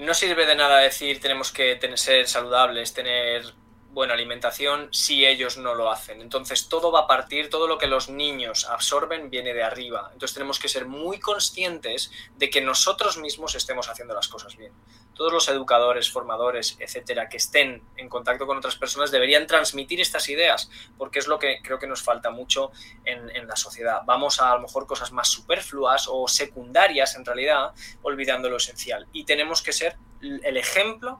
no 0.02 0.14
sirve 0.16 0.45
de 0.47 0.56
nada 0.56 0.80
decir 0.80 1.20
tenemos 1.22 1.52
que 1.52 1.80
ser 1.95 2.28
saludables, 2.28 2.93
tener 2.93 3.54
buena 3.91 4.14
alimentación 4.14 4.89
si 4.91 5.26
ellos 5.26 5.58
no 5.58 5.76
lo 5.76 5.91
hacen. 5.91 6.22
Entonces 6.22 6.70
todo 6.70 6.91
va 6.91 7.02
a 7.02 7.08
partir, 7.08 7.49
todo 7.49 7.68
lo 7.68 7.78
que 7.78 7.88
los 7.88 8.10
niños 8.10 8.66
absorben 8.66 9.30
viene 9.30 9.54
de 9.54 9.64
arriba. 9.64 10.10
Entonces 10.14 10.34
tenemos 10.34 10.60
que 10.60 10.70
ser 10.70 10.86
muy 10.86 11.20
conscientes 11.20 12.12
de 12.38 12.49
que 12.49 12.62
nosotros 12.62 13.18
mismos 13.18 13.54
estemos 13.56 13.89
haciendo 13.89 14.16
las 14.16 14.28
cosas 14.28 14.58
bien. 14.58 14.74
Todos 15.22 15.34
los 15.34 15.49
educadores, 15.49 16.09
formadores, 16.09 16.78
etcétera, 16.80 17.30
que 17.30 17.38
estén 17.38 17.84
en 17.95 18.09
contacto 18.09 18.47
con 18.47 18.57
otras 18.57 18.76
personas 18.76 19.11
deberían 19.11 19.45
transmitir 19.45 20.01
estas 20.01 20.28
ideas, 20.30 20.67
porque 20.97 21.19
es 21.19 21.28
lo 21.28 21.38
que 21.38 21.59
creo 21.61 21.78
que 21.78 21.86
nos 21.86 22.01
falta 22.01 22.32
mucho 22.32 22.72
en, 23.05 23.47
la 23.47 23.55
sociedad. 23.55 24.01
Vamos 24.07 24.41
a 24.41 24.51
a 24.51 24.55
lo 24.55 24.63
mejor 24.63 24.88
cosas 24.88 25.11
más 25.11 25.28
superfluas 25.28 26.07
o 26.09 26.28
secundarias 26.28 27.15
en 27.15 27.24
realidad, 27.24 27.72
olvidando 28.01 28.49
lo 28.49 28.57
esencial. 28.57 29.05
Y 29.13 29.26
tenemos 29.26 29.61
que 29.61 29.74
ser 29.74 29.95
el 30.22 30.57
ejemplo 30.57 31.19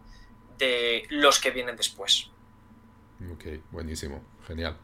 de 0.58 1.04
los 1.10 1.40
que 1.40 1.52
vienen 1.52 1.76
después. 1.76 2.32
Ok, 3.32 3.46
buenísimo, 3.70 4.24
genial. 4.48 4.78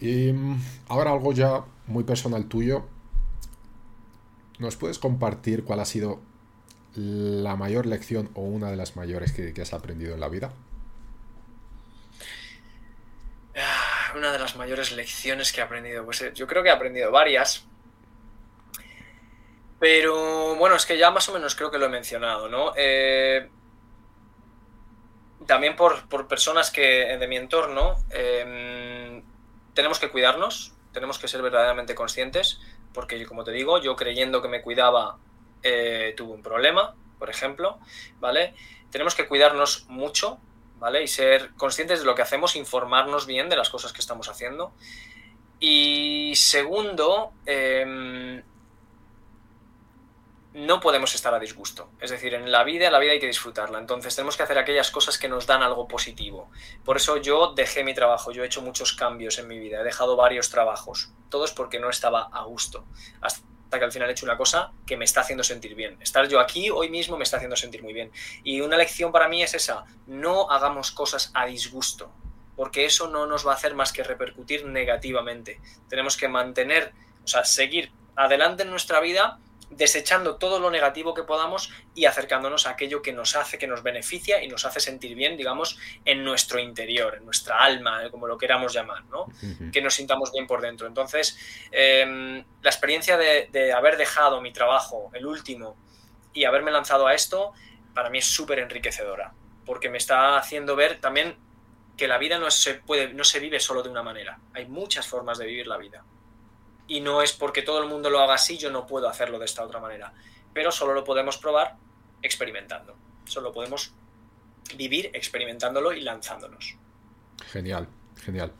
Y 0.00 0.32
mm, 0.32 0.60
ahora 0.88 1.12
algo 1.12 1.32
ya 1.32 1.64
muy 1.86 2.02
personal 2.02 2.48
tuyo. 2.48 2.88
¿Nos 4.58 4.74
puedes 4.74 4.98
compartir 4.98 5.62
cuál 5.62 5.78
ha 5.78 5.84
sido 5.84 6.20
la 6.96 7.56
mayor 7.56 7.86
lección 7.86 8.30
o 8.34 8.40
una 8.40 8.70
de 8.70 8.76
las 8.76 8.96
mayores 8.96 9.32
que, 9.32 9.60
has 9.60 9.72
aprendido 9.72 10.14
en 10.14 10.20
la 10.20 10.28
vida? 10.28 10.52
Ah, 13.56 14.12
una 14.16 14.32
de 14.32 14.38
las 14.38 14.56
mayores 14.56 14.92
lecciones 14.92 15.52
que 15.52 15.60
he 15.60 15.64
aprendido. 15.64 16.04
Pues 16.04 16.22
eh, 16.22 16.32
yo 16.34 16.46
creo 16.46 16.62
que 16.62 16.70
he 16.70 16.72
aprendido 16.72 17.10
varias. 17.10 17.66
Pero 19.78 20.56
bueno, 20.56 20.76
es 20.76 20.86
que 20.86 20.96
ya 20.96 21.10
más 21.10 21.28
o 21.28 21.34
menos 21.34 21.54
creo 21.54 21.70
que 21.70 21.78
lo 21.78 21.86
he 21.86 21.90
mencionado, 21.90 22.48
¿no? 22.48 22.72
Eh, 22.76 23.48
también 25.46 25.76
por, 25.76 26.08
personas 26.26 26.70
que 26.70 27.16
de 27.18 27.28
mi 27.28 27.36
entorno 27.36 27.96
em, 28.10 29.22
tenemos 29.74 29.98
que 29.98 30.10
cuidarnos, 30.10 30.72
tenemos 30.92 31.18
que 31.18 31.28
ser 31.28 31.42
verdaderamente 31.42 31.94
conscientes, 31.94 32.58
porque 32.92 33.24
como 33.26 33.44
te 33.44 33.52
digo, 33.52 33.80
yo 33.80 33.96
creyendo 33.96 34.40
que 34.40 34.48
me 34.48 34.62
cuidaba 34.62 35.18
eh, 35.62 36.14
tuve 36.16 36.32
un 36.32 36.42
problema, 36.42 36.94
por 37.18 37.30
ejemplo, 37.30 37.78
¿vale? 38.20 38.54
Tenemos 38.90 39.14
que 39.14 39.26
cuidarnos 39.26 39.86
mucho, 39.88 40.38
¿vale? 40.78 41.02
Y 41.02 41.08
ser 41.08 41.52
conscientes 41.54 42.00
de 42.00 42.06
lo 42.06 42.14
que 42.14 42.22
hacemos, 42.22 42.56
informarnos 42.56 43.26
bien 43.26 43.48
de 43.48 43.56
las 43.56 43.70
cosas 43.70 43.92
que 43.92 44.00
estamos 44.00 44.28
haciendo. 44.28 44.72
Y 45.58 46.32
segundo, 46.36 47.32
eh, 47.46 48.42
no 50.56 50.80
podemos 50.80 51.14
estar 51.14 51.34
a 51.34 51.38
disgusto. 51.38 51.90
Es 52.00 52.10
decir, 52.10 52.32
en 52.32 52.50
la 52.50 52.64
vida, 52.64 52.90
la 52.90 52.98
vida 52.98 53.12
hay 53.12 53.20
que 53.20 53.26
disfrutarla. 53.26 53.78
Entonces 53.78 54.16
tenemos 54.16 54.38
que 54.38 54.42
hacer 54.42 54.56
aquellas 54.56 54.90
cosas 54.90 55.18
que 55.18 55.28
nos 55.28 55.46
dan 55.46 55.62
algo 55.62 55.86
positivo. 55.86 56.50
Por 56.82 56.96
eso 56.96 57.18
yo 57.18 57.52
dejé 57.52 57.84
mi 57.84 57.92
trabajo, 57.92 58.32
yo 58.32 58.42
he 58.42 58.46
hecho 58.46 58.62
muchos 58.62 58.94
cambios 58.94 59.38
en 59.38 59.48
mi 59.48 59.58
vida, 59.58 59.82
he 59.82 59.84
dejado 59.84 60.16
varios 60.16 60.48
trabajos, 60.48 61.10
todos 61.28 61.52
porque 61.52 61.78
no 61.78 61.90
estaba 61.90 62.30
a 62.32 62.44
gusto. 62.44 62.86
Que 63.70 63.84
al 63.84 63.92
final 63.92 64.08
he 64.08 64.12
hecho 64.12 64.26
una 64.26 64.36
cosa 64.36 64.72
que 64.86 64.96
me 64.96 65.04
está 65.04 65.20
haciendo 65.20 65.44
sentir 65.44 65.74
bien. 65.74 65.96
Estar 66.00 66.28
yo 66.28 66.40
aquí 66.40 66.70
hoy 66.70 66.88
mismo 66.88 67.16
me 67.16 67.24
está 67.24 67.36
haciendo 67.36 67.56
sentir 67.56 67.82
muy 67.82 67.92
bien. 67.92 68.10
Y 68.42 68.60
una 68.60 68.76
lección 68.76 69.12
para 69.12 69.28
mí 69.28 69.42
es 69.42 69.54
esa, 69.54 69.84
no 70.06 70.50
hagamos 70.50 70.92
cosas 70.92 71.30
a 71.34 71.46
disgusto, 71.46 72.10
porque 72.56 72.84
eso 72.84 73.08
no 73.08 73.26
nos 73.26 73.46
va 73.46 73.52
a 73.52 73.56
hacer 73.56 73.74
más 73.74 73.92
que 73.92 74.02
repercutir 74.02 74.66
negativamente. 74.66 75.60
Tenemos 75.88 76.16
que 76.16 76.28
mantener, 76.28 76.92
o 77.24 77.28
sea, 77.28 77.44
seguir 77.44 77.92
adelante 78.14 78.62
en 78.62 78.70
nuestra 78.70 79.00
vida 79.00 79.38
desechando 79.70 80.36
todo 80.36 80.60
lo 80.60 80.70
negativo 80.70 81.12
que 81.14 81.24
podamos 81.24 81.72
y 81.94 82.04
acercándonos 82.04 82.66
a 82.66 82.70
aquello 82.70 83.02
que 83.02 83.12
nos 83.12 83.34
hace, 83.36 83.58
que 83.58 83.66
nos 83.66 83.82
beneficia 83.82 84.42
y 84.42 84.48
nos 84.48 84.64
hace 84.64 84.80
sentir 84.80 85.14
bien, 85.14 85.36
digamos, 85.36 85.78
en 86.04 86.24
nuestro 86.24 86.58
interior, 86.58 87.16
en 87.16 87.24
nuestra 87.24 87.58
alma, 87.58 88.04
eh, 88.04 88.10
como 88.10 88.26
lo 88.26 88.38
queramos 88.38 88.72
llamar, 88.72 89.04
¿no? 89.06 89.26
Que 89.72 89.82
nos 89.82 89.94
sintamos 89.94 90.32
bien 90.32 90.46
por 90.46 90.60
dentro. 90.60 90.86
Entonces, 90.86 91.36
em, 91.72 92.44
la 92.62 92.70
experiencia 92.70 93.16
de, 93.16 93.72
haber 93.72 93.96
dejado 93.96 94.40
mi 94.40 94.52
trabajo, 94.52 95.10
el 95.12 95.26
último, 95.26 95.76
y 96.32 96.44
haberme 96.44 96.70
lanzado 96.70 97.06
a 97.06 97.14
esto, 97.14 97.52
para 97.94 98.10
mí 98.10 98.18
es 98.18 98.26
súper 98.26 98.60
enriquecedora, 98.60 99.32
porque 99.64 99.90
me 99.90 99.98
está 99.98 100.38
haciendo 100.38 100.76
ver 100.76 101.00
también 101.00 101.36
que 101.96 102.06
la 102.06 102.18
vida 102.18 102.38
no 102.38 102.50
se, 102.50 102.74
puede, 102.74 103.12
no 103.12 103.24
se 103.24 103.40
vive 103.40 103.58
solo 103.58 103.82
de 103.82 103.88
una 103.88 104.02
manera, 104.02 104.38
hay 104.54 104.66
muchas 104.66 105.06
formas 105.06 105.38
de 105.38 105.46
vivir 105.46 105.66
la 105.66 105.78
vida 105.78 106.04
y 106.88 107.00
no 107.00 107.22
es 107.22 107.32
porque 107.32 107.62
todo 107.62 107.82
el 107.82 107.88
mundo 107.88 108.10
lo 108.10 108.20
haga 108.20 108.34
así, 108.34 108.58
yo 108.58 108.70
no 108.70 108.86
puedo 108.86 109.08
hacerlo 109.08 109.38
de 109.38 109.44
esta 109.44 109.64
otra 109.64 109.80
manera. 109.80 110.12
Pero 110.52 110.70
solo 110.70 110.94
lo 110.94 111.04
podemos 111.04 111.38
probar 111.38 111.76
experimentando. 112.22 112.94
Solo 113.24 113.52
podemos 113.52 113.92
vivir 114.76 115.10
experimentándolo 115.12 115.92
y 115.92 116.00
lanzándonos. 116.00 116.76
Genial, 117.50 117.88
genial. 118.24 118.52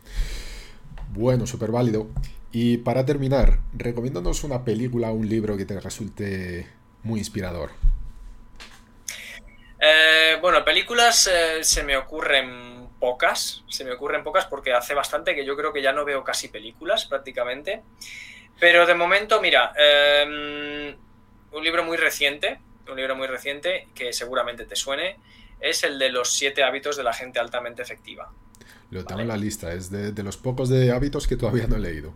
Bueno, 1.11 1.47
súper 1.47 1.71
válido. 1.71 2.09
Y 2.53 2.79
para 2.79 3.05
terminar, 3.05 3.61
recomiéndanos 3.75 4.45
una 4.45 4.65
película 4.65 5.11
o 5.11 5.15
un 5.15 5.29
libro 5.29 5.57
que 5.57 5.65
te 5.65 5.79
resulte 5.81 6.67
muy 7.03 7.19
inspirador. 7.21 7.71
Eh, 9.79 10.39
bueno, 10.41 10.65
películas 10.65 11.29
eh, 11.33 11.63
se 11.63 11.83
me 11.83 11.97
ocurren 11.97 12.76
pocas, 12.99 13.65
se 13.69 13.85
me 13.85 13.93
ocurren 13.93 14.25
pocas 14.25 14.47
porque 14.47 14.73
hace 14.73 14.95
bastante 14.95 15.35
que 15.35 15.45
yo 15.45 15.57
creo 15.57 15.73
que 15.73 15.83
ya 15.83 15.93
no 15.93 16.05
veo 16.05 16.25
casi 16.25 16.49
películas 16.49 17.07
prácticamente. 17.07 17.83
Pero 18.59 18.87
de 18.87 18.95
momento, 18.95 19.41
mira, 19.41 19.73
em, 19.77 20.97
un 21.53 21.65
libro 21.65 21.85
muy 21.85 21.97
reciente, 21.97 22.59
un 22.89 22.97
libro 22.97 23.17
muy 23.17 23.27
reciente 23.27 23.89
que 23.95 24.13
seguramente 24.13 24.65
te 24.65 24.77
suene, 24.77 25.19
es 25.61 25.85
el 25.85 25.99
de 25.99 26.11
los 26.11 26.33
siete 26.33 26.63
hábitos 26.63 26.97
de 26.97 27.05
la 27.05 27.13
gente 27.13 27.39
altamente 27.39 27.83
efectiva. 27.83 28.33
Lo 28.91 29.05
tengo 29.05 29.21
en 29.21 29.29
la 29.29 29.37
lista, 29.37 29.73
es 29.73 29.91
de, 29.91 30.13
de 30.13 30.23
los 30.23 30.37
pocos 30.37 30.69
de 30.69 30.93
hábitos 30.93 31.27
que 31.27 31.37
todavía 31.37 31.67
no 31.67 31.77
he 31.77 31.81
leído. 31.81 32.15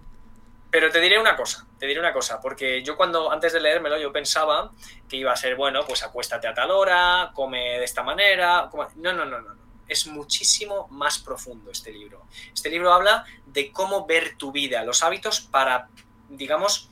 Pero 0.71 0.91
te 0.91 1.01
diré 1.01 1.19
una 1.19 1.37
cosa, 1.37 1.67
te 1.79 1.87
diré 1.87 1.99
una 1.99 2.13
cosa, 2.13 2.41
porque 2.41 2.83
yo 2.85 2.97
cuando 2.97 3.33
antes 3.33 3.53
de 3.53 3.61
leérmelo 3.61 3.99
yo 3.99 4.13
pensaba 4.13 4.71
que 5.09 5.17
iba 5.17 5.33
a 5.33 5.37
ser, 5.37 5.57
bueno, 5.57 5.85
pues 5.85 6.05
acuéstate 6.05 6.47
a 6.47 6.55
tal 6.55 6.71
hora, 6.71 7.33
come 7.35 7.79
de 7.79 7.85
esta 7.85 8.05
manera. 8.05 8.71
No, 8.97 9.13
no, 9.13 9.25
no, 9.25 9.41
no. 9.41 9.60
Es 9.91 10.07
muchísimo 10.07 10.89
más 10.89 11.19
profundo 11.19 11.71
este 11.71 11.93
libro. 11.93 12.27
Este 12.55 12.71
libro 12.71 12.93
habla 12.93 13.25
de 13.47 13.71
cómo 13.73 14.07
ver 14.07 14.37
tu 14.37 14.53
vida, 14.53 14.85
los 14.85 15.03
hábitos 15.03 15.41
para, 15.41 15.89
digamos, 16.29 16.89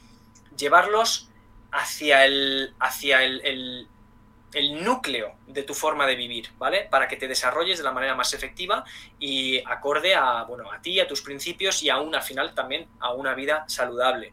llevarlos 0.57 1.29
hacia 1.71 2.25
el, 2.27 2.75
hacia 2.79 3.25
el 3.25 3.89
el 4.53 4.83
núcleo 4.83 5.35
de 5.47 5.63
tu 5.63 5.75
forma 5.75 6.07
de 6.07 6.17
vivir, 6.17 6.51
¿vale? 6.59 6.89
Para 6.91 7.07
que 7.07 7.17
te 7.17 7.29
desarrolles 7.29 7.79
de 7.79 7.85
la 7.85 7.93
manera 7.93 8.15
más 8.15 8.33
efectiva 8.33 8.85
y 9.19 9.59
acorde 9.59 10.15
a, 10.15 10.45
bueno, 10.45 10.73
a 10.73 10.81
ti, 10.81 11.01
a 11.01 11.07
tus 11.07 11.21
principios 11.23 11.83
y 11.83 11.91
aún 11.91 12.15
al 12.15 12.23
final 12.23 12.55
también 12.55 12.89
a 13.01 13.13
una 13.13 13.35
vida 13.35 13.65
saludable 13.69 14.33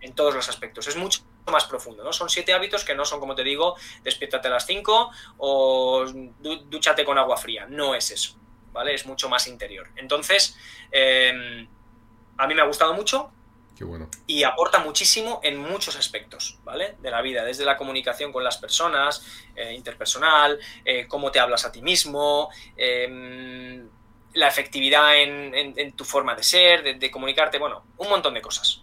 en, 0.00 0.14
todos 0.14 0.34
los 0.34 0.48
aspectos. 0.48 0.86
Es 0.86 0.96
mucho 0.96 1.20
más 1.52 1.64
profundo, 1.64 2.04
¿no? 2.04 2.12
Son 2.12 2.28
siete 2.28 2.52
hábitos 2.52 2.84
que 2.84 2.94
no 2.94 3.04
son, 3.04 3.20
como 3.20 3.34
te 3.34 3.42
digo, 3.42 3.76
despiértate 4.02 4.48
a 4.48 4.52
las 4.52 4.66
cinco 4.66 5.10
o 5.38 6.04
dúchate 6.40 7.04
con 7.04 7.18
agua 7.18 7.36
fría. 7.36 7.66
No 7.66 7.94
es 7.94 8.10
eso, 8.10 8.36
¿vale? 8.72 8.94
Es 8.94 9.06
mucho 9.06 9.28
más 9.28 9.46
interior. 9.46 9.88
Entonces, 9.96 10.56
em, 10.90 11.68
a 12.36 12.46
mí 12.46 12.54
me 12.54 12.62
ha 12.62 12.66
gustado 12.66 12.94
mucho, 12.94 13.32
y 14.26 14.42
aporta 14.42 14.78
muchísimo 14.78 15.40
en 15.42 15.58
muchos 15.58 15.96
aspectos, 15.96 16.58
¿vale? 16.64 16.96
De 17.00 17.10
la 17.10 17.20
vida, 17.20 17.44
desde 17.44 17.64
la 17.64 17.76
comunicación 17.76 18.32
con 18.32 18.42
las 18.42 18.56
personas, 18.56 19.22
eh, 19.54 19.74
interpersonal, 19.74 20.58
eh, 20.84 21.06
cómo 21.06 21.30
te 21.30 21.40
hablas 21.40 21.66
a 21.66 21.72
ti 21.72 21.82
mismo, 21.82 22.48
em, 22.76 23.86
la 24.32 24.48
efectividad 24.48 25.16
en, 25.16 25.92
tu 25.92 26.04
forma 26.04 26.34
de 26.34 26.42
ser, 26.42 26.98
de, 26.98 27.10
comunicarte, 27.10 27.58
bueno, 27.58 27.84
un 27.98 28.08
montón 28.08 28.34
de 28.34 28.42
cosas. 28.42 28.82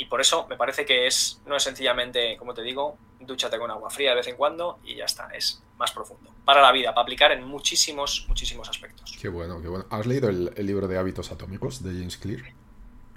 Y 0.00 0.06
por 0.06 0.22
eso 0.22 0.46
me 0.48 0.56
parece 0.56 0.86
que 0.86 1.06
es, 1.06 1.42
no 1.44 1.56
es 1.56 1.62
sencillamente, 1.62 2.38
como 2.38 2.54
te 2.54 2.62
digo, 2.62 2.96
dúchate 3.20 3.58
con 3.58 3.70
agua 3.70 3.90
fría 3.90 4.10
de 4.10 4.16
vez 4.16 4.28
en 4.28 4.36
cuando 4.36 4.78
y 4.82 4.96
ya 4.96 5.04
está, 5.04 5.28
es 5.28 5.62
más 5.76 5.92
profundo. 5.92 6.30
Para 6.42 6.62
la 6.62 6.72
vida, 6.72 6.94
para 6.94 7.02
aplicar 7.02 7.32
en 7.32 7.44
muchísimos, 7.44 8.24
muchísimos 8.26 8.66
aspectos. 8.70 9.14
Qué 9.20 9.28
bueno, 9.28 9.60
qué 9.60 9.68
bueno. 9.68 9.84
¿Has 9.90 10.06
leído 10.06 10.30
el, 10.30 10.54
el 10.56 10.66
libro 10.66 10.88
de 10.88 10.96
hábitos 10.96 11.30
atómicos 11.30 11.82
de 11.82 11.90
James 11.90 12.16
Clear? 12.16 12.40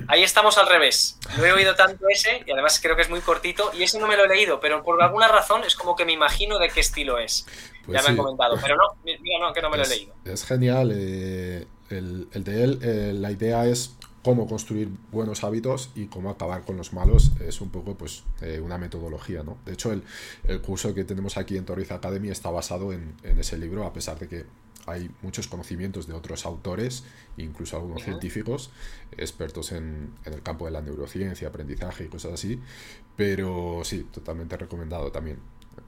Ahí 0.10 0.24
estamos 0.24 0.58
al 0.58 0.68
revés. 0.68 1.18
Lo 1.38 1.46
he 1.46 1.54
oído 1.54 1.74
tanto 1.76 2.06
ese 2.10 2.44
y 2.46 2.52
además 2.52 2.82
creo 2.82 2.98
que 2.98 3.04
es 3.04 3.10
muy 3.10 3.22
cortito 3.22 3.72
y 3.74 3.84
ese 3.84 3.98
no 3.98 4.08
me 4.08 4.18
lo 4.18 4.26
he 4.26 4.28
leído, 4.28 4.60
pero 4.60 4.84
por 4.84 5.02
alguna 5.02 5.30
razón 5.30 5.64
es 5.64 5.76
como 5.78 5.96
que 5.96 6.04
me 6.04 6.12
imagino 6.12 6.60
de 6.60 6.68
qué 6.68 6.82
estilo 6.82 7.18
es. 7.18 7.46
ya 7.46 7.86
pues 7.86 8.04
me 8.04 8.10
han 8.10 8.18
comentado, 8.18 8.58
pero 8.62 8.76
no, 8.76 8.98
mira, 9.06 9.40
no, 9.40 9.54
que 9.54 9.62
no 9.62 9.70
me 9.70 9.78
lo 9.78 9.84
he 9.84 9.88
leído. 9.88 10.14
Es 10.26 10.44
genial. 10.44 10.92
Eh, 10.94 11.66
el, 11.90 12.28
de 12.32 12.64
él, 12.64 12.80
eh, 12.82 13.14
la 13.14 13.32
idea 13.32 13.66
es 13.66 13.96
cómo 14.24 14.48
construir 14.48 14.90
buenos 15.12 15.44
hábitos 15.44 15.92
y 15.96 16.08
cómo 16.08 16.30
acabar 16.30 16.64
con 16.64 16.78
los 16.78 16.94
malos. 16.94 17.34
Es 17.42 17.62
un 17.62 17.70
poco 17.70 17.96
pues 17.96 18.24
eh, 18.42 18.62
una 18.64 18.78
metodología, 18.78 19.44
¿no? 19.44 19.58
De 19.66 19.74
hecho, 19.74 19.92
el, 19.92 20.04
curso 20.62 20.94
que 20.94 21.04
tenemos 21.04 21.38
aquí 21.38 21.58
en 21.58 21.66
Torriz 21.66 21.92
Academy 21.92 22.30
está 22.30 22.50
basado 22.50 22.94
en, 22.94 23.14
en 23.24 23.40
ese 23.40 23.58
libro, 23.58 23.86
a 23.86 23.94
pesar 23.94 24.18
de 24.18 24.28
que 24.28 24.46
hay 24.86 25.10
muchos 25.22 25.48
conocimientos 25.48 26.08
de 26.08 26.14
otros 26.14 26.46
autores, 26.46 27.04
incluso 27.38 27.78
algunos 27.78 28.04
científicos, 28.04 28.72
expertos 29.18 29.72
en, 29.72 30.14
el 30.26 30.42
campo 30.42 30.66
de 30.66 30.72
la 30.72 30.82
neurociencia, 30.82 31.48
aprendizaje 31.48 32.06
y 32.06 32.08
cosas 32.08 32.34
así, 32.34 32.60
pero 33.16 33.82
sí, 33.84 34.08
totalmente 34.12 34.58
recomendado 34.58 35.12
también. 35.12 35.40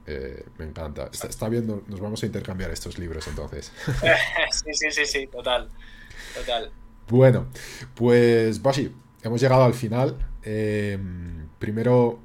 Eh, 0.06 0.44
me 0.58 0.64
encanta. 0.64 1.10
Está, 1.12 1.48
viendo, 1.48 1.84
nos 1.88 2.00
vamos 2.00 2.22
a 2.22 2.26
intercambiar 2.26 2.70
estos 2.70 2.98
libros 2.98 3.26
entonces. 3.28 3.72
sí, 4.50 4.72
sí, 4.72 4.90
sí, 4.90 5.06
sí, 5.06 5.26
total. 5.26 5.68
Total. 6.34 6.72
Bueno, 7.08 7.46
pues 7.94 8.60
Bashi, 8.60 8.94
hemos 9.22 9.40
llegado 9.40 9.64
al 9.64 9.74
final. 9.74 10.16
Eh, 10.42 10.98
primero 11.58 12.20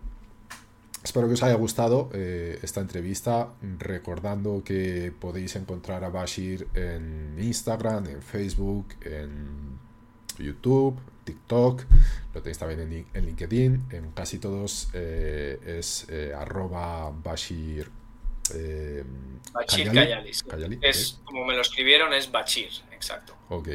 Espero 1.03 1.27
que 1.27 1.33
os 1.33 1.41
haya 1.41 1.55
gustado 1.55 2.11
eh, 2.13 2.59
esta 2.61 2.79
entrevista, 2.79 3.49
recordando 3.79 4.63
que 4.63 5.11
podéis 5.19 5.55
encontrar 5.55 6.03
a 6.03 6.09
Bashir 6.09 6.67
en 6.75 7.37
Instagram, 7.39 8.05
en 8.05 8.21
Facebook, 8.21 8.85
en 9.01 9.79
YouTube, 10.37 10.99
TikTok, 11.23 11.83
lo 12.35 12.41
tenéis 12.41 12.59
también 12.59 13.07
en, 13.13 13.25
LinkedIn, 13.25 13.85
en 13.89 14.11
casi 14.11 14.37
todos 14.37 14.89
eh, 14.93 15.59
es 15.79 16.05
eh, 16.09 16.33
arroba 16.37 17.11
Bashir. 17.11 17.89
Bashir 19.53 19.91
Kayalis. 19.91 20.43
Es, 20.81 21.19
como 21.23 21.45
me 21.45 21.55
lo 21.55 21.61
escribieron, 21.61 22.13
es 22.13 22.31
Bashir, 22.31 22.69
exacto. 22.91 23.35
Ok. 23.49 23.69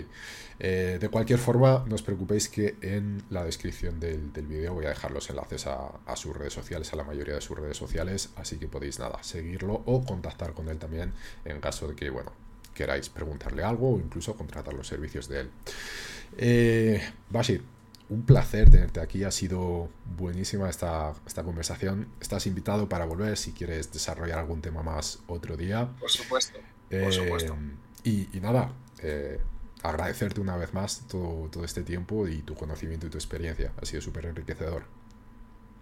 Eh, 0.59 0.99
de 1.01 1.09
cualquier 1.09 1.39
forma, 1.39 1.85
no 1.87 1.95
os 1.95 2.03
preocupéis 2.03 2.49
que 2.49 2.77
en 2.81 3.23
la 3.31 3.45
descripción 3.45 4.01
del, 4.01 4.33
del 4.33 4.47
vídeo 4.47 4.73
voy 4.73 4.87
a 4.87 4.91
dejar 4.91 5.11
los 5.11 5.29
enlaces 5.29 5.67
a, 5.67 6.17
sus 6.17 6.35
redes 6.35 6.53
sociales, 6.53 6.93
a 6.93 6.97
la 6.97 7.05
mayoría 7.05 7.35
de 7.35 7.41
sus 7.41 7.59
redes 7.59 7.77
sociales, 7.77 8.31
así 8.37 8.57
que 8.57 8.69
podéis 8.69 8.99
nada, 8.99 9.23
seguirlo 9.23 9.83
o 9.85 10.05
contactar 10.05 10.55
con 10.55 10.69
él 10.69 10.79
también 10.79 11.13
en 11.45 11.61
caso 11.61 11.89
de 11.89 11.95
que, 11.95 12.09
bueno, 12.09 12.33
queráis 12.75 13.09
preguntarle 13.09 13.65
algo 13.65 13.95
o 13.95 13.99
incluso 13.99 14.35
contratar 14.37 14.75
los 14.75 14.87
servicios 14.87 15.29
de 15.29 15.41
él. 15.41 15.51
Eh, 16.39 17.03
Bashir, 17.31 17.63
un 18.09 18.23
placer 18.23 18.71
tenerte 18.71 19.01
aquí, 19.01 19.25
ha 19.25 19.31
sido 19.31 19.89
buenísima 20.17 20.71
esta, 20.71 21.13
esta 21.27 21.43
conversación. 21.43 22.09
Estás 22.21 22.47
invitado 22.47 22.89
para 22.89 23.05
volver 23.05 23.37
si 23.37 23.53
quieres 23.53 23.93
desarrollar 23.93 24.39
algún 24.39 24.63
tema 24.63 24.83
más 24.83 25.21
otro 25.27 25.57
día. 25.57 25.89
Por 25.99 26.11
supuesto. 26.11 26.59
Por 26.89 27.13
supuesto. 27.13 27.55
Eh, 27.55 27.71
y, 28.05 28.37
y, 28.37 28.41
nada, 28.41 28.71
eh, 29.03 29.41
agradecerte 29.83 30.41
una 30.41 30.57
vez 30.57 30.75
más 30.75 31.07
todo, 31.09 31.49
todo 31.51 31.65
este 31.65 31.83
tiempo 31.83 32.27
y 32.29 32.43
tu 32.43 32.55
conocimiento 32.55 33.07
y 33.07 33.11
tu 33.11 33.19
experiencia. 33.19 33.73
Ha 33.81 33.87
sido 33.87 34.03
súper 34.03 34.27
enriquecedor. 34.27 34.85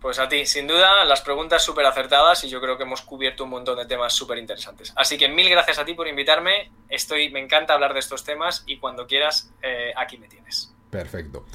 Pues 0.04 0.18
a 0.18 0.28
ti, 0.28 0.44
sin 0.44 0.66
duda, 0.66 1.02
las 1.06 1.22
preguntas 1.22 1.64
súper 1.64 1.86
acertadas 1.86 2.44
y 2.44 2.50
yo 2.50 2.60
creo 2.60 2.76
que 2.76 2.82
hemos 2.82 3.00
cubierto 3.00 3.44
un 3.44 3.50
montón 3.50 3.78
de 3.78 3.86
temas 3.86 4.12
súper 4.12 4.36
interesantes. 4.36 4.92
Así 4.96 5.16
que 5.16 5.28
mil 5.28 5.48
gracias 5.48 5.78
a 5.78 5.84
ti 5.86 5.94
por 5.94 6.06
invitarme. 6.06 6.70
Estoy, 6.90 7.30
me 7.30 7.40
encanta 7.40 7.72
hablar 7.72 7.94
de 7.94 8.00
estos 8.00 8.22
temas 8.22 8.64
y 8.66 8.76
cuando 8.76 9.06
quieras, 9.06 9.50
eh, 9.62 9.94
aquí 9.96 10.18
me 10.18 10.28
tienes. 10.28 10.74
Perfecto. 10.90 11.46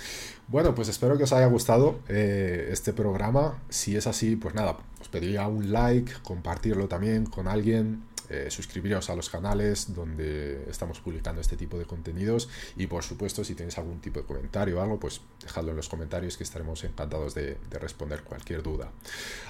Bueno, 0.48 0.74
pues 0.74 0.88
espero 0.88 1.16
que 1.16 1.26
os 1.26 1.32
haya 1.32 1.46
gustado 1.46 2.00
eh, 2.10 2.70
este 2.72 2.92
programa. 2.92 3.62
Si 3.70 3.96
es 3.96 4.08
así, 4.08 4.36
pues 4.36 4.56
nada, 4.56 4.78
os 5.00 5.10
pediría 5.10 5.48
un 5.48 5.72
like, 5.72 6.12
compartirlo 6.24 6.88
también 6.88 7.28
con 7.28 7.48
alguien, 7.48 8.04
eh, 8.30 8.48
suscribiros 8.50 9.10
a 9.10 9.16
los 9.16 9.30
canales 9.30 9.94
donde 9.94 10.70
estamos 10.70 11.00
publicando 11.00 11.42
este 11.42 11.58
tipo 11.58 11.78
de 11.78 11.86
contenidos 11.86 12.50
y 12.76 12.88
por 12.88 13.04
supuesto 13.04 13.44
si 13.44 13.56
tenéis 13.56 13.78
algún 13.78 14.00
tipo 14.00 14.20
de 14.20 14.26
comentario 14.26 14.80
o 14.80 14.82
algo, 14.82 15.00
pues 15.00 15.22
dejadlo 15.42 15.72
en 15.72 15.78
los 15.78 15.90
comentarios 15.90 16.38
que 16.38 16.44
estaremos 16.44 16.84
encantados 16.84 17.34
de, 17.34 17.58
responder 17.72 18.24
cualquier 18.24 18.62
duda. 18.62 18.92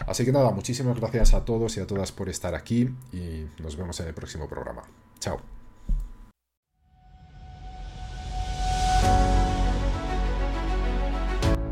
Así 0.05 0.23
que 0.23 0.31
nada, 0.31 0.51
muchísimas 0.51 0.99
gracias 0.99 1.33
a 1.33 1.45
todos 1.45 1.75
y 1.77 1.79
a 1.79 1.87
todas 1.87 2.11
por 2.11 2.29
estar 2.29 2.53
aquí 2.53 2.89
y 3.11 3.47
nos 3.61 3.75
vemos 3.75 3.99
en 3.99 4.07
el 4.07 4.13
próximo 4.13 4.47
programa. 4.47 4.83
Chao. 5.19 5.41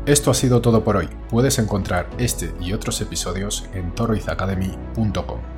Esto 0.08 0.30
ha 0.30 0.34
sido 0.34 0.62
todo 0.62 0.84
por 0.84 0.96
hoy. 0.96 1.08
Puedes 1.28 1.58
encontrar 1.58 2.08
este 2.16 2.54
y 2.60 2.72
otros 2.72 3.00
episodios 3.02 3.68
en 3.74 3.94
toroizacademy.com. 3.94 5.57